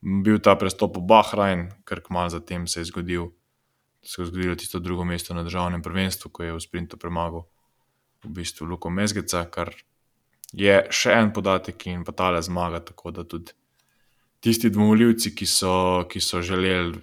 bil 0.00 0.40
ta 0.40 0.56
prestop 0.56 0.96
v 0.96 1.04
Bahrajn, 1.04 1.84
ker 1.84 2.00
kmalo 2.00 2.32
zatem 2.32 2.64
se 2.66 2.80
je 2.80 2.88
zgodil, 2.88 3.30
se 4.02 4.22
je 4.22 4.26
zgodilo 4.32 4.56
tisto 4.56 4.80
drugo 4.80 5.04
mesto 5.04 5.36
na 5.36 5.44
državnem 5.44 5.84
prvenstvu, 5.84 6.32
ko 6.32 6.42
je 6.42 6.56
v 6.56 6.60
sprintu 6.60 6.96
premagal 6.96 7.44
v 8.24 8.32
bistvu 8.32 8.64
Luko 8.64 8.90
Mezgeca, 8.90 9.44
kar 9.44 9.72
je 10.52 10.76
še 10.90 11.14
en 11.14 11.32
podatek 11.32 11.86
in 11.86 12.04
pa 12.04 12.12
tale 12.12 12.42
zmaga. 12.42 12.80
Tako 12.84 13.10
da 13.10 13.24
tudi 13.24 13.52
tisti 14.40 14.70
dvomoljivci, 14.70 15.34
ki 15.34 15.46
so, 15.46 16.04
ki 16.10 16.20
so 16.20 16.42
želeli 16.42 16.98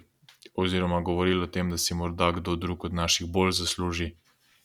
oziroma 0.58 1.00
govorili 1.06 1.44
o 1.46 1.50
tem, 1.50 1.70
da 1.70 1.78
si 1.78 1.94
morda 1.94 2.32
kdo 2.34 2.56
drug 2.56 2.84
od 2.84 2.94
naših 2.94 3.30
bolj 3.30 3.54
zasluži. 3.60 4.14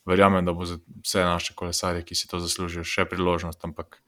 Verjamem, 0.05 0.45
da 0.45 0.53
bo 0.53 0.65
za 0.65 0.79
vse 1.03 1.21
naše 1.23 1.53
kolesarje, 1.55 2.01
ki 2.03 2.15
si 2.15 2.27
to 2.27 2.39
zaslužijo, 2.43 2.83
še 2.83 3.05
priložnost, 3.07 3.61
ampak 3.63 4.01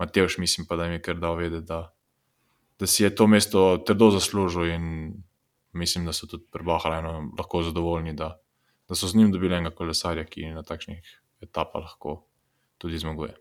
Mateoš, 0.00 0.36
mislim 0.38 0.66
pa, 0.66 0.76
da 0.76 0.88
jim 0.88 0.98
je 0.98 1.02
kar 1.04 1.16
dal 1.20 1.38
vedeti, 1.38 1.66
da 1.68 1.88
da 2.80 2.86
si 2.86 3.04
je 3.04 3.14
to 3.14 3.26
mesto 3.26 3.76
trdo 3.86 4.10
zaslužil 4.10 4.64
in 4.64 5.14
mislim, 5.72 6.04
da 6.04 6.12
so 6.12 6.26
tudi 6.26 6.44
prebahrajno 6.52 7.32
lahko 7.38 7.62
zadovoljni, 7.62 8.12
da, 8.12 8.40
da 8.88 8.94
so 8.94 9.06
z 9.06 9.16
njim 9.16 9.32
dobili 9.32 9.54
enega 9.54 9.74
kolesarja, 9.76 10.24
ki 10.24 10.48
na 10.56 10.62
takšnih 10.62 11.20
etapah 11.44 11.82
lahko 11.82 12.24
tudi 12.78 12.98
zmaguje. 12.98 13.36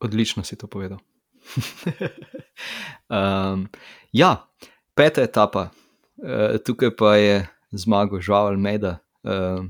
Odlično 0.00 0.44
si 0.44 0.56
to 0.56 0.66
povedal. 0.66 0.98
um, 3.08 3.68
ja, 4.12 4.46
peta 4.94 5.22
etapa, 5.22 5.70
uh, 6.16 6.56
tukaj 6.64 6.96
pa 6.96 7.16
je 7.16 7.36
zmagal 7.72 8.20
Žavel 8.20 8.56
Meda, 8.56 8.98
uh, 9.22 9.64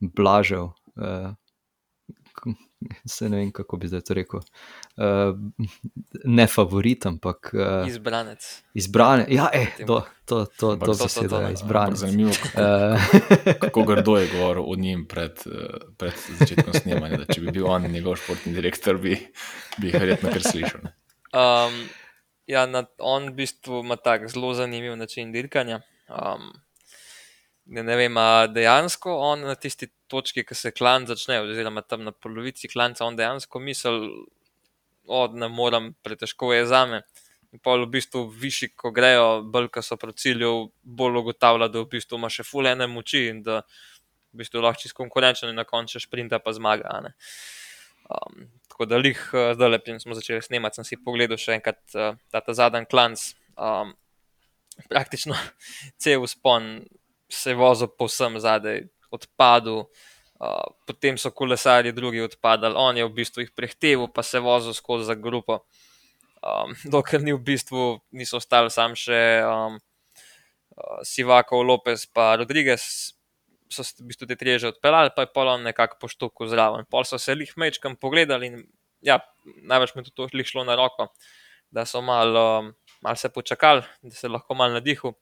Blažev, 0.00 0.72
uh, 0.96 1.32
se 3.04 3.28
ne 3.28 3.36
vem, 3.36 3.52
kako 3.52 3.76
bi 3.76 3.88
zdaj 3.88 4.00
to 4.00 4.14
rekel. 4.14 4.40
Uh, 5.00 5.32
ne 6.24 6.44
favorit, 6.46 7.06
ampak 7.08 7.54
uh, 7.54 7.88
izbranec. 7.88 8.44
Izbranec, 8.76 9.30
ja, 9.32 9.46
eh, 9.52 9.70
to, 9.86 10.02
to, 10.28 10.44
to, 10.44 10.74
to, 10.76 10.94
to 10.94 11.08
se 11.08 11.28
da 11.28 11.50
izbranec. 11.50 11.98
Zanimivo, 11.98 12.34
kako, 12.42 12.60
uh, 12.60 13.54
kako 13.64 13.84
grdo 13.88 14.16
je 14.16 14.28
govoril 14.28 14.64
o 14.68 14.74
njim 14.76 15.06
pred, 15.08 15.40
pred 15.96 16.12
začetkom 16.38 16.74
snemanja. 16.74 17.24
Če 17.32 17.40
bi 17.40 17.54
bil 17.54 17.64
on 17.64 17.88
njegov 17.88 18.18
športni 18.20 18.52
direktor, 18.52 18.98
bi, 19.00 19.16
bi 19.80 19.88
jih 19.88 19.96
verjetno 20.02 20.34
kar 20.34 20.44
slišal. 20.44 20.84
Um, 21.32 21.78
ja, 22.50 22.66
na, 22.66 22.82
on 22.98 23.30
v 23.30 23.38
bistvu 23.40 23.80
ima 23.80 23.96
tak 23.96 24.26
zelo 24.28 24.52
zanimiv 24.58 24.98
način 25.00 25.32
dirkanja. 25.32 25.80
Um, 26.10 26.50
ne, 27.64 27.86
ne 27.86 27.96
vem, 27.96 28.18
a 28.18 28.50
dejansko 28.50 29.14
on 29.16 29.46
na 29.48 29.54
tisti 29.54 29.88
točki, 30.10 30.44
ki 30.44 30.58
se 30.58 30.74
klan 30.74 31.06
začne, 31.08 31.40
oziroma 31.44 31.82
tam 31.86 32.04
na 32.04 32.12
polovici 32.12 32.68
klanca, 32.68 33.06
on 33.06 33.16
dejansko 33.16 33.62
misli, 33.62 34.12
da 35.08 35.26
ne 35.46 35.48
morem, 35.48 35.92
pretežko 36.02 36.52
je 36.54 36.66
za 36.66 36.84
me. 36.86 37.02
In 37.50 37.58
pa 37.58 37.74
v 37.74 37.88
bistvu 37.90 38.28
višji, 38.30 38.70
ko 38.78 38.92
grejo, 38.94 39.42
bolj 39.42 39.70
ko 39.74 39.82
so 39.82 39.96
proti 39.98 40.28
cilju, 40.28 40.70
bolj 40.82 41.18
ugotavlja, 41.18 41.66
da 41.68 41.82
v 41.82 41.88
bistvu 41.96 42.18
ima 42.20 42.30
še 42.30 42.46
fulene 42.46 42.86
moči 42.86 43.24
in 43.32 43.40
da 43.42 43.64
v 44.30 44.42
bistvu 44.42 44.62
lahko 44.62 44.84
čez 44.84 44.94
konkurenčen 44.94 45.50
in 45.50 45.58
na 45.58 45.66
koncu 45.66 45.98
šprinta 45.98 46.38
pa 46.38 46.54
zmaga. 46.54 47.00
Um, 48.10 48.46
tako 48.70 48.86
da 48.86 49.00
lih, 49.02 49.18
uh, 49.34 49.50
zdaj 49.58 49.74
lepim 49.74 49.98
smo 50.02 50.14
začeli 50.14 50.42
snemati, 50.42 50.78
sem 50.78 50.86
si 50.86 51.00
pogledal 51.02 51.40
še 51.42 51.56
enkrat 51.58 51.82
uh, 51.98 52.14
ta, 52.30 52.42
ta 52.42 52.54
zadnji 52.54 52.86
klanc. 52.90 53.32
Um, 53.58 53.96
praktično 54.86 55.34
cel 56.02 56.22
uspon 56.22 56.84
se 57.30 57.50
je 57.50 57.58
vozil 57.58 57.90
povsem 57.98 58.38
zadaj, 58.42 58.84
odpadel, 59.10 59.84
uh, 60.40 60.72
potem 60.86 61.18
so 61.18 61.30
kolesarji 61.30 61.92
drugi 61.92 62.24
odpadali, 62.24 62.74
on 62.76 62.96
je 62.96 63.06
v 63.06 63.14
bistvu 63.20 63.44
jih 63.44 63.52
prehteval, 63.56 64.10
pa 64.14 64.24
se 64.26 64.40
vozil 64.40 64.74
skozi 64.76 65.08
za 65.10 65.14
grupo. 65.14 65.60
Um, 66.40 66.74
dokler 66.94 67.22
ni 67.22 67.36
v 67.36 67.42
bistvu, 67.44 68.00
niso 68.16 68.40
ostali 68.40 68.72
sam 68.72 68.96
še 68.96 69.20
um, 69.44 69.78
uh, 70.76 71.00
Sivakov, 71.04 71.64
Lopez 71.66 72.06
pa 72.08 72.34
Rodriguez, 72.40 73.14
so 73.70 73.84
se 73.86 74.00
v 74.00 74.10
bistvu 74.10 74.26
te 74.26 74.36
treže 74.40 74.72
odpeljali, 74.72 75.12
pa 75.14 75.26
je 75.26 75.34
polon 75.34 75.62
nekako 75.62 76.00
poštuku 76.00 76.48
zraven. 76.50 76.88
Pol 76.90 77.06
so 77.06 77.20
se 77.20 77.36
lih 77.36 77.52
mečkam 77.60 77.94
pogledali 78.00 78.50
in 78.50 78.64
ja, 79.04 79.20
največ 79.44 79.94
mi 79.94 80.02
je 80.04 80.12
to 80.14 80.28
lih 80.32 80.46
šlo 80.46 80.64
na 80.64 80.76
roko, 80.76 81.08
da 81.70 81.86
so 81.86 82.02
malo 82.02 82.42
um, 82.60 82.72
mal 83.00 83.16
se 83.16 83.28
počakali, 83.28 83.82
da 84.02 84.14
se 84.14 84.28
lahko 84.28 84.54
malo 84.54 84.80
nadihu. 84.80 85.14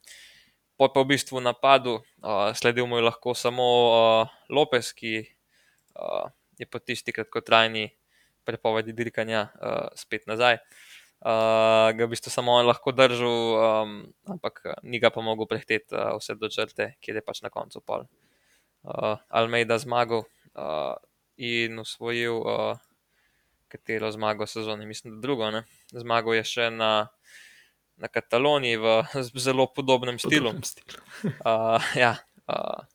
Po 0.79 0.87
pa 0.95 1.03
v 1.03 1.19
bistvu 1.19 1.43
napadu, 1.43 1.99
uh, 2.23 2.55
sledil 2.55 2.87
mu 2.87 3.03
je 3.03 3.09
lahko 3.11 3.35
samo 3.35 3.67
uh, 3.67 4.31
Lopez, 4.47 4.95
ki 4.95 5.27
uh, 5.99 6.31
je 6.55 6.67
po 6.71 6.79
tisti 6.79 7.11
kratkotrajni 7.11 7.91
prepovedi 8.47 8.95
dirkanja 8.95 9.51
uh, 9.59 9.91
spet 9.99 10.31
nazaj. 10.31 10.63
Uh, 11.19 11.91
ga 11.99 12.07
v 12.07 12.15
bistvu 12.15 12.31
samo 12.31 12.55
on 12.55 12.71
lahko 12.71 12.95
držal, 12.95 13.27
um, 13.59 13.99
ampak 14.31 14.63
ni 14.87 15.03
ga 15.03 15.11
pa 15.11 15.19
mogel 15.19 15.51
prehteti 15.51 15.91
uh, 15.91 16.15
vse 16.15 16.39
do 16.39 16.47
črte, 16.47 16.95
kjer 17.03 17.19
je 17.19 17.27
pač 17.27 17.43
na 17.43 17.51
koncu 17.51 17.83
pol 17.83 18.07
uh, 18.87 19.19
Almeida 19.29 19.79
zmagal 19.83 20.23
uh, 20.55 20.95
in 21.37 21.79
usvojil 21.79 22.39
uh, 22.39 22.79
katero 23.69 24.11
zmago 24.15 24.47
sezone, 24.47 24.87
mislim, 24.87 25.15
da 25.15 25.21
drugo. 25.21 25.51
Ne? 25.51 25.65
Zmagal 25.91 26.39
je 26.39 26.45
še 26.45 26.71
na, 26.71 27.09
na 27.99 28.09
Kataloniji 28.09 28.79
v 28.79 29.03
zelo 29.35 29.67
podobnem 29.67 30.19
stilu. 30.19 30.55
Podobnem 30.55 30.65
stilu. 30.65 31.03
Uh, 31.43 31.83
ja, 31.99 32.15
uh, 32.47 32.87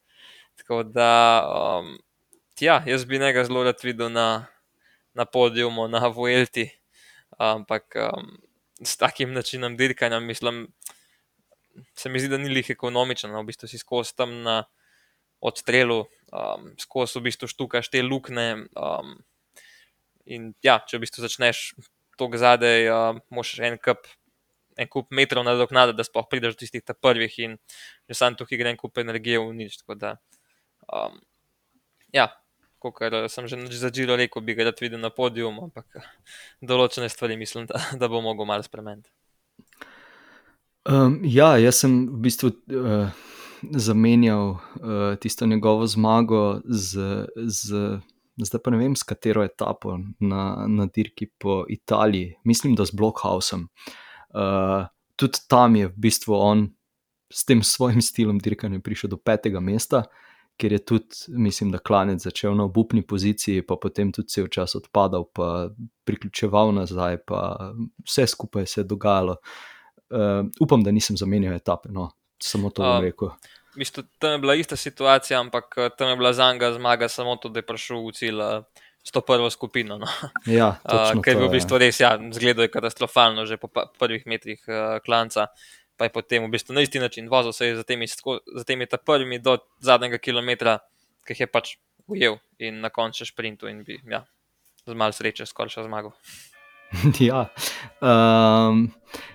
tako 0.55 0.83
da, 0.83 1.43
um, 1.43 1.97
ja, 2.59 2.83
jaz 2.87 3.05
bi 3.05 3.19
njega 3.19 3.43
zelo 3.43 3.63
rad 3.63 3.83
videl 3.83 4.11
na, 4.11 4.47
na 5.13 5.25
podiumu, 5.25 5.87
na 5.87 6.07
Vuelti, 6.07 6.69
ampak 7.37 7.95
um, 7.99 8.37
s 8.83 8.97
takim 8.97 9.33
načinom 9.33 9.75
dirkanja, 9.77 10.19
mislim, 10.19 10.67
se 11.95 12.09
mi 12.09 12.19
zdi, 12.19 12.29
da 12.31 12.37
ni 12.37 12.49
lih 12.49 12.69
ekonomičen, 12.69 13.31
no, 13.31 13.41
v 13.43 13.51
bistvu 13.51 13.67
si 13.67 13.77
skozi 13.77 14.15
tam 14.15 14.41
na 14.45 14.63
odstrelu, 15.43 16.05
um, 16.31 16.71
skozi 16.79 17.19
v 17.19 17.27
bistvu 17.27 17.51
štukaš 17.51 17.91
te 17.91 18.03
lukne. 18.03 18.65
Um, 18.79 19.17
in 20.25 20.53
ja, 20.63 20.79
če 20.87 20.97
v 20.97 21.03
bistvu 21.03 21.25
začneš 21.25 21.73
tako 22.15 22.39
zadaj, 22.39 22.87
uh, 22.87 23.23
moš 23.33 23.57
en 23.59 23.79
kup. 23.81 24.07
En 24.77 24.89
kup 24.89 25.11
metrov 25.13 25.45
nadoknada, 25.45 25.93
da 25.93 26.05
sploh 26.05 26.25
prideš 26.29 26.55
do 26.55 26.63
tistih 26.63 26.83
prvih, 27.01 27.33
in 27.39 27.57
že 28.09 28.17
sam 28.17 28.37
tukaj 28.37 28.57
gre 28.57 28.73
en 28.73 28.79
kup 28.79 28.97
energije 28.97 29.39
v 29.39 29.53
nič. 29.53 29.77
Tako 29.81 29.97
da, 29.99 30.15
um, 30.89 31.19
ja, 32.13 32.29
kot 32.79 32.99
sem 33.31 33.47
že 33.47 33.57
začel 33.79 34.15
reči, 34.17 34.41
bi 34.41 34.55
ga 34.55 34.69
rad 34.69 34.79
videl 34.81 34.99
na 34.99 35.09
podiju, 35.09 35.51
ampak 35.51 36.01
določene 36.69 37.09
stvari 37.09 37.37
mislim, 37.37 37.67
da, 37.69 37.79
da 37.99 38.09
bo 38.09 38.21
mogel 38.21 38.49
malo 38.49 38.63
spremeniti. 38.65 39.09
Um, 40.83 41.21
ja, 41.23 41.55
jaz 41.61 41.79
sem 41.79 42.09
v 42.11 42.17
bistvu 42.25 42.49
uh, 42.51 43.13
zamenjal 43.71 44.57
uh, 44.57 45.13
tisto 45.15 45.47
njegovo 45.47 45.87
zmago 45.87 46.61
z. 46.65 47.27
z 47.35 47.99
Zdaj 48.33 48.63
pa 48.65 48.71
ne 48.73 48.79
vem, 48.81 48.95
s 48.97 49.05
katero 49.05 49.43
etapo 49.45 49.99
na, 50.17 50.65
na 50.65 50.87
dirki 50.89 51.27
po 51.37 51.67
Italiji, 51.69 52.31
mislim, 52.49 52.73
da 52.73 52.81
z 52.81 52.97
Blockhausom. 52.97 53.67
Uh, 53.69 53.91
tudi 55.15 55.39
tam 55.47 55.75
je 55.75 55.87
v 55.87 55.97
bistvu 55.97 56.33
on 56.35 56.67
s 57.33 57.45
tem 57.45 57.63
svojim 57.63 58.01
stilom 58.01 58.39
dirkanja 58.39 58.79
prišel 58.79 59.09
do 59.09 59.17
petega 59.17 59.59
mesta, 59.59 60.03
ker 60.57 60.73
je 60.73 60.79
tudi, 60.85 61.17
mislim, 61.27 61.71
da 61.73 61.81
klanec 61.81 62.21
začel 62.21 62.53
na 62.55 62.67
obupni 62.69 63.01
poziciji, 63.01 63.65
pa 63.65 63.75
potem 63.81 64.11
tudi 64.13 64.29
cel 64.29 64.47
čas 64.53 64.75
odpadal, 64.77 65.25
pa 65.33 65.69
priključeval 66.05 66.73
nazaj, 66.77 67.23
pa 67.25 67.71
vse 68.05 68.27
skupaj 68.27 68.67
se 68.69 68.81
je 68.81 68.85
dogajalo. 68.85 69.37
Uh, 70.13 70.45
upam, 70.61 70.83
da 70.85 70.91
nisem 70.93 71.17
zamenjal 71.17 71.55
etape, 71.57 71.89
no, 71.89 72.11
samo 72.37 72.69
to 72.69 72.83
bom 72.83 72.99
Um, 72.99 73.01
rekel. 73.01 73.31
Mislim, 73.75 74.05
tam 74.19 74.31
je 74.31 74.37
bila 74.37 74.55
ista 74.55 74.75
situacija, 74.75 75.39
ampak 75.39 75.75
tam 75.97 76.09
je 76.09 76.15
bila 76.15 76.33
za 76.33 76.53
njega 76.53 76.73
zmaga 76.73 77.09
samo 77.09 77.35
to, 77.35 77.49
da 77.49 77.59
je 77.63 77.65
prišel 77.65 78.05
v 78.05 78.11
cilj 78.13 78.41
uh, 78.41 78.83
s 79.03 79.11
to 79.11 79.21
prvo 79.21 79.49
skupino. 79.49 79.97
No. 79.97 80.07
Ja, 80.47 80.79
Uh, 80.87 81.21
ker 81.21 81.35
je 81.35 81.39
bil 81.41 81.49
v 81.51 81.59
bistvu 81.59 81.77
res, 81.77 81.99
ja, 81.99 82.15
zgledal 82.15 82.67
je 82.67 82.73
katastrofalno 82.73 83.45
že 83.45 83.59
po 83.59 83.67
prvih 83.99 84.23
metrih 84.25 84.63
uh, 84.67 84.97
klanca. 85.03 85.51
Pa 85.93 86.09
je 86.09 86.15
potem 86.15 86.41
v 86.41 86.49
bistvu 86.49 86.73
na 86.73 86.81
isti 86.81 86.97
način 86.97 87.29
vozil 87.29 87.53
se 87.53 87.75
za 87.75 87.83
temi, 87.83 88.07
za 88.07 88.63
temi 88.65 88.87
ta 88.89 88.97
prvimi 88.97 89.37
do 89.37 89.59
zadnjega 89.77 90.17
kilometra, 90.17 90.79
ki 91.27 91.35
jih 91.35 91.45
je 91.45 91.47
pač 91.47 91.75
ujel 92.09 92.39
in 92.57 92.81
na 92.81 92.89
koncu 92.89 93.21
še 93.21 93.29
sprintu 93.29 93.69
in 93.69 93.83
bi, 93.85 93.99
ja, 94.09 94.23
z 94.87 94.97
malo 94.97 95.13
sreče 95.13 95.45
skoraj 95.45 95.77
še 95.77 95.85
zmagal. 95.85 96.15
Ja. 97.17 97.49
Um, 98.05 98.91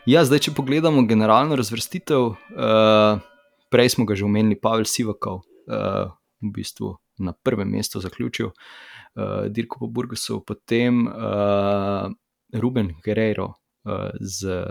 ja, 0.07 0.23
zdaj, 0.23 0.47
če 0.47 0.53
pogledamo 0.55 1.03
generalno 1.11 1.59
razvrstitev, 1.59 2.29
uh, 2.55 3.19
prej 3.67 3.95
smo 3.97 4.07
ga 4.07 4.15
že 4.15 4.23
omenili, 4.29 4.55
Pavel 4.55 4.87
Sivakov, 4.87 5.43
uh, 5.67 6.07
v 6.39 6.53
bistvu 6.55 6.95
na 7.19 7.33
prvem 7.33 7.71
mestu 7.71 8.01
zaključil, 8.01 8.47
uh, 8.47 9.47
Dirko 9.49 9.79
po 9.79 9.87
Burgosu, 9.87 10.41
potem 10.47 11.07
uh, 11.07 12.13
Ruben 12.53 12.95
Guerrero 13.05 13.45
uh, 13.47 14.11
z 14.21 14.65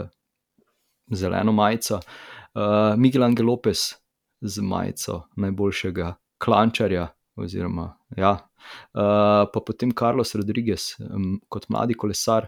zeleno 1.11 1.51
majico, 1.51 1.95
uh, 1.95 2.95
Miguel 2.97 3.23
Angel 3.23 3.45
Lopez 3.45 3.93
z 4.41 4.61
majico 4.61 5.23
najboljšega 5.35 6.15
klančarja. 6.37 7.07
Oziroma, 7.37 7.91
ja. 8.17 8.31
uh, 8.31 9.45
pa 9.53 9.59
potem 9.65 9.91
Carlos 9.93 10.35
Rodriguez 10.35 10.95
um, 10.97 11.35
kot 11.53 11.67
mladi 11.69 11.93
kolesar, 11.93 12.47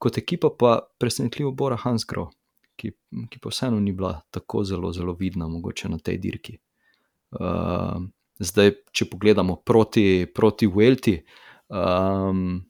kot 0.00 0.16
ekipa 0.16 0.48
pa 0.58 0.78
presenetljivo 0.98 1.52
Bora 1.52 1.76
Hansgrohe, 1.76 2.32
ki, 2.80 2.94
ki 3.28 3.42
pa 3.44 3.52
vseeno 3.52 3.76
ni 3.80 3.92
bila 3.92 4.14
tako 4.32 4.64
zelo, 4.64 4.88
zelo 4.96 5.12
vidna, 5.20 5.50
mogoče 5.52 5.90
na 5.92 6.00
tej 6.00 6.16
dirki. 6.22 6.56
Uh, 7.36 8.00
zdaj, 8.42 8.74
če 8.92 9.06
pogledamo 9.12 9.56
proti, 9.62 10.26
proti 10.26 10.66
Welti, 10.66 11.16
um, 11.70 12.62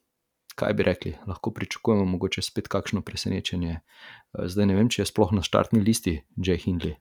kaj 0.55 0.73
bi 0.77 0.85
rekli, 0.85 1.13
lahko 1.27 1.51
pričakujemo 1.51 2.05
mogoče 2.13 2.43
spet 2.45 2.69
kakšno 2.71 3.01
presenečenje. 3.01 3.79
Uh, 3.79 4.45
zdaj 4.47 4.69
ne 4.69 4.77
vem, 4.77 4.89
če 4.93 5.01
je 5.03 5.09
sploh 5.09 5.33
na 5.33 5.43
štartni 5.45 5.81
listi 5.81 6.19
Jay 6.37 6.61
Hindley. 6.61 6.95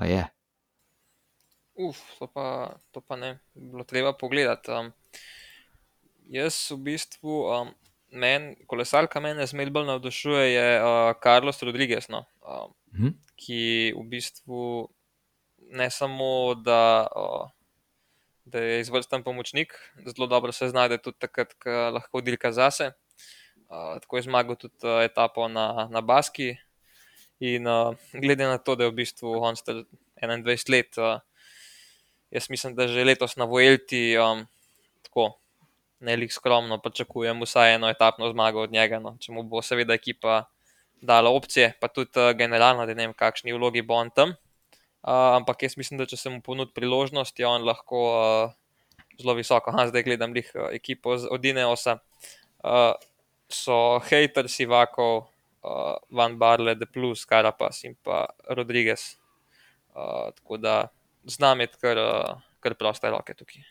A 0.00 0.08
je. 0.10 0.24
Uf, 1.82 2.00
to 2.18 2.28
pa, 2.28 2.76
to 2.92 3.00
pa 3.00 3.16
ne, 3.16 3.38
bi 3.54 3.70
bilo 3.70 3.84
treba 3.88 4.12
pogledati. 4.12 4.72
Um, 4.74 4.90
jaz 6.32 6.58
v 6.74 6.82
bistvu, 6.90 7.38
um, 7.48 7.72
men, 8.12 8.52
kolesarka 8.68 9.22
mene 9.24 9.46
zmeraj 9.48 9.72
bolj 9.72 9.88
navdušuje, 9.88 10.42
je 10.52 10.66
uh, 10.82 11.14
Carlos 11.22 11.62
Rodriguez, 11.62 12.10
no, 12.12 12.26
um, 12.44 12.74
Mhm. 12.92 13.08
ki 13.40 13.94
v 13.96 14.02
bistvu 14.04 14.88
ne 15.72 15.86
samo, 15.90 16.52
da, 16.60 17.08
uh, 17.08 17.46
da 18.44 18.60
je 18.60 18.80
izvrsten 18.80 19.22
pomočnik, 19.22 19.74
zelo 20.06 20.26
dobro 20.26 20.52
se 20.52 20.68
znajde 20.68 20.98
tudi 20.98 21.18
takrat, 21.18 21.54
ko 21.54 21.70
lahko 21.70 22.20
dirka 22.20 22.52
zase. 22.52 22.92
Uh, 23.72 24.00
tako 24.00 24.16
je 24.16 24.22
zmagal 24.22 24.56
tudi 24.56 24.74
uh, 24.84 25.02
etapo 25.04 25.48
na, 25.48 25.88
na 25.90 26.00
Baski. 26.00 26.56
In 27.40 27.66
uh, 27.66 27.96
glede 28.12 28.46
na 28.46 28.58
to, 28.58 28.76
da 28.76 28.84
je 28.84 28.90
v 28.90 28.98
bistvu 29.02 29.32
on 29.42 29.56
star 29.56 29.84
21 30.22 30.70
let, 30.70 30.98
uh, 30.98 31.18
jaz 32.30 32.50
mislim, 32.50 32.74
da 32.74 32.86
že 32.88 33.04
letos 33.04 33.36
na 33.36 33.44
Vojelti 33.44 34.18
um, 34.18 34.46
tako 35.02 35.32
nelik 36.02 36.32
skromno 36.32 36.78
pričakujem 36.78 37.42
vsaj 37.42 37.74
eno 37.74 37.90
etapno 37.90 38.30
zmago 38.30 38.62
od 38.62 38.72
njega. 38.72 38.98
No. 38.98 39.16
Če 39.20 39.32
mu 39.32 39.42
bo 39.42 39.62
seveda 39.62 39.94
ekipa 39.94 40.44
dala 41.00 41.30
opcije, 41.30 41.72
pa 41.80 41.88
tudi 41.88 42.12
uh, 42.18 42.30
generalno, 42.36 42.86
da 42.86 42.94
ne 42.94 43.06
vem, 43.06 43.14
kakšni 43.14 43.54
vlogi 43.54 43.82
bo 43.82 43.94
on 43.94 44.10
tam. 44.10 44.34
Uh, 45.02 45.34
ampak 45.36 45.64
jaz 45.66 45.74
mislim, 45.76 45.98
da 45.98 46.06
če 46.06 46.16
se 46.16 46.30
mu 46.30 46.38
ponudi 46.46 46.70
priložnost, 46.74 47.38
je 47.38 47.46
on 47.46 47.64
lahko 47.66 48.02
uh, 48.14 48.52
zelo 49.18 49.34
visoko. 49.34 49.74
Ha, 49.74 49.88
zdaj 49.90 50.06
gledam 50.06 50.36
jih 50.36 50.52
uh, 50.54 50.68
ekipo 50.70 51.16
od 51.30 51.44
Ineosa. 51.44 51.98
Uh, 52.62 52.92
so 53.50 53.98
hater 54.06 54.46
Sivakov, 54.48 55.24
uh, 55.66 55.96
Van 56.14 56.38
Barle, 56.38 56.76
De 56.78 56.86
Plus, 56.86 57.26
Karapas 57.26 57.82
in 57.84 57.96
pa 57.98 58.28
Rodriguez. 58.54 59.16
Uh, 59.92 60.30
tako 60.38 60.56
da 60.56 60.76
znam 61.24 61.58
imeti 61.58 61.82
kar, 61.82 61.98
uh, 61.98 62.42
kar 62.60 62.78
proste 62.78 63.10
roke 63.10 63.34
tukaj. 63.34 63.64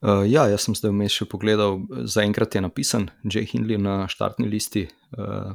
Uh, 0.00 0.24
ja, 0.24 0.46
jaz 0.48 0.64
sem 0.64 0.74
zdaj 0.74 0.94
vmes 0.94 1.12
še 1.12 1.26
pogledal, 1.28 1.82
zaenkrat 2.08 2.56
je 2.56 2.64
napisan, 2.64 3.10
Jay 3.28 3.44
Hindley 3.44 3.76
na 3.76 4.06
štartni 4.08 4.48
listi. 4.48 4.86
Uh, 5.12 5.52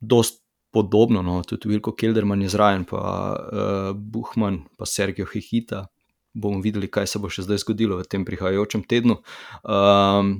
dost 0.00 0.39
podobno, 0.70 1.22
no, 1.22 1.40
tudi 1.42 1.68
Vilko 1.68 1.92
Kelderman 1.98 2.42
je 2.42 2.52
zraven, 2.52 2.84
pa 2.88 3.00
uh, 3.34 3.96
Buhman, 3.96 4.62
pa 4.78 4.86
Sergio 4.86 5.26
Hehita. 5.26 5.86
Bomo 6.32 6.60
videli, 6.62 6.86
kaj 6.86 7.08
se 7.10 7.18
bo 7.18 7.26
še 7.26 7.42
zdaj 7.42 7.64
zgodilo 7.64 7.98
v 7.98 8.06
tem 8.06 8.24
prihajajočem 8.26 8.84
tednu. 8.86 9.18
Um, 9.66 10.36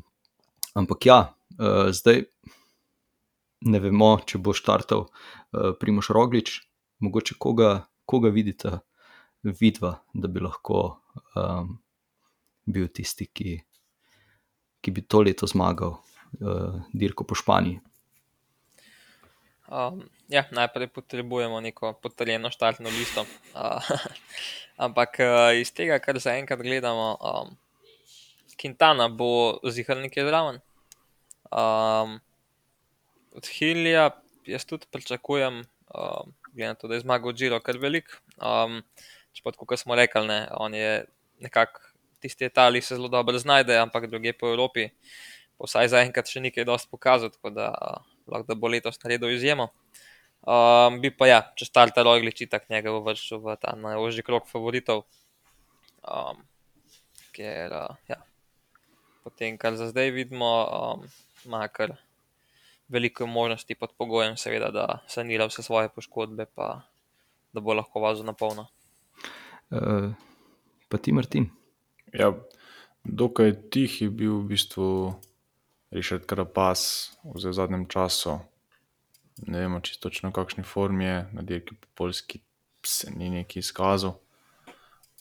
ampak 0.79 1.07
ja, 1.09 1.19
uh, 1.59 1.91
zdaj 1.91 2.23
ne 3.67 3.81
vemo, 3.83 4.13
če 4.23 4.39
bo 4.39 4.55
štartal 4.55 5.09
uh, 5.09 5.73
Primoš 5.81 6.13
Roglič, 6.15 6.61
mogoče 7.03 7.35
koga, 7.43 7.73
koga 8.07 8.31
vidite, 8.31 8.79
vidva, 9.43 9.97
da 10.15 10.31
bi 10.31 10.45
lahko 10.45 10.85
um, 11.35 11.75
bil 12.71 12.87
tisti, 12.95 13.27
ki, 13.27 13.59
ki 14.79 14.95
bi 14.95 15.05
to 15.11 15.25
leto 15.27 15.51
zmagal, 15.51 15.99
uh, 16.39 16.79
dirko 16.95 17.27
po 17.27 17.35
Španiji. 17.35 17.81
Um, 19.71 20.03
ja, 20.29 20.45
najprej 20.51 20.89
potrebujemo 20.91 21.61
neko 21.63 21.93
potrjeno 22.03 22.51
štartno 22.51 22.91
listo. 22.91 23.23
Uh, 23.55 23.79
ampak 24.85 25.21
uh, 25.23 25.55
iz 25.55 25.71
tega, 25.71 26.01
kar 26.03 26.19
zaenkrat 26.19 26.59
gledamo, 26.59 27.15
um, 27.23 27.55
Quintana 28.59 29.07
bo 29.09 29.61
zihar 29.71 30.03
nekaj 30.03 30.27
zraven. 30.27 30.59
Um, 31.55 32.19
od 33.31 33.47
Hilja 33.47 34.11
jaz 34.47 34.67
tudi 34.67 34.91
pričakujem, 34.91 35.63
um, 35.95 36.35
glede 36.53 36.75
na 36.75 36.75
to, 36.75 36.91
da 36.91 36.99
je 36.99 37.07
zmagal 37.07 37.33
Džiro 37.33 37.63
kar 37.63 37.79
velik. 37.79 38.11
Um, 38.43 38.83
Čeprav, 39.33 39.55
kot 39.63 39.79
smo 39.79 39.95
rekli, 39.95 40.27
ne, 40.27 40.41
on 40.59 40.75
je 40.75 41.05
nekako 41.39 41.81
tisti 42.21 42.45
Italiji 42.51 42.83
se 42.83 42.99
zelo 42.99 43.09
dobro 43.09 43.39
znajde, 43.39 43.79
ampak 43.79 44.11
druge 44.11 44.33
po 44.33 44.51
Evropi, 44.51 44.91
pa 45.59 45.71
vsaj 45.71 45.95
zaenkrat 45.95 46.27
še 46.27 46.43
nekaj 46.43 46.67
dosti 46.67 46.91
pokazati. 46.91 47.39
Da, 47.55 47.71
uh, 47.71 48.10
lahko 48.27 48.47
da 48.49 48.59
bo 48.59 48.69
letos 48.69 49.01
naredil 49.05 49.33
izjemo. 49.35 49.71
Um, 50.41 51.01
bi 51.03 51.11
pa 51.13 51.29
ja, 51.29 51.41
če 51.57 51.69
starta 51.69 52.03
Roglič, 52.07 52.47
tako 52.49 52.73
njega 52.73 52.93
vršil 53.05 53.43
v 53.45 53.57
ta 53.61 53.75
najožji 53.77 54.25
krok 54.25 54.49
favoritov. 54.49 55.05
Um, 56.01 56.41
ker, 57.37 57.75
uh, 57.77 57.97
ja, 58.09 58.23
potem, 59.25 59.59
kar 59.61 59.77
za 59.77 59.91
zdaj 59.93 60.15
vidimo, 60.17 60.49
um, 60.65 61.05
ima 61.45 61.67
kar 61.69 61.99
veliko 62.89 63.29
možnosti 63.29 63.77
pod 63.77 63.93
pogojem, 63.99 64.37
seveda, 64.41 64.71
da 64.75 64.87
sanira 65.09 65.47
vse 65.47 65.63
svoje 65.63 65.93
poškodbe, 65.93 66.49
pa 66.55 66.83
da 67.53 67.61
bo 67.61 67.77
lahko 67.77 68.01
vazil 68.01 68.25
na 68.25 68.33
polno. 68.33 68.67
Uh, 69.71 70.11
pa 70.89 70.99
ti, 70.99 71.13
Martin. 71.13 71.51
Ja, 72.17 72.33
dokaj 73.05 73.55
tih 73.71 74.03
je 74.03 74.09
bil 74.11 74.41
v 74.41 74.55
bistvu. 74.55 74.87
Rišet 75.91 76.27
Karapas 76.27 77.11
v 77.25 77.53
zadnjem 77.53 77.89
času. 77.91 78.39
Ne 79.47 79.65
vemo 79.65 79.81
čisto 79.81 80.09
točno, 80.09 80.31
v 80.31 80.39
kakšni 80.39 80.63
formi 80.63 81.05
je, 81.05 81.19
na 81.33 81.43
dirki 81.43 81.75
po 81.75 81.89
Poljski 81.95 82.41
se 82.87 83.11
ni 83.11 83.31
neki 83.31 83.59
izkazal. 83.59 84.15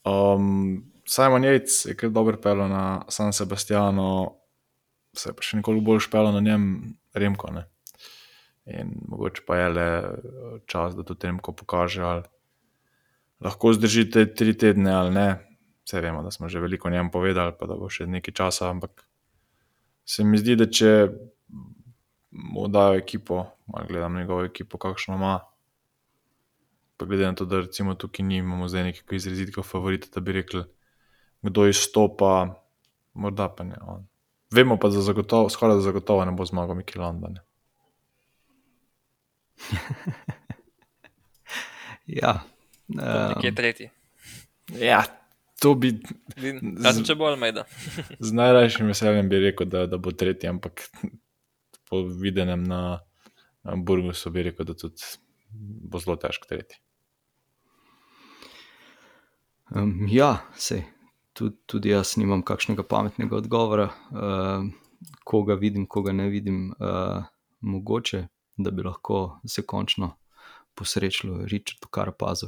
Um, 0.05 0.91
Simon 1.07 1.43
Jejc 1.43 1.85
je 1.85 1.95
kar 1.97 2.09
dobro 2.09 2.37
pel 2.37 2.67
na 2.69 3.01
San 3.09 3.33
Sebastianu, 3.33 4.35
se 5.13 5.31
je 5.31 5.35
pa 5.35 5.41
še 5.41 5.59
nekoliko 5.59 5.85
bolj 5.85 6.05
špelo 6.05 6.31
na 6.35 6.41
njem, 6.43 6.93
Remko. 7.17 7.49
Ne? 7.51 7.65
In 8.69 8.93
mogoče 9.09 9.41
pa 9.47 9.57
je 9.57 9.69
le 9.73 9.89
čas, 10.69 10.93
da 10.95 11.03
to 11.03 11.17
Remko 11.17 11.55
pokaže, 11.57 12.03
ali 12.05 12.23
lahko 13.41 13.73
zdržite 13.73 14.27
tri 14.35 14.53
tedne 14.53 14.93
ali 14.93 15.15
ne. 15.15 15.29
Vse 15.87 16.01
vemo, 16.05 16.21
da 16.21 16.31
smo 16.31 16.49
že 16.49 16.61
veliko 16.61 16.87
o 16.87 16.91
njem 16.91 17.09
povedali, 17.09 17.55
pa 17.57 17.65
da 17.65 17.73
bo 17.79 17.89
še 17.89 18.05
nekaj 18.05 18.35
časa, 18.37 18.69
ampak 18.69 19.08
se 20.09 20.23
mi 20.23 20.37
zdi, 20.41 20.55
da 20.57 20.65
če 20.65 21.07
mu 22.31 22.67
dajo 22.67 22.97
ekipo, 22.97 23.43
ali 23.73 23.87
gledam 23.91 24.15
njegovo 24.17 24.43
ekipo, 24.47 24.77
kakšno 24.81 25.15
ima. 25.19 25.39
Pa 26.97 27.05
glede 27.05 27.27
na 27.27 27.35
to, 27.37 27.45
da 27.45 27.59
recimo 27.61 27.93
tukaj 27.93 28.25
ni, 28.25 28.37
imamo 28.41 28.67
zdaj 28.67 28.83
nekaj 28.87 29.17
izrazitega 29.17 29.61
favorita, 29.63 30.07
da 30.15 30.21
bi 30.25 30.31
rekli, 30.39 30.63
kdo 31.45 31.67
izstopa, 31.69 32.31
morda 33.13 33.49
pa 33.53 33.63
ne. 33.63 33.77
On. 33.85 34.07
Vemo 34.51 34.79
pa, 34.81 34.89
da 34.89 35.01
zagotovo, 35.05 35.49
skoraj 35.53 35.75
da 35.77 35.85
zagotovo 35.85 36.25
ne 36.25 36.31
bo 36.33 36.45
zmagal 36.45 36.75
Miki 36.75 36.99
London. 36.99 37.37
ja. 42.21 42.33
Um, 42.87 42.97
Nekje 43.35 43.55
tretji. 43.55 43.89
Ja, 44.73 45.03
to 45.61 45.73
bi. 45.75 45.93
Zdaj, 46.37 47.03
če 47.07 47.15
bo 47.19 47.29
Almeida. 47.29 47.65
z 48.27 48.35
najrašim 48.35 48.91
veseljem 48.91 49.29
bi 49.31 49.41
rekel, 49.45 49.69
da, 49.69 49.85
da 49.89 49.99
bo 50.01 50.11
tretji, 50.11 50.49
ampak 50.49 50.87
po 51.89 52.03
videnem 52.21 52.63
na, 52.63 52.99
na 53.63 53.75
Burgosu 53.75 54.31
bi 54.33 54.45
rekel, 54.49 54.67
da 54.69 54.77
tudi 54.77 55.03
bo 55.51 56.01
zelo 56.01 56.17
težko 56.21 56.49
tretji. 56.49 56.81
Um, 59.69 60.07
ja, 60.09 60.39
sej, 60.57 60.81
tudi, 61.37 61.57
tudi 61.69 61.91
jaz 61.93 62.15
nimam 62.17 62.41
kakšnega 62.45 62.85
pametnega 62.89 63.37
odgovora, 63.37 63.91
uh, 64.09 64.69
koga 65.23 65.59
vidim, 65.59 65.85
koga 65.85 66.15
ne 66.15 66.29
vidim. 66.33 66.71
Uh, 66.79 67.27
mogoče, 67.61 68.27
da 68.57 68.71
bi 68.71 68.83
lahko 68.83 69.39
se 69.47 69.61
končno 69.61 70.15
posrečilo 70.75 71.37
Richardu 71.45 71.87
Karapazu. 71.89 72.47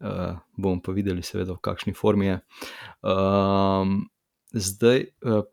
Uh, 0.00 0.36
bomo 0.56 0.82
pa 0.84 0.92
videli, 0.92 1.22
seveda, 1.24 1.54
v 1.56 1.62
kakšni 1.64 1.94
formi 1.96 2.26
je. 2.28 2.36
Um, 3.00 4.02
zdaj, 4.52 5.06
uh, 5.24 5.46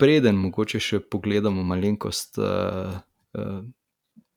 preden 0.00 0.40
mogoče 0.42 0.80
še 0.82 1.00
pogledamo 1.06 1.62
malenkost 1.62 2.40
uh, 2.42 2.96
uh, 3.38 3.60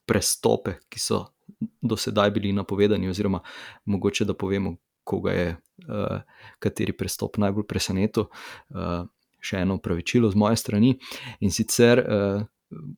prestope, 0.05 0.77
ki 0.93 1.01
so 1.01 1.23
do 1.57 1.97
sedaj 1.97 2.31
bili 2.35 2.53
napovedani, 2.53 3.09
oziroma 3.09 3.41
mogoče 3.89 4.27
da 4.29 4.37
povemo, 4.37 4.75
koga 5.07 5.33
je 5.33 5.47
uh, 5.55 6.43
kateri 6.59 6.93
prestop 6.93 7.39
najbolj 7.41 7.65
presenetil. 7.65 8.29
Uh, 8.69 9.07
še 9.41 9.61
eno 9.63 9.77
upravičilo 9.77 10.29
z 10.33 10.37
moje 10.37 10.61
strani. 10.61 10.93
In 11.41 11.53
sicer. 11.53 12.03
Uh, 12.03 12.45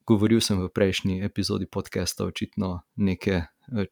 Govoril 0.09 0.41
sem 0.41 0.57
v 0.57 0.65
prejšnji 0.73 1.21
epizodi 1.21 1.69
podcasta, 1.69 2.25
očitno 2.25 2.81
neke 2.97 3.43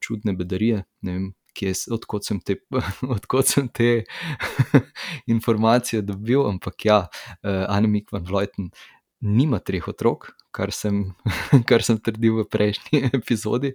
čudne 0.02 0.34
bedarije, 0.34 0.86
ne 1.06 1.12
vem, 1.14 1.28
kje, 1.58 1.74
odkot 1.96 2.28
sem 2.28 2.40
te, 2.44 2.60
odkot 3.18 3.50
sem 3.50 3.70
te 3.70 4.04
informacije 5.36 6.04
dobil. 6.06 6.44
Ampak 6.48 6.86
ja, 6.86 7.00
uh, 7.08 7.34
eh, 7.42 7.66
Anemik 7.68 8.14
van 8.14 8.26
Vlojten 8.28 8.72
nima 9.26 9.60
treh 9.66 9.88
otrok, 9.90 10.30
kar 10.54 10.72
sem, 10.74 11.04
kar 11.70 11.84
sem 11.86 12.00
trdil 12.04 12.42
v 12.42 12.48
prejšnji 12.54 13.04
epizodi. 13.18 13.74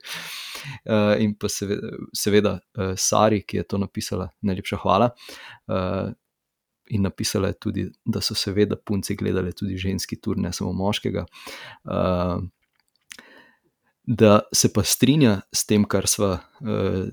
Uh, 0.86 1.18
in 1.22 1.34
pa 1.34 1.50
seveda, 1.50 1.92
seveda 2.14 2.56
uh, 2.58 2.94
Sari, 2.94 3.42
ki 3.42 3.62
je 3.62 3.68
to 3.68 3.82
napisala, 3.82 4.30
najlepša 4.46 4.82
hvala. 4.84 5.14
Uh, 5.70 6.12
In 6.92 7.06
napisala 7.06 7.48
je 7.48 7.54
tudi, 7.62 7.82
da 8.04 8.20
so 8.20 8.34
seveda 8.36 8.76
punce 8.76 9.14
gledali 9.16 9.52
tudi 9.56 9.78
ženski 9.80 10.18
tur, 10.20 10.36
ne 10.36 10.50
samo 10.52 10.72
moškega. 10.76 11.22
Uh, 11.88 12.42
da 14.14 14.40
se 14.52 14.72
pa 14.72 14.82
strinja 14.82 15.40
s 15.52 15.66
tem, 15.66 15.84
kar 15.88 16.06
smo 16.06 16.26
uh, 16.26 16.38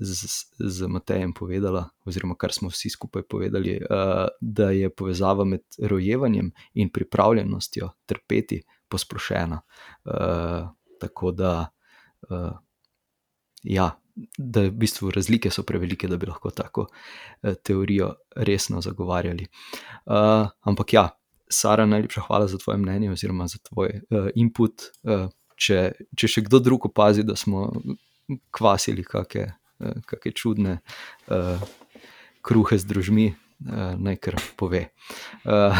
z, 0.00 0.46
z 0.58 0.88
Matejem 0.88 1.32
povedali, 1.32 1.82
oziroma 2.04 2.34
kar 2.36 2.52
smo 2.52 2.68
vsi 2.68 2.90
skupaj 2.90 3.22
povedali, 3.28 3.78
uh, 3.80 4.26
da 4.40 4.70
je 4.70 4.90
povezava 4.90 5.44
med 5.44 5.62
rojevanjem 5.82 6.50
in 6.74 6.90
pripravljenostjo 6.92 7.88
trpeti 8.06 8.60
posplošena. 8.88 9.60
Uh, 10.04 10.68
tako 11.00 11.32
da, 11.32 11.70
uh, 12.28 12.52
ja, 13.62 13.90
da 14.36 14.66
v 14.68 14.76
bistvu 14.84 15.10
razlike 15.14 15.50
so 15.50 15.64
prevelike, 15.64 16.08
da 16.08 16.20
bi 16.20 16.28
lahko 16.28 16.50
tako 16.50 16.88
uh, 16.90 17.54
teorijo 17.64 18.12
resno 18.36 18.80
zagovarjali. 18.80 19.48
Uh, 20.06 20.48
ampak 20.60 20.92
ja. 20.98 21.08
Sara, 21.52 21.82
najlepša 21.82 22.20
hvala 22.28 22.46
za 22.46 22.58
tvoje 22.62 22.78
mnenje, 22.78 23.08
oziroma 23.10 23.48
za 23.50 23.58
tvoj 23.58 23.88
uh, 24.10 24.28
input. 24.38 24.84
Uh, 25.02 25.26
če, 25.60 25.78
če 26.16 26.30
še 26.30 26.44
kdo 26.48 26.60
drug 26.62 26.88
opazi, 26.90 27.24
da 27.26 27.36
smo 27.38 27.68
kvasili 28.54 29.04
kakšne 29.04 29.46
uh, 29.80 30.34
čudne 30.36 30.78
uh, 30.80 31.62
kruhe 32.46 32.78
z 32.78 32.88
družmi, 32.88 33.26
uh, 33.32 33.96
naj 33.98 34.20
kar 34.22 34.38
pove. 34.60 34.86
Uh, 35.44 35.76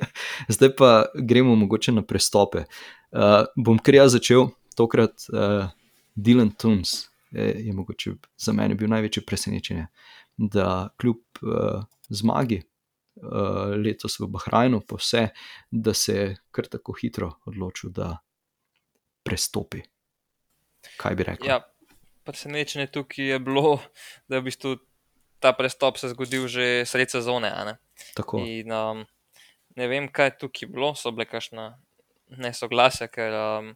zdaj 0.54 0.74
pa 0.78 0.90
gremo 1.14 1.56
mogoče 1.60 1.94
na 1.96 2.06
prestope. 2.06 2.66
Uh, 3.10 3.44
bom 3.56 3.78
kar 3.78 4.00
jaz 4.00 4.16
začel, 4.16 4.50
tokrat 4.78 5.28
uh, 5.34 5.68
Dylan 6.16 6.54
Tunes 6.56 7.10
je, 7.30 7.52
je 7.66 7.76
mogoče 7.76 8.16
za 8.40 8.56
mene 8.56 8.74
bil 8.78 8.90
največje 8.90 9.26
presenečenje, 9.26 9.86
da 10.38 10.90
kljub 11.00 11.44
uh, 11.44 11.86
zmagi. 12.08 12.64
Letos 13.76 14.14
v 14.16 14.30
Bahrajnu, 14.32 14.78
pa 14.88 14.96
vse, 14.96 15.26
da 15.68 15.92
se 15.92 16.14
je 16.14 16.28
kar 16.56 16.64
tako 16.70 16.94
hitro 16.96 17.26
odločil, 17.44 17.90
da 17.92 18.14
prestopi. 19.26 19.82
Kaj 21.00 21.16
bi 21.16 21.26
rekel? 21.28 21.48
Ja, 21.48 21.60
presenečenje 22.24 22.90
tukaj 22.94 23.34
je 23.34 23.38
bilo, 23.38 23.80
da 24.28 24.38
je 24.38 24.40
v 24.40 24.48
bistvu 24.48 24.76
ta 25.40 25.52
prestop 25.56 25.98
se 25.98 26.12
zgodil 26.12 26.48
že 26.48 26.84
sredi 26.84 27.16
sezone. 27.16 27.50
Ne? 27.64 27.74
In, 28.44 28.72
um, 28.72 29.04
ne 29.76 29.86
vem, 29.88 30.08
kaj 30.08 30.30
je 30.32 30.36
tukaj 30.44 30.68
bilo, 30.68 30.92
so 30.94 31.12
bile 31.12 31.24
kakšne 31.28 31.72
nesoglasja, 32.40 33.08
ker 33.08 33.34
um, 33.34 33.72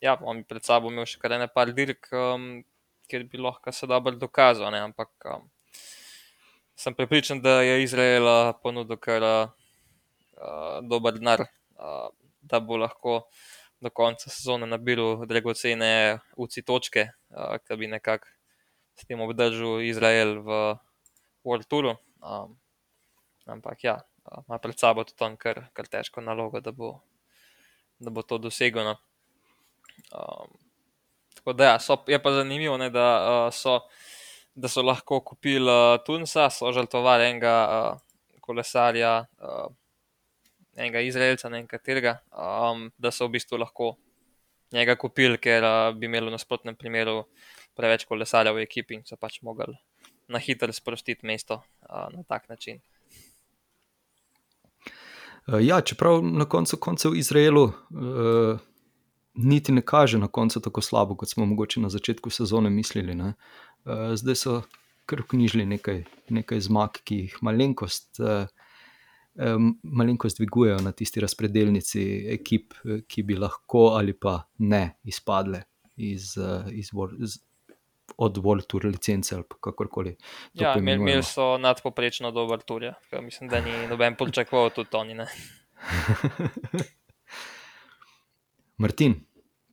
ja, 0.00 0.16
on 0.22 0.40
bi 0.40 0.48
pred 0.48 0.64
sabo 0.64 0.92
imel 0.92 1.08
še 1.08 1.18
kar 1.20 1.34
ene 1.36 1.50
par 1.50 1.74
dirk, 1.74 2.08
um, 2.14 2.62
kjer 3.10 3.26
bi 3.28 3.42
lahko 3.42 3.74
se 3.74 3.90
dobro 3.90 4.14
dokazal. 4.16 4.70
Ne? 4.72 4.84
Ampak 4.86 5.10
um, 5.34 5.50
sem 6.78 6.94
prepričan, 6.94 7.42
da 7.42 7.60
je 7.66 7.82
Izrael 7.82 8.24
uh, 8.24 8.54
ponudil 8.62 9.00
kar 9.02 9.26
uh, 9.26 9.52
uh, 10.38 10.78
dober 10.86 11.18
denar, 11.18 11.44
uh, 11.76 12.08
da 12.44 12.62
bo 12.62 12.78
lahko 12.78 13.24
do 13.84 13.90
konca 13.92 14.30
sezone 14.32 14.66
nabiral 14.66 15.26
dragocene 15.28 16.18
UCI 16.40 16.64
točke, 16.64 17.08
uh, 17.36 17.56
da 17.68 17.76
bi 17.76 17.90
nekako 17.90 18.28
s 18.96 19.04
tem 19.04 19.20
obdržal 19.20 19.82
Izrael 19.84 20.38
v 20.40 20.58
World 21.44 21.68
Touru. 21.68 21.96
Um, 22.22 22.56
ampak 23.46 23.84
ja, 23.84 23.98
ima 24.48 24.58
pred 24.58 24.78
sabo 24.78 25.04
tudi 25.04 25.18
tam 25.18 25.36
kar, 25.36 25.66
kar 25.76 25.90
težko 25.90 26.24
nalogo, 26.24 26.62
da 26.64 26.72
bo, 26.72 26.94
da 28.00 28.10
bo 28.10 28.22
to 28.22 28.38
dosegel. 28.38 28.86
No. 28.86 28.96
Um, 30.14 30.56
tako 31.34 31.52
da 31.52 31.74
ja, 31.74 31.78
so, 31.78 31.98
je 32.08 32.22
pa 32.22 32.32
zanimivo, 32.32 32.78
ne, 32.80 32.88
da, 32.90 33.08
uh, 33.20 33.52
so, 33.52 33.82
da 34.54 34.70
so 34.70 34.82
lahko 34.82 35.20
kupili 35.20 35.68
uh, 35.68 35.98
Tunisa, 36.06 36.48
so 36.50 36.72
žrtvovali 36.72 37.34
enega 37.34 37.56
uh, 37.68 38.38
kolesarja. 38.40 39.24
Uh, 39.36 39.68
enega 40.76 41.00
izraelca, 41.00 41.48
ne 41.48 41.64
katerega, 41.66 42.18
um, 42.32 42.88
da 42.98 43.12
so 43.14 43.28
v 43.28 43.36
bistvu 43.38 43.60
lahko 43.60 43.94
njega 44.74 44.96
kupili, 44.96 45.38
ker 45.38 45.64
uh, 45.64 45.90
bi 45.96 46.06
imeli 46.10 46.30
v 46.30 46.34
nasprotnem 46.34 46.76
primeru 46.76 47.24
preveč 47.74 48.06
kolesarja 48.08 48.52
v 48.54 48.64
ekipi 48.66 48.98
in 48.98 49.04
so 49.06 49.18
pač 49.20 49.40
mogli 49.42 49.76
na 50.28 50.40
hitro 50.40 50.72
sprostiti 50.72 51.26
mesto 51.26 51.60
uh, 51.88 52.08
na 52.14 52.22
tak 52.28 52.48
način. 52.48 52.80
Ja, 55.60 55.80
čeprav 55.80 56.22
na 56.24 56.44
koncu 56.48 56.76
koncev 56.76 57.14
Izraelu 57.14 57.64
uh, 57.64 58.60
niti 59.34 59.72
ne 59.72 59.82
kaže 59.82 60.18
na 60.18 60.28
koncu 60.28 60.60
tako 60.60 60.80
slabo, 60.80 61.16
kot 61.16 61.28
smo 61.28 61.46
mogoče 61.46 61.80
na 61.80 61.88
začetku 61.88 62.30
sezone 62.30 62.70
mislili. 62.70 63.12
Uh, 63.20 63.34
zdaj 64.14 64.34
so 64.34 64.62
kar 65.06 65.22
knjižili 65.28 65.66
nekaj, 65.66 66.04
nekaj 66.28 66.60
zmag, 66.60 66.96
ki 67.04 67.16
jih 67.26 67.36
malenkost, 67.42 68.20
uh, 68.24 68.48
um, 69.34 69.80
malenkost 69.82 70.38
dvigujejo 70.38 70.78
na 70.82 70.92
tisti 70.92 71.20
razpredelnici 71.20 72.26
ekip, 72.34 72.74
ki 73.08 73.22
bi 73.22 73.36
lahko 73.36 73.86
ali 73.98 74.12
pa 74.12 74.42
ne 74.58 74.96
izpadle 75.04 75.62
iz, 75.96 76.36
uh, 76.36 76.70
iz, 76.72 76.90
iz, 77.22 77.38
od 78.16 78.38
World 78.38 78.66
Tour 78.66 78.86
licence 78.86 79.34
ali 79.34 79.44
kakorkoli. 79.60 80.16
Ja, 80.54 80.74
imeli 80.78 81.00
imel 81.00 81.22
so 81.22 81.58
nadpoprečno 81.58 82.30
dober 82.30 82.60
tur. 82.60 82.82
Ja. 82.82 82.94
Mislim, 83.22 83.50
da 83.50 83.60
ni 83.60 83.86
noben 83.88 84.16
pričakoval 84.16 84.70
tudi 84.70 84.88
oni. 84.92 85.16
Martin, 88.82 89.14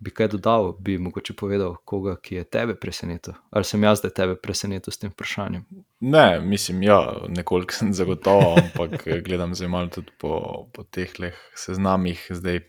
bi 0.02 0.12
kaj 0.12 0.32
dodal, 0.34 0.72
bi 0.80 0.97
mogoče 0.97 1.34
povedal, 1.38 1.76
koga, 1.86 2.16
ki 2.18 2.39
je 2.39 2.43
tebe 2.43 2.76
presenetil? 2.76 3.36
Ali 3.54 3.68
sem 3.70 3.84
jaz 3.84 3.99
zdaj 4.02 4.16
tebe 4.18 4.38
presenetil 4.41 4.93
s 4.93 4.97
tem 4.97 5.12
vprašanjem? 5.14 5.66
Ne, 5.99 6.39
mislim, 6.41 6.82
ja, 6.84 6.97
nekoliko 7.30 7.78
sem 7.78 7.93
zagotovo, 7.93 8.56
ampak 8.58 9.06
gledam 9.26 9.54
zdaj 9.56 9.70
malo 9.70 9.91
tudi 9.93 10.10
po, 10.18 10.66
po 10.74 10.84
teh 10.84 11.14
seznamih. 11.56 12.26
Zdaj 12.30 12.64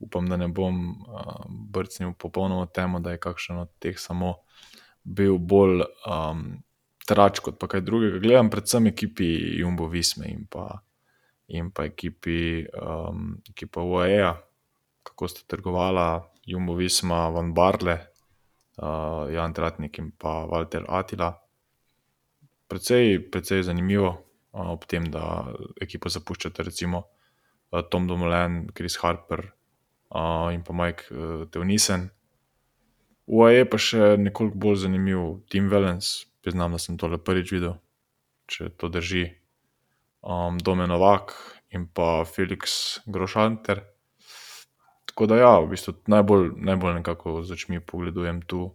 upam, 0.00 0.28
da 0.32 0.40
ne 0.40 0.48
bom 0.48 0.80
uh, 0.90 1.44
brcnil 1.48 2.14
popolnoma 2.16 2.66
temu, 2.66 3.00
da 3.04 3.12
je 3.12 3.20
kakšen 3.20 3.60
od 3.66 3.72
teh 3.78 4.00
samo 4.00 4.38
bil 5.04 5.36
bolj 5.38 5.84
um, 6.08 6.62
trač 7.06 7.42
kot 7.44 7.60
pa 7.60 7.68
kaj 7.68 7.84
drugega. 7.84 8.22
Gledam 8.24 8.48
predvsem 8.50 8.88
ekipi 8.88 9.28
Jumbo 9.60 9.90
Visme 9.92 10.32
in 10.32 10.46
pa, 10.48 10.80
in 11.52 11.68
pa 11.76 11.84
ekipi, 11.92 12.64
um, 12.72 13.34
ekipa 13.52 13.84
UAE, 13.84 14.32
kako 15.04 15.28
sta 15.28 15.44
trgovala 15.48 16.30
Jumbo 16.50 16.74
Visma, 16.74 17.28
Van 17.30 17.52
Barle, 17.54 17.96
uh, 18.82 19.30
Jan 19.30 19.54
Tratnik 19.54 19.98
in 20.02 20.10
pa 20.18 20.44
Walter 20.50 20.84
Atila. 20.88 21.30
Predvsej, 22.70 23.30
predvsej 23.30 23.66
zanimivo, 23.70 24.10
uh, 24.52 24.70
ob 24.74 24.86
tem, 24.90 25.06
da 25.10 25.46
ekipo 25.82 26.10
zapuščate, 26.10 26.66
recimo 26.66 27.04
uh, 27.70 27.82
Tom 27.90 28.06
Domolen, 28.10 28.66
Chris 28.74 28.98
Harper 29.02 29.44
uh, 30.10 30.50
in 30.54 30.62
pa 30.66 30.74
Mike 30.74 31.10
uh, 31.10 31.44
Teunisen. 31.50 32.10
UAE 33.30 33.66
pa 33.70 33.78
še 33.78 34.16
nekoliko 34.18 34.58
bolj 34.58 34.82
zanimiv, 34.84 35.44
Tim 35.52 35.70
Valens, 35.70 36.26
priznam, 36.42 36.74
da 36.74 36.80
sem 36.82 36.98
tole 36.98 37.20
prvič 37.22 37.52
videl, 37.54 37.76
če 38.50 38.72
to 38.74 38.90
drži. 38.90 39.28
Um, 40.20 40.58
Domen 40.58 40.90
Novak 40.90 41.32
in 41.72 41.86
pa 41.86 42.26
Felix 42.28 42.98
Grošanter. 43.06 43.84
Tako 45.10 45.26
da, 45.26 45.36
ja, 45.36 45.54
v 45.58 45.72
bistvu 45.72 45.96
najbolj, 46.06 46.52
najbolj 46.62 46.92
nekako 47.00 47.40
z 47.42 47.52
očmi 47.52 47.80
pogledujem 47.80 48.42
tu. 48.46 48.70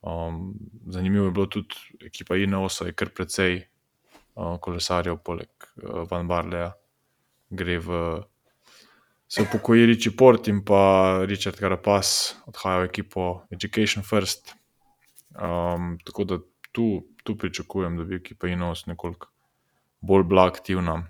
Um, 0.00 0.54
zanimivo 0.86 1.26
je 1.26 1.30
bilo 1.30 1.46
tudi, 1.46 1.76
ekipa 2.06 2.36
INOS 2.36 2.80
je 2.86 2.94
kar 2.96 3.10
precej 3.12 3.58
uh, 3.60 4.56
kolesarjev, 4.60 5.18
poleg 5.20 5.50
uh, 5.76 6.06
Van 6.10 6.28
Barleja, 6.28 6.70
gre 7.50 7.76
v 7.84 7.98
se 9.28 9.44
upokoji 9.44 9.86
Riči 9.86 10.14
Port 10.16 10.48
in 10.48 10.62
pa 10.64 10.80
Richard 11.28 11.60
Carapaz, 11.60 12.32
odhajajo 12.48 12.86
v 12.86 12.88
ekipo 12.88 13.26
Education 13.52 14.04
First. 14.08 14.54
Um, 15.36 15.98
tako 16.04 16.24
da 16.24 16.40
tu, 16.72 17.04
tu 17.24 17.36
pričakujem, 17.36 18.00
da 18.00 18.08
bi 18.08 18.22
ekipa 18.22 18.48
Inos 18.48 18.86
nekoliko 18.86 19.28
bolj 20.00 20.24
bila 20.24 20.48
aktivna. 20.48 21.02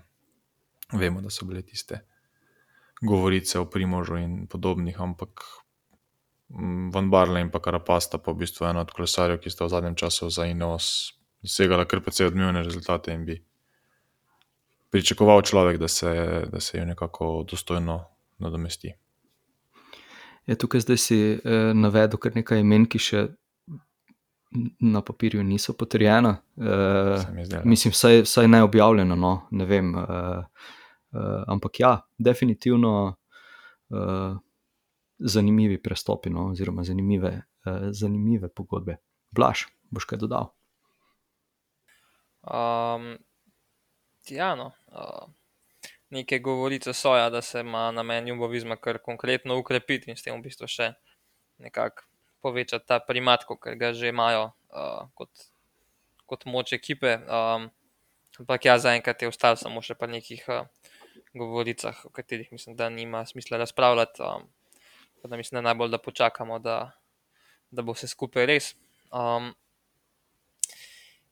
Vemo, 0.91 1.21
da 1.21 1.29
so 1.31 1.47
bile 1.47 1.63
tiste 1.63 2.08
govorice 3.01 3.59
o 3.59 3.65
Primožu 3.65 4.17
in 4.17 4.47
podobnih, 4.47 5.01
ampak 5.01 5.43
mm, 6.49 6.89
Van 6.91 7.09
Barle 7.09 7.41
in 7.41 7.51
pa 7.51 7.59
Carapaz 7.59 8.09
sta 8.09 8.17
pa 8.17 8.31
v 8.31 8.43
bistvu 8.43 8.65
ena 8.65 8.81
od 8.81 8.91
kolesarjev, 8.91 9.39
ki 9.39 9.49
sta 9.49 9.65
v 9.65 9.73
zadnjem 9.75 9.95
času 9.95 10.29
za 10.29 10.45
Inos 10.45 11.13
dosegala 11.41 11.85
kar 11.85 12.01
precej 12.03 12.27
odmevne 12.27 12.63
rezultate 12.63 13.13
in 13.13 13.25
bi 13.25 13.39
pričakoval 14.89 15.41
človek, 15.41 15.77
da 15.77 15.87
se, 15.87 16.11
da 16.51 16.59
se 16.59 16.77
jo 16.77 16.85
nekako 16.85 17.45
dostojno 17.49 18.05
nadomesti. 18.37 18.93
Ja, 20.45 20.55
tukaj 20.55 20.81
zdaj 20.81 20.97
si 20.97 21.19
eh, 21.31 21.73
navedel 21.73 22.17
kar 22.17 22.35
nekaj 22.35 22.59
imen, 22.59 22.87
ki 22.89 22.99
še 22.99 23.27
na 24.79 25.01
papirju 25.05 25.43
niso 25.43 25.75
potrjena. 25.77 26.39
Eh, 26.57 27.61
mislim, 27.63 27.93
vsaj, 27.93 28.23
vsaj 28.25 28.47
ne 28.47 28.63
objavljeno, 28.63 29.15
no, 29.15 29.47
ne 29.51 29.65
vem. 29.65 29.95
Eh, 29.95 30.43
eh, 31.13 31.43
ampak 31.47 31.79
ja, 31.79 31.93
definitivno 32.17 33.15
eh, 33.91 34.35
zanimivi 35.19 35.77
prestopi, 35.81 36.29
no, 36.29 36.49
oziroma 36.51 36.83
zanimive, 36.83 37.33
eh, 37.65 37.89
zanimive 37.91 38.49
pogodbe. 38.49 38.99
Blaž, 39.31 39.67
boš 39.91 40.05
kaj 40.09 40.23
dodal? 40.23 40.49
Um, 42.41 43.17
ja, 44.29 44.55
no. 44.55 44.71
Uh, 44.87 45.27
neke 46.09 46.39
govorice 46.39 46.93
so, 46.93 47.15
ja, 47.17 47.29
da 47.29 47.41
se 47.41 47.59
ima 47.59 47.91
namen 47.91 48.27
Jumbovizma 48.27 48.75
kar 48.75 48.97
konkretno 48.97 49.57
ukrepiti 49.59 50.09
in 50.09 50.17
s 50.17 50.23
tem 50.23 50.37
v 50.39 50.47
bistvu 50.47 50.67
še 50.67 50.93
nekako 51.59 52.07
povečati 52.41 52.87
ta 52.87 52.99
primat, 53.03 53.43
ki 53.45 53.75
ga 53.77 53.91
že 53.93 54.09
imajo 54.09 54.49
uh, 54.71 55.09
kot, 55.13 55.29
kot 56.25 56.45
moč 56.45 56.73
ekipe. 56.73 57.19
Um, 57.27 57.69
ampak 58.39 58.65
ja, 58.65 58.79
zaenkrat 58.79 59.21
je 59.21 59.29
ostal 59.29 59.59
samo 59.59 59.83
še 59.83 59.97
pa 59.99 60.07
nekih 60.07 60.45
uh, 60.47 60.65
govoricah, 61.33 62.05
o 62.05 62.09
katerih 62.09 62.51
mislim, 62.51 62.75
da 62.75 62.89
nima 62.89 63.25
smisla 63.25 63.57
razpravljati. 63.57 64.21
Um, 64.21 64.49
da 65.23 65.37
mislim, 65.37 65.57
da 65.57 65.61
najbolj, 65.61 65.89
da 65.89 65.97
počakamo, 65.97 66.59
da, 66.59 66.91
da 67.71 67.81
bo 67.81 67.91
vse 67.91 68.07
skupaj 68.07 68.45
res. 68.45 68.75
Um, 69.11 69.53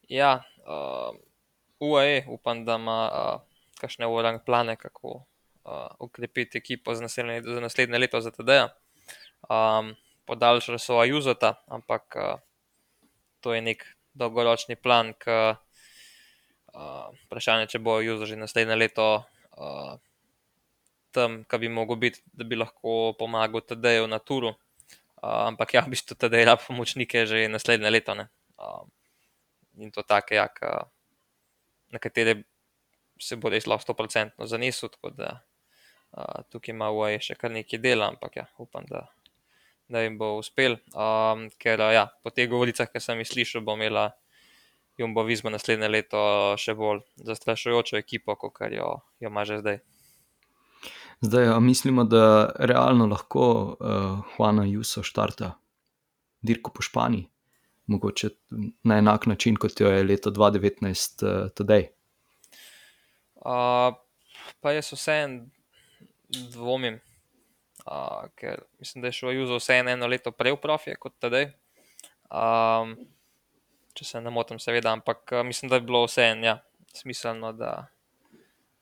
ja, 0.10 0.43
uh, 0.68 1.16
UAE, 1.80 2.26
upam, 2.28 2.66
da 2.66 2.76
ima 2.76 3.00
uh, 3.12 3.41
kakšne 3.80 4.08
urang 4.08 4.41
plane, 4.45 4.76
kako 4.76 5.14
uh, 5.14 5.88
ukrepiti 6.00 6.58
ekipo 6.58 6.95
za 6.95 7.02
naslednje, 7.02 7.41
za 7.41 7.60
naslednje 7.62 7.98
leto 7.98 8.22
za 8.22 8.32
TD. 8.32 8.50
Um, 9.50 9.95
podaljšali 10.26 10.80
so 10.80 11.00
Ajuzota, 11.00 11.54
ampak 11.68 12.16
uh, 12.16 12.39
to 13.39 13.54
je 13.54 13.62
nek 13.62 13.86
dolgoročni 14.14 14.76
plan, 14.76 15.14
ki 15.14 15.38
uh, 15.54 17.14
vprašanje, 17.26 17.68
če 17.72 17.80
bo 17.80 17.98
Ajuzo 18.02 18.26
že 18.26 18.36
naslednje 18.36 18.76
leto 18.76 19.24
uh, 19.58 19.97
tam, 21.12 21.41
kaj 21.49 21.60
bi 21.60 21.70
mogel 21.70 21.97
biti, 22.01 22.22
da 22.34 22.45
bi 22.45 22.58
lahko 22.60 23.14
pomagal 23.20 23.66
TD-ju 23.66 24.08
na 24.08 24.20
turu. 24.20 24.53
Uh, 25.18 25.47
ampak 25.49 25.74
ja, 25.74 25.82
v 25.86 25.95
bistvu 25.95 26.14
TD 26.14 26.43
je 26.43 26.58
pomočnike 26.68 27.26
že 27.26 27.47
naslednje 27.49 27.89
leto. 27.89 28.14
Uh, 28.14 28.86
in 29.78 29.91
to 29.91 30.05
take, 30.05 30.38
ja, 30.38 30.47
ka, 30.47 30.86
na 31.89 31.99
katere 31.99 32.43
se 33.20 33.36
bo 33.36 33.49
res 33.49 33.66
lahko 33.66 33.93
100% 33.93 34.45
zanesel. 34.45 34.93
Tako 34.93 35.14
da 35.18 35.41
uh, 36.14 36.45
tukaj 36.53 36.74
ima 36.76 36.91
UAE 36.93 37.20
še 37.22 37.36
kar 37.36 37.51
nekaj 37.51 37.82
dela, 37.82 38.12
ampak 38.14 38.38
ja, 38.41 38.45
upam, 38.62 38.86
da, 38.89 39.08
da 39.89 40.05
jim 40.05 40.20
bo 40.22 40.36
uspel. 40.38 40.78
Um, 40.93 41.49
ker 41.58 41.82
uh, 41.82 41.93
ja, 41.93 42.08
po 42.22 42.30
teh 42.30 42.49
govoricah, 42.49 42.89
ki 42.91 43.01
sem 43.01 43.26
jih 43.26 43.32
slišal, 43.34 43.66
bo 43.66 43.78
imela 43.78 44.12
Jumbo 44.98 45.24
Visma 45.24 45.52
naslednje 45.54 45.88
leto 45.88 46.20
še 46.58 46.74
bolj 46.78 47.04
zastrašujočo 47.28 48.00
ekipo, 48.00 48.36
kot 48.36 48.60
jo, 48.74 48.89
jo 49.22 49.30
ima 49.30 49.45
že 49.45 49.60
zdaj. 49.62 49.80
Zdaj, 51.22 51.48
a 51.54 51.60
mislimo, 51.60 52.04
da 52.04 52.50
realno 52.60 53.08
lahko 53.10 53.48
uh, 53.80 54.36
Juana 54.36 54.66
Juso 54.66 55.04
štarta 55.04 55.56
dirko 56.41 56.72
po 56.72 56.82
Španiji, 56.86 57.26
mogoče 57.88 58.30
na 58.84 58.98
enak 59.02 59.26
način, 59.26 59.58
kot 59.58 59.82
jo 59.82 59.89
je 59.89 60.04
leto 60.04 60.32
2019 60.32 61.26
uh, 61.26 61.50
tedaj. 61.58 61.88
Uh, 63.36 63.98
pa 64.62 64.74
jaz 64.76 64.91
vseeno 64.93 65.48
dvomim, 66.54 67.00
uh, 67.86 68.30
ker 68.36 68.62
mislim, 68.80 69.02
da 69.02 69.10
je 69.10 69.18
šel 69.22 69.34
Juzo 69.39 69.58
vseeno 69.58 69.93
eno 69.93 70.08
leto 70.08 70.32
prej 70.32 70.58
v 70.58 70.62
profije 70.62 70.98
kot 71.02 71.18
tedaj. 71.22 71.50
Um, 72.30 72.98
če 73.98 74.06
se 74.06 74.22
ne 74.22 74.34
motim, 74.34 74.60
seveda, 74.62 74.93
ampak 74.93 75.34
uh, 75.34 75.43
mislim, 75.45 75.72
da 75.72 75.80
je 75.80 75.86
bilo 75.88 76.04
vseeno 76.06 76.45
ja, 76.45 76.56
smiselno, 76.95 77.52
da, 77.58 77.74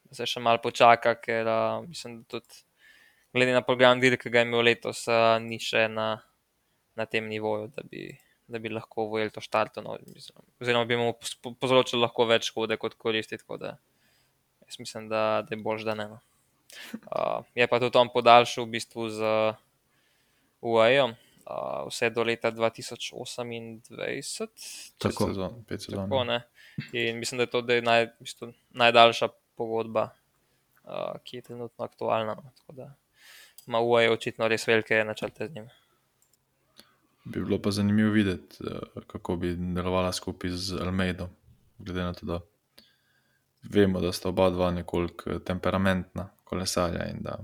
da 0.04 0.18
se 0.18 0.28
še 0.28 0.42
malo 0.44 0.60
počaka, 0.64 1.16
ker 1.22 1.48
uh, 1.48 1.80
mislim, 1.86 2.20
da 2.20 2.36
tudi 2.36 2.62
glede 3.36 3.56
na 3.56 3.64
program, 3.64 4.00
dir, 4.02 4.18
ki 4.20 4.32
ga 4.32 4.42
je 4.42 4.48
imel 4.48 4.64
letos, 4.68 5.06
uh, 5.10 5.36
ni 5.42 5.58
še 5.62 5.86
na, 5.92 6.12
na 6.96 7.08
tem 7.08 7.28
nivoju, 7.28 7.72
da 7.76 7.84
bi, 7.88 8.08
da 8.48 8.60
bi 8.62 8.72
lahko 8.72 9.08
vojel 9.12 9.32
to 9.32 9.44
štarto. 9.44 9.84
No, 9.84 9.98
oziroma, 10.60 10.86
bi 10.88 11.00
mu 11.00 11.12
povzročil 11.46 12.00
lahko 12.04 12.28
več 12.28 12.52
škode 12.52 12.78
kot 12.80 12.96
koristi. 13.00 13.40
Jaz 13.40 14.80
mislim, 14.80 15.10
da, 15.12 15.42
da 15.46 15.52
je 15.52 15.62
bolj 15.62 15.84
ždane. 15.84 16.08
No. 16.14 16.22
Uh, 17.06 17.44
je 17.56 17.68
pa 17.70 17.80
tudi 17.80 18.00
on 18.00 18.10
podaljšal 18.12 18.66
v 18.66 18.74
bistvu 18.76 19.08
z 19.14 19.36
UAE 20.66 21.14
uh, 21.50 21.86
vse 21.88 22.10
do 22.10 22.22
leta 22.22 22.52
2028, 22.52 24.46
tako 24.98 25.30
pet 25.68 25.82
sezon. 25.82 26.10
Tako, 26.10 26.40
In 26.92 27.18
mislim, 27.18 27.38
da 27.38 27.42
je 27.42 27.50
to 27.50 27.62
da 27.62 27.74
je 27.74 27.82
naj, 27.82 28.06
bistvu, 28.20 28.52
najdaljša 28.70 29.28
pogodba, 29.56 30.10
uh, 30.84 30.90
ki 31.24 31.36
je 31.36 31.42
trenutno 31.42 31.84
aktualna. 31.84 32.34
No. 32.34 32.50
Tako 32.56 32.72
da 32.72 32.94
ima 33.66 33.80
UAE 33.80 34.10
očitno 34.10 34.48
res 34.48 34.66
velike 34.68 35.04
načrte 35.04 35.48
z 35.48 35.54
njim. 35.54 35.68
Bi 37.24 37.40
bilo 37.40 37.62
pa 37.62 37.70
zanimivo 37.70 38.10
videti, 38.10 38.56
kako 39.06 39.36
bi 39.36 39.54
delovala 39.56 40.12
skupaj 40.12 40.50
z 40.50 40.78
Almeidom, 40.80 41.28
glede 41.78 42.02
na 42.02 42.12
to, 42.12 42.26
da 42.26 42.40
vemo, 43.62 44.00
da 44.00 44.12
sta 44.12 44.28
oba 44.28 44.50
dva 44.50 44.70
nekoliko 44.70 45.38
temperamentna 45.38 46.28
kolesarja 46.44 47.08
in 47.10 47.22
da 47.22 47.38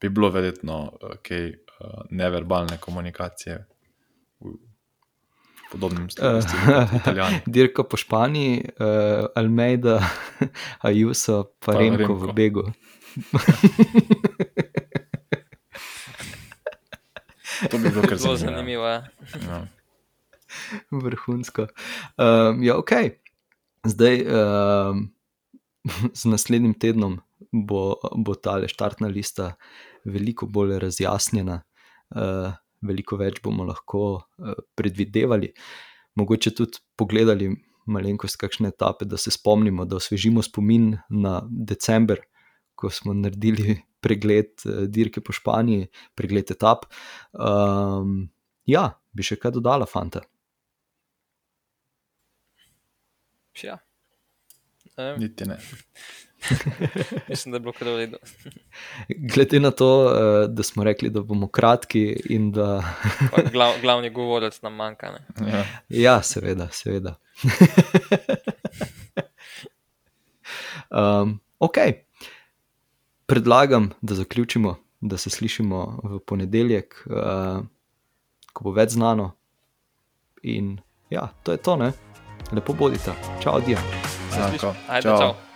bi 0.00 0.08
bilo 0.08 0.30
verjetno 0.30 0.92
kaj 1.22 1.48
uh, 1.48 1.67
neverbalne 2.10 2.78
komunikacije. 2.78 3.66
Podobnim 5.72 6.10
stvarem, 6.10 6.42
kot 6.42 6.92
Italijani. 7.00 7.40
Dirka 7.46 7.82
po 7.84 7.96
Španiji, 7.96 8.64
uh, 8.80 9.26
Almeida, 9.34 10.00
Ajuso, 10.88 11.44
pa, 11.58 11.72
pa 11.72 11.78
Remko 11.78 12.14
v 12.14 12.32
Begu. 12.32 12.64
to 17.70 17.78
bi 17.78 17.90
bilo 17.90 18.02
kar 18.08 18.18
zelo 18.18 18.36
zanimivo. 18.36 18.86
Ja. 18.86 19.04
Ja. 19.48 19.66
Vrhunsko. 20.90 21.66
Um, 22.16 22.62
ja, 22.62 22.76
ok. 22.76 22.90
Zdaj, 23.84 24.24
um, 24.26 25.08
z 26.20 26.24
naslednjim 26.24 26.74
tednom 26.74 27.20
bo, 27.52 27.96
bo 28.16 28.34
ta 28.34 28.60
štartna 28.68 29.08
lista 29.08 29.54
veliko 30.04 30.46
bolj 30.46 30.78
razjasnjena, 30.78 31.62
veliko 32.84 33.18
več 33.18 33.40
bomo 33.44 33.66
lahko 33.68 34.02
uh, 34.18 34.54
predvidevali. 34.78 35.50
Mogoče 36.18 36.54
tudi 36.56 36.82
pogledali 36.98 37.50
malenkost 37.88 38.38
kakšne 38.40 38.72
etape, 38.74 39.06
da 39.08 39.18
se 39.20 39.32
spomnimo, 39.32 39.86
da 39.88 39.98
osvežimo 39.98 40.42
spomin 40.44 40.92
na 41.10 41.38
decembr, 41.48 42.22
ko 42.78 42.90
smo 42.90 43.14
naredili 43.16 43.78
pregled 44.04 44.54
uh, 44.66 44.84
dirke 44.86 45.22
po 45.24 45.34
Španiji, 45.34 45.88
pregled 46.18 46.50
etap. 46.54 46.86
Um, 47.32 48.28
ja, 48.68 48.88
bi 49.12 49.26
še 49.26 49.40
kaj 49.40 49.56
dodala, 49.58 49.88
fanta. 49.90 50.22
Ja. 53.58 53.74
Niti 55.18 55.46
ne. 55.46 55.58
Mislim, 57.28 57.52
da 57.52 57.56
je 57.56 57.60
bilo 57.60 57.72
kar 57.72 57.86
redo. 57.86 58.16
Glede 59.34 59.60
na 59.60 59.70
to, 59.70 60.14
eh, 60.14 60.48
da 60.48 60.62
smo 60.62 60.84
rekli, 60.84 61.10
da 61.10 61.20
bomo 61.20 61.48
kratki 61.48 62.20
in 62.28 62.52
da. 62.52 62.84
glav, 63.52 63.72
glavni 63.82 64.10
govorec 64.10 64.62
nam 64.62 64.74
manjka. 64.74 65.06
Ja. 65.46 65.64
ja, 65.88 66.22
seveda, 66.22 66.68
seveda. 66.72 67.14
um, 70.90 71.40
ok, 71.58 71.76
predlagam, 73.26 73.90
da 74.00 74.14
zaključimo, 74.14 74.76
da 75.00 75.16
se 75.16 75.30
slišimo 75.30 76.00
v 76.04 76.18
ponedeljek, 76.18 77.06
uh, 77.06 77.64
ko 78.52 78.64
bo 78.64 78.70
več 78.70 78.90
znano. 78.90 79.32
In 80.42 80.78
ja, 81.10 81.28
to 81.42 81.52
je 81.52 81.58
to, 81.58 81.76
ne? 81.76 81.92
lepo 82.52 82.72
bodite. 82.72 83.12
Čau, 83.42 83.60
Dio. 83.60 83.78
Ajde, 84.32 84.58
čau. 84.58 84.74
čau. 85.02 85.47